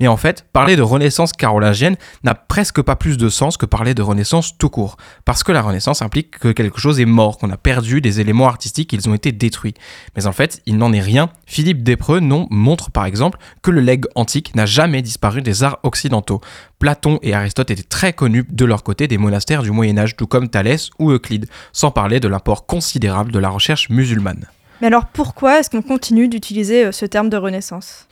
Mais 0.00 0.08
en 0.08 0.16
fait, 0.16 0.44
parler 0.52 0.74
de 0.74 0.82
renaissance 0.82 1.32
carolingienne 1.32 1.96
n'a 2.24 2.34
presque 2.34 2.82
pas 2.82 2.96
plus 2.96 3.16
de 3.16 3.28
sens 3.28 3.56
que 3.56 3.66
parler 3.66 3.94
de 3.94 4.02
renaissance 4.02 4.58
tout 4.58 4.68
court. 4.68 4.96
Parce 5.24 5.44
que 5.44 5.52
la 5.52 5.62
renaissance 5.62 6.02
implique 6.02 6.38
que 6.38 6.48
quelque 6.48 6.80
chose 6.80 6.98
est 6.98 7.04
mort, 7.04 7.38
qu'on 7.38 7.50
a 7.50 7.56
perdu 7.56 8.00
des 8.00 8.20
éléments 8.20 8.48
artistiques, 8.48 8.90
qu'ils 8.90 9.08
ont 9.08 9.14
été 9.14 9.30
détruits. 9.30 9.74
Mais 10.16 10.26
en 10.26 10.32
fait, 10.32 10.62
il 10.66 10.78
n'en 10.78 10.92
est 10.92 11.00
rien. 11.00 11.30
Philippe 11.46 11.84
Despreux 11.84 12.20
non, 12.20 12.48
montre 12.50 12.90
par 12.90 13.06
exemple 13.06 13.38
que 13.62 13.70
le 13.70 13.80
legs 13.80 14.06
antique 14.16 14.54
n'a 14.56 14.66
jamais 14.66 15.00
disparu 15.00 15.42
des 15.42 15.62
arts 15.62 15.78
occidentaux. 15.84 16.40
Platon 16.80 17.20
et 17.22 17.32
Aristote 17.32 17.70
étaient 17.70 17.82
très 17.82 18.12
connus 18.12 18.44
de 18.50 18.64
leur 18.64 18.82
côté 18.82 19.06
des 19.06 19.18
monastères 19.18 19.62
du 19.62 19.70
Moyen 19.70 19.96
Âge, 19.96 20.16
tout 20.16 20.26
comme 20.26 20.48
Thalès 20.48 20.90
ou 20.98 21.12
Euclide, 21.12 21.46
sans 21.72 21.92
parler 21.92 22.18
de 22.18 22.28
l'apport 22.28 22.66
considérable 22.66 23.30
de 23.30 23.38
la 23.38 23.48
recherche 23.48 23.88
musulmane. 23.90 24.46
Mais 24.80 24.88
alors 24.88 25.06
pourquoi 25.06 25.60
est-ce 25.60 25.70
qu'on 25.70 25.82
continue 25.82 26.28
d'utiliser 26.28 26.86
euh, 26.86 26.92
ce 26.92 27.06
terme 27.06 27.30
de 27.30 27.36
renaissance? 27.36 28.08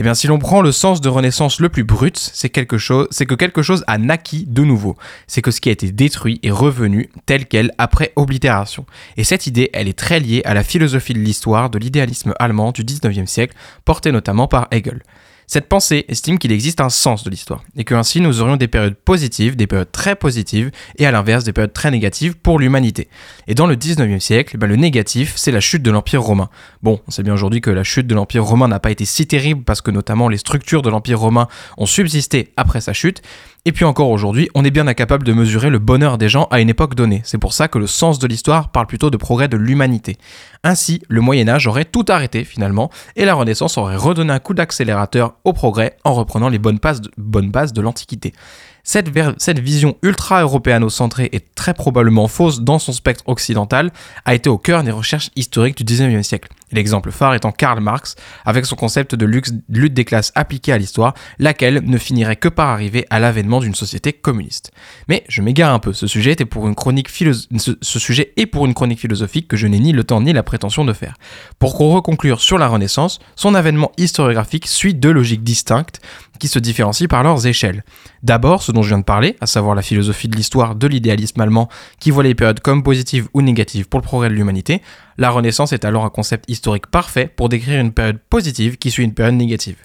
Eh 0.00 0.02
bien, 0.02 0.14
si 0.14 0.26
l'on 0.28 0.38
prend 0.38 0.62
le 0.62 0.72
sens 0.72 1.02
de 1.02 1.10
renaissance 1.10 1.60
le 1.60 1.68
plus 1.68 1.84
brut, 1.84 2.18
c'est 2.18 2.48
que 2.48 3.34
quelque 3.34 3.62
chose 3.62 3.84
a 3.86 3.98
naquis 3.98 4.46
de 4.46 4.64
nouveau. 4.64 4.96
C'est 5.26 5.42
que 5.42 5.50
ce 5.50 5.60
qui 5.60 5.68
a 5.68 5.72
été 5.72 5.92
détruit 5.92 6.40
est 6.42 6.50
revenu 6.50 7.10
tel 7.26 7.44
quel 7.44 7.70
après 7.76 8.14
oblitération. 8.16 8.86
Et 9.18 9.24
cette 9.24 9.46
idée, 9.46 9.68
elle 9.74 9.88
est 9.88 9.98
très 9.98 10.18
liée 10.18 10.40
à 10.46 10.54
la 10.54 10.64
philosophie 10.64 11.12
de 11.12 11.18
l'histoire 11.18 11.68
de 11.68 11.78
l'idéalisme 11.78 12.32
allemand 12.38 12.72
du 12.72 12.82
19e 12.82 13.26
siècle, 13.26 13.54
portée 13.84 14.10
notamment 14.10 14.48
par 14.48 14.68
Hegel. 14.70 15.02
Cette 15.52 15.68
pensée 15.68 16.04
estime 16.06 16.38
qu'il 16.38 16.52
existe 16.52 16.80
un 16.80 16.90
sens 16.90 17.24
de 17.24 17.30
l'histoire, 17.30 17.64
et 17.76 17.82
que 17.82 17.96
ainsi 17.96 18.20
nous 18.20 18.40
aurions 18.40 18.56
des 18.56 18.68
périodes 18.68 18.94
positives, 18.94 19.56
des 19.56 19.66
périodes 19.66 19.90
très 19.90 20.14
positives, 20.14 20.70
et 20.96 21.06
à 21.06 21.10
l'inverse 21.10 21.42
des 21.42 21.52
périodes 21.52 21.72
très 21.72 21.90
négatives 21.90 22.36
pour 22.36 22.60
l'humanité. 22.60 23.08
Et 23.48 23.56
dans 23.56 23.66
le 23.66 23.74
19e 23.74 24.20
siècle, 24.20 24.58
ben, 24.58 24.68
le 24.68 24.76
négatif, 24.76 25.32
c'est 25.34 25.50
la 25.50 25.58
chute 25.58 25.82
de 25.82 25.90
l'Empire 25.90 26.22
romain. 26.22 26.50
Bon, 26.84 27.00
on 27.08 27.10
sait 27.10 27.24
bien 27.24 27.34
aujourd'hui 27.34 27.60
que 27.60 27.70
la 27.70 27.82
chute 27.82 28.06
de 28.06 28.14
l'Empire 28.14 28.44
romain 28.44 28.68
n'a 28.68 28.78
pas 28.78 28.92
été 28.92 29.04
si 29.04 29.26
terrible 29.26 29.64
parce 29.64 29.80
que 29.80 29.90
notamment 29.90 30.28
les 30.28 30.38
structures 30.38 30.82
de 30.82 30.88
l'Empire 30.88 31.18
romain 31.18 31.48
ont 31.78 31.86
subsisté 31.86 32.52
après 32.56 32.80
sa 32.80 32.92
chute, 32.92 33.20
et 33.66 33.72
puis 33.72 33.84
encore 33.84 34.08
aujourd'hui, 34.08 34.48
on 34.54 34.64
est 34.64 34.70
bien 34.70 34.86
incapable 34.86 35.26
de 35.26 35.34
mesurer 35.34 35.68
le 35.68 35.78
bonheur 35.78 36.16
des 36.16 36.30
gens 36.30 36.48
à 36.50 36.60
une 36.60 36.70
époque 36.70 36.94
donnée. 36.94 37.20
C'est 37.24 37.38
pour 37.38 37.52
ça 37.52 37.68
que 37.68 37.78
le 37.78 37.86
sens 37.86 38.18
de 38.18 38.26
l'histoire 38.26 38.70
parle 38.70 38.86
plutôt 38.86 39.10
de 39.10 39.18
progrès 39.18 39.48
de 39.48 39.58
l'humanité. 39.58 40.16
Ainsi, 40.64 41.02
le 41.08 41.20
Moyen 41.20 41.46
Âge 41.46 41.66
aurait 41.66 41.84
tout 41.84 42.06
arrêté 42.08 42.44
finalement, 42.44 42.90
et 43.16 43.26
la 43.26 43.34
Renaissance 43.34 43.76
aurait 43.76 43.96
redonné 43.96 44.32
un 44.32 44.38
coup 44.38 44.54
d'accélérateur 44.54 45.34
au 45.44 45.52
progrès 45.52 45.96
en 46.04 46.14
reprenant 46.14 46.48
les 46.48 46.58
bonnes 46.58 46.78
bases 46.78 47.72
de, 47.72 47.80
l'Antiquité. 47.82 48.32
Cette, 48.82 49.10
cette, 49.36 49.58
vision 49.58 49.96
ultra-européano-centrée 50.02 51.28
et 51.32 51.40
très 51.40 51.74
probablement 51.74 52.28
fausse 52.28 52.60
dans 52.60 52.78
son 52.78 52.92
spectre 52.92 53.24
occidental 53.26 53.92
a 54.24 54.34
été 54.34 54.48
au 54.48 54.56
cœur 54.56 54.82
des 54.84 54.90
recherches 54.90 55.30
historiques 55.36 55.76
du 55.76 55.84
19e 55.84 56.22
siècle. 56.22 56.48
L'exemple 56.72 57.10
phare 57.10 57.34
étant 57.34 57.52
Karl 57.52 57.80
Marx, 57.80 58.14
avec 58.44 58.66
son 58.66 58.76
concept 58.76 59.14
de 59.14 59.26
lutte 59.26 59.94
des 59.94 60.04
classes 60.04 60.32
appliquée 60.34 60.72
à 60.72 60.78
l'histoire, 60.78 61.14
laquelle 61.38 61.82
ne 61.84 61.98
finirait 61.98 62.36
que 62.36 62.48
par 62.48 62.68
arriver 62.68 63.06
à 63.10 63.18
l'avènement 63.18 63.60
d'une 63.60 63.74
société 63.74 64.12
communiste. 64.12 64.70
Mais 65.08 65.24
je 65.28 65.42
m'égare 65.42 65.74
un 65.74 65.78
peu, 65.78 65.92
ce 65.92 66.06
sujet, 66.06 66.32
est 66.32 66.44
pour 66.44 66.66
une 66.66 66.74
chronique 66.74 67.08
philosophique 67.08 69.48
que 69.48 69.56
je 69.56 69.66
n'ai 69.66 69.80
ni 69.80 69.92
le 69.92 70.04
temps 70.04 70.20
ni 70.20 70.32
la 70.32 70.42
prétention 70.42 70.84
de 70.84 70.92
faire. 70.92 71.14
Pour 71.58 71.76
reconclure 71.76 72.40
sur 72.40 72.58
la 72.58 72.68
Renaissance, 72.68 73.18
son 73.36 73.54
avènement 73.54 73.92
historiographique 73.96 74.66
suit 74.66 74.94
deux 74.94 75.12
logiques 75.12 75.42
distinctes 75.42 76.00
qui 76.40 76.48
se 76.48 76.58
différencient 76.58 77.06
par 77.06 77.22
leurs 77.22 77.46
échelles. 77.46 77.84
D'abord, 78.24 78.64
ce 78.64 78.72
dont 78.72 78.82
je 78.82 78.88
viens 78.88 78.98
de 78.98 79.04
parler, 79.04 79.36
à 79.40 79.46
savoir 79.46 79.76
la 79.76 79.82
philosophie 79.82 80.26
de 80.26 80.34
l'histoire 80.34 80.74
de 80.74 80.88
l'idéalisme 80.88 81.40
allemand 81.40 81.68
qui 82.00 82.10
voit 82.10 82.24
les 82.24 82.34
périodes 82.34 82.58
comme 82.58 82.82
positives 82.82 83.28
ou 83.32 83.42
négatives 83.42 83.88
pour 83.88 84.00
le 84.00 84.04
progrès 84.04 84.28
de 84.28 84.34
l'humanité, 84.34 84.82
la 85.18 85.30
Renaissance 85.30 85.72
est 85.72 85.84
alors 85.84 86.04
un 86.04 86.10
concept 86.10 86.50
historique 86.50 86.88
parfait 86.88 87.30
pour 87.36 87.48
décrire 87.48 87.80
une 87.80 87.92
période 87.92 88.18
positive 88.30 88.78
qui 88.78 88.90
suit 88.90 89.04
une 89.04 89.14
période 89.14 89.36
négative. 89.36 89.76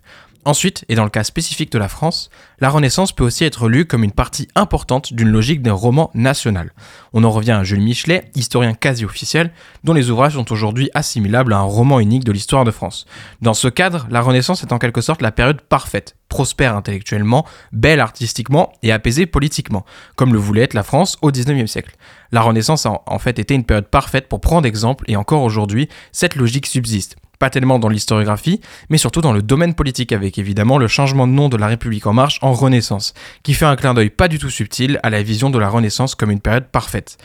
Ensuite, 0.47 0.85
et 0.89 0.95
dans 0.95 1.03
le 1.03 1.09
cas 1.09 1.23
spécifique 1.23 1.71
de 1.71 1.79
la 1.79 1.87
France, 1.87 2.29
la 2.59 2.69
Renaissance 2.69 3.11
peut 3.11 3.23
aussi 3.23 3.43
être 3.45 3.67
lue 3.67 3.85
comme 3.85 4.03
une 4.03 4.11
partie 4.11 4.47
importante 4.53 5.11
d'une 5.11 5.29
logique 5.29 5.63
d'un 5.63 5.73
roman 5.73 6.11
national. 6.13 6.71
On 7.13 7.23
en 7.23 7.31
revient 7.31 7.53
à 7.53 7.63
Jules 7.63 7.81
Michelet, 7.81 8.29
historien 8.35 8.75
quasi 8.75 9.05
officiel, 9.05 9.51
dont 9.83 9.93
les 9.93 10.11
ouvrages 10.11 10.33
sont 10.33 10.51
aujourd'hui 10.51 10.91
assimilables 10.93 11.51
à 11.51 11.57
un 11.57 11.63
roman 11.63 11.99
unique 11.99 12.23
de 12.23 12.31
l'histoire 12.31 12.63
de 12.63 12.69
France. 12.69 13.07
Dans 13.41 13.55
ce 13.55 13.67
cadre, 13.67 14.05
la 14.11 14.21
Renaissance 14.21 14.61
est 14.61 14.71
en 14.71 14.77
quelque 14.77 15.01
sorte 15.01 15.23
la 15.23 15.31
période 15.31 15.61
parfaite, 15.61 16.15
prospère 16.29 16.75
intellectuellement, 16.75 17.43
belle 17.71 17.99
artistiquement 17.99 18.71
et 18.83 18.91
apaisée 18.91 19.25
politiquement, 19.25 19.83
comme 20.15 20.31
le 20.31 20.39
voulait 20.39 20.61
être 20.61 20.75
la 20.75 20.83
France 20.83 21.17
au 21.23 21.31
XIXe 21.31 21.69
siècle. 21.69 21.95
La 22.31 22.41
Renaissance 22.41 22.85
a 22.85 23.01
en 23.07 23.17
fait 23.17 23.39
été 23.39 23.55
une 23.55 23.65
période 23.65 23.87
parfaite 23.87 24.27
pour 24.27 24.41
prendre 24.41 24.67
exemple 24.67 25.05
et 25.07 25.15
encore 25.15 25.41
aujourd'hui, 25.41 25.89
cette 26.11 26.35
logique 26.35 26.67
subsiste 26.67 27.15
pas 27.39 27.49
tellement 27.49 27.79
dans 27.79 27.89
l'historiographie, 27.89 28.61
mais 28.89 28.97
surtout 28.97 29.21
dans 29.21 29.33
le 29.33 29.41
domaine 29.41 29.73
politique, 29.73 30.11
avec 30.11 30.37
évidemment 30.37 30.77
le 30.77 30.87
changement 30.87 31.27
de 31.27 31.33
nom 31.33 31.49
de 31.49 31.57
la 31.57 31.67
République 31.67 32.07
en 32.07 32.13
marche 32.13 32.39
en 32.41 32.53
Renaissance, 32.53 33.13
qui 33.43 33.53
fait 33.53 33.65
un 33.65 33.75
clin 33.75 33.93
d'œil 33.93 34.09
pas 34.09 34.27
du 34.27 34.39
tout 34.39 34.49
subtil 34.49 34.99
à 35.03 35.09
la 35.09 35.23
vision 35.23 35.49
de 35.49 35.59
la 35.59 35.69
Renaissance 35.69 36.15
comme 36.15 36.31
une 36.31 36.41
période 36.41 36.67
parfaite. 36.67 37.17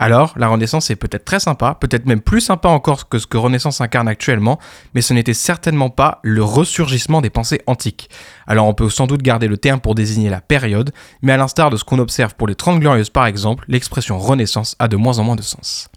Alors, 0.00 0.34
la 0.36 0.46
Renaissance 0.46 0.90
est 0.90 0.96
peut-être 0.96 1.24
très 1.24 1.40
sympa, 1.40 1.76
peut-être 1.80 2.06
même 2.06 2.20
plus 2.20 2.40
sympa 2.40 2.68
encore 2.68 3.08
que 3.08 3.18
ce 3.18 3.26
que 3.26 3.36
Renaissance 3.36 3.80
incarne 3.80 4.06
actuellement, 4.06 4.60
mais 4.94 5.00
ce 5.00 5.12
n'était 5.12 5.34
certainement 5.34 5.90
pas 5.90 6.20
le 6.22 6.44
ressurgissement 6.44 7.20
des 7.20 7.30
pensées 7.30 7.62
antiques. 7.66 8.08
Alors 8.46 8.68
on 8.68 8.74
peut 8.74 8.90
sans 8.90 9.08
doute 9.08 9.22
garder 9.22 9.48
le 9.48 9.56
terme 9.56 9.80
pour 9.80 9.96
désigner 9.96 10.30
la 10.30 10.40
période, 10.40 10.92
mais 11.22 11.32
à 11.32 11.36
l'instar 11.36 11.70
de 11.70 11.76
ce 11.76 11.82
qu'on 11.82 11.98
observe 11.98 12.36
pour 12.36 12.46
les 12.46 12.54
Trente 12.54 12.78
Glorieuses 12.78 13.10
par 13.10 13.26
exemple, 13.26 13.64
l'expression 13.66 14.18
Renaissance 14.18 14.76
a 14.78 14.86
de 14.86 14.96
moins 14.96 15.18
en 15.18 15.24
moins 15.24 15.36
de 15.36 15.42
sens. 15.42 15.88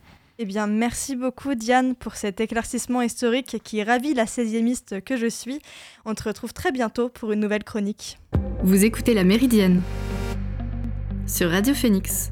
Eh 0.44 0.46
bien, 0.46 0.66
merci 0.66 1.16
beaucoup 1.16 1.54
Diane 1.54 1.94
pour 1.94 2.16
cet 2.16 2.42
éclaircissement 2.42 3.04
historique 3.04 3.58
qui 3.64 3.84
ravit 3.84 4.16
la 4.16 4.26
16e 4.26 5.00
que 5.00 5.16
je 5.16 5.28
suis. 5.28 5.60
On 6.04 6.16
te 6.16 6.24
retrouve 6.24 6.52
très 6.52 6.72
bientôt 6.72 7.10
pour 7.10 7.32
une 7.32 7.42
nouvelle 7.42 7.64
chronique. 7.64 8.18
Vous 8.64 8.84
écoutez 8.84 9.14
La 9.14 9.24
Méridienne 9.24 9.84
sur 11.28 11.52
Radio 11.52 11.76
Phoenix. 11.76 12.32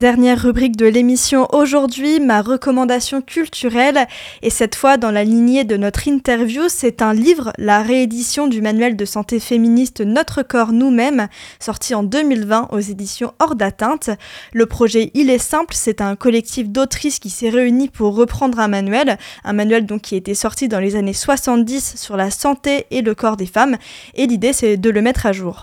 Dernière 0.00 0.42
rubrique 0.42 0.76
de 0.76 0.86
l'émission 0.86 1.46
aujourd'hui, 1.52 2.18
ma 2.18 2.42
recommandation 2.42 3.22
culturelle. 3.22 4.08
Et 4.42 4.50
cette 4.50 4.74
fois, 4.74 4.96
dans 4.96 5.12
la 5.12 5.22
lignée 5.22 5.62
de 5.62 5.76
notre 5.76 6.08
interview, 6.08 6.64
c'est 6.68 7.00
un 7.00 7.14
livre, 7.14 7.52
la 7.58 7.80
réédition 7.80 8.48
du 8.48 8.60
manuel 8.60 8.96
de 8.96 9.04
santé 9.04 9.38
féministe 9.38 10.00
Notre 10.00 10.42
corps 10.42 10.72
nous-mêmes, 10.72 11.28
sorti 11.60 11.94
en 11.94 12.02
2020 12.02 12.70
aux 12.72 12.80
éditions 12.80 13.34
Hors 13.38 13.54
d'atteinte. 13.54 14.10
Le 14.52 14.66
projet 14.66 15.12
Il 15.14 15.30
est 15.30 15.38
simple, 15.38 15.74
c'est 15.76 16.00
un 16.00 16.16
collectif 16.16 16.68
d'autrices 16.68 17.20
qui 17.20 17.30
s'est 17.30 17.48
réuni 17.48 17.88
pour 17.88 18.16
reprendre 18.16 18.58
un 18.58 18.68
manuel, 18.68 19.16
un 19.44 19.52
manuel 19.52 19.86
donc 19.86 20.02
qui 20.02 20.16
était 20.16 20.34
sorti 20.34 20.66
dans 20.66 20.80
les 20.80 20.96
années 20.96 21.12
70 21.12 21.94
sur 21.96 22.16
la 22.16 22.32
santé 22.32 22.86
et 22.90 23.00
le 23.00 23.14
corps 23.14 23.36
des 23.36 23.46
femmes. 23.46 23.76
Et 24.14 24.26
l'idée, 24.26 24.52
c'est 24.52 24.76
de 24.76 24.90
le 24.90 25.02
mettre 25.02 25.24
à 25.24 25.32
jour 25.32 25.62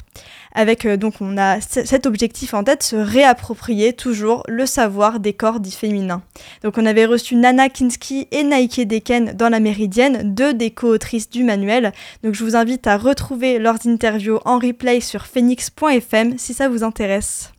avec 0.53 0.85
euh, 0.85 0.97
donc 0.97 1.15
on 1.21 1.37
a 1.37 1.61
cet 1.61 2.05
objectif 2.05 2.53
en 2.53 2.63
tête, 2.63 2.83
se 2.83 2.95
réapproprier 2.95 3.93
toujours 3.93 4.43
le 4.47 4.65
savoir 4.65 5.19
des 5.19 5.33
corps 5.33 5.59
dits 5.59 5.71
féminins. 5.71 6.21
Donc 6.63 6.77
on 6.77 6.85
avait 6.85 7.05
reçu 7.05 7.35
Nana 7.35 7.69
Kinski 7.69 8.27
et 8.31 8.43
Naike 8.43 8.87
Deken 8.87 9.33
dans 9.33 9.49
la 9.49 9.59
Méridienne, 9.59 10.33
deux 10.33 10.53
des 10.53 10.71
co-autrices 10.71 11.29
du 11.29 11.43
manuel. 11.43 11.91
Donc 12.23 12.35
je 12.35 12.43
vous 12.43 12.55
invite 12.55 12.87
à 12.87 12.97
retrouver 12.97 13.59
leurs 13.59 13.87
interviews 13.87 14.39
en 14.45 14.59
replay 14.59 14.99
sur 14.99 15.25
phoenix.fm 15.25 16.37
si 16.37 16.53
ça 16.53 16.69
vous 16.69 16.83
intéresse. 16.83 17.50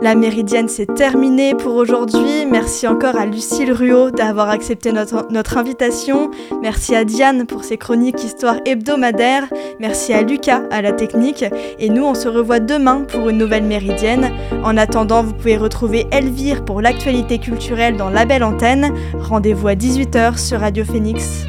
La 0.00 0.14
méridienne, 0.14 0.68
c'est 0.68 0.94
terminé 0.94 1.54
pour 1.54 1.74
aujourd'hui. 1.74 2.46
Merci 2.48 2.86
encore 2.86 3.16
à 3.16 3.26
Lucille 3.26 3.72
Ruot 3.72 4.12
d'avoir 4.12 4.48
accepté 4.48 4.92
notre, 4.92 5.26
notre, 5.30 5.58
invitation. 5.58 6.30
Merci 6.62 6.94
à 6.94 7.04
Diane 7.04 7.46
pour 7.46 7.64
ses 7.64 7.78
chroniques 7.78 8.22
histoire 8.22 8.56
hebdomadaires. 8.64 9.48
Merci 9.80 10.12
à 10.12 10.22
Lucas 10.22 10.62
à 10.70 10.82
la 10.82 10.92
technique. 10.92 11.44
Et 11.80 11.88
nous, 11.88 12.04
on 12.04 12.14
se 12.14 12.28
revoit 12.28 12.60
demain 12.60 13.04
pour 13.08 13.28
une 13.28 13.38
nouvelle 13.38 13.64
méridienne. 13.64 14.30
En 14.62 14.76
attendant, 14.76 15.24
vous 15.24 15.34
pouvez 15.34 15.56
retrouver 15.56 16.06
Elvire 16.12 16.64
pour 16.64 16.80
l'actualité 16.80 17.38
culturelle 17.38 17.96
dans 17.96 18.10
la 18.10 18.24
belle 18.24 18.44
antenne. 18.44 18.94
Rendez-vous 19.18 19.66
à 19.66 19.74
18h 19.74 20.38
sur 20.38 20.60
Radio 20.60 20.84
Phoenix. 20.84 21.48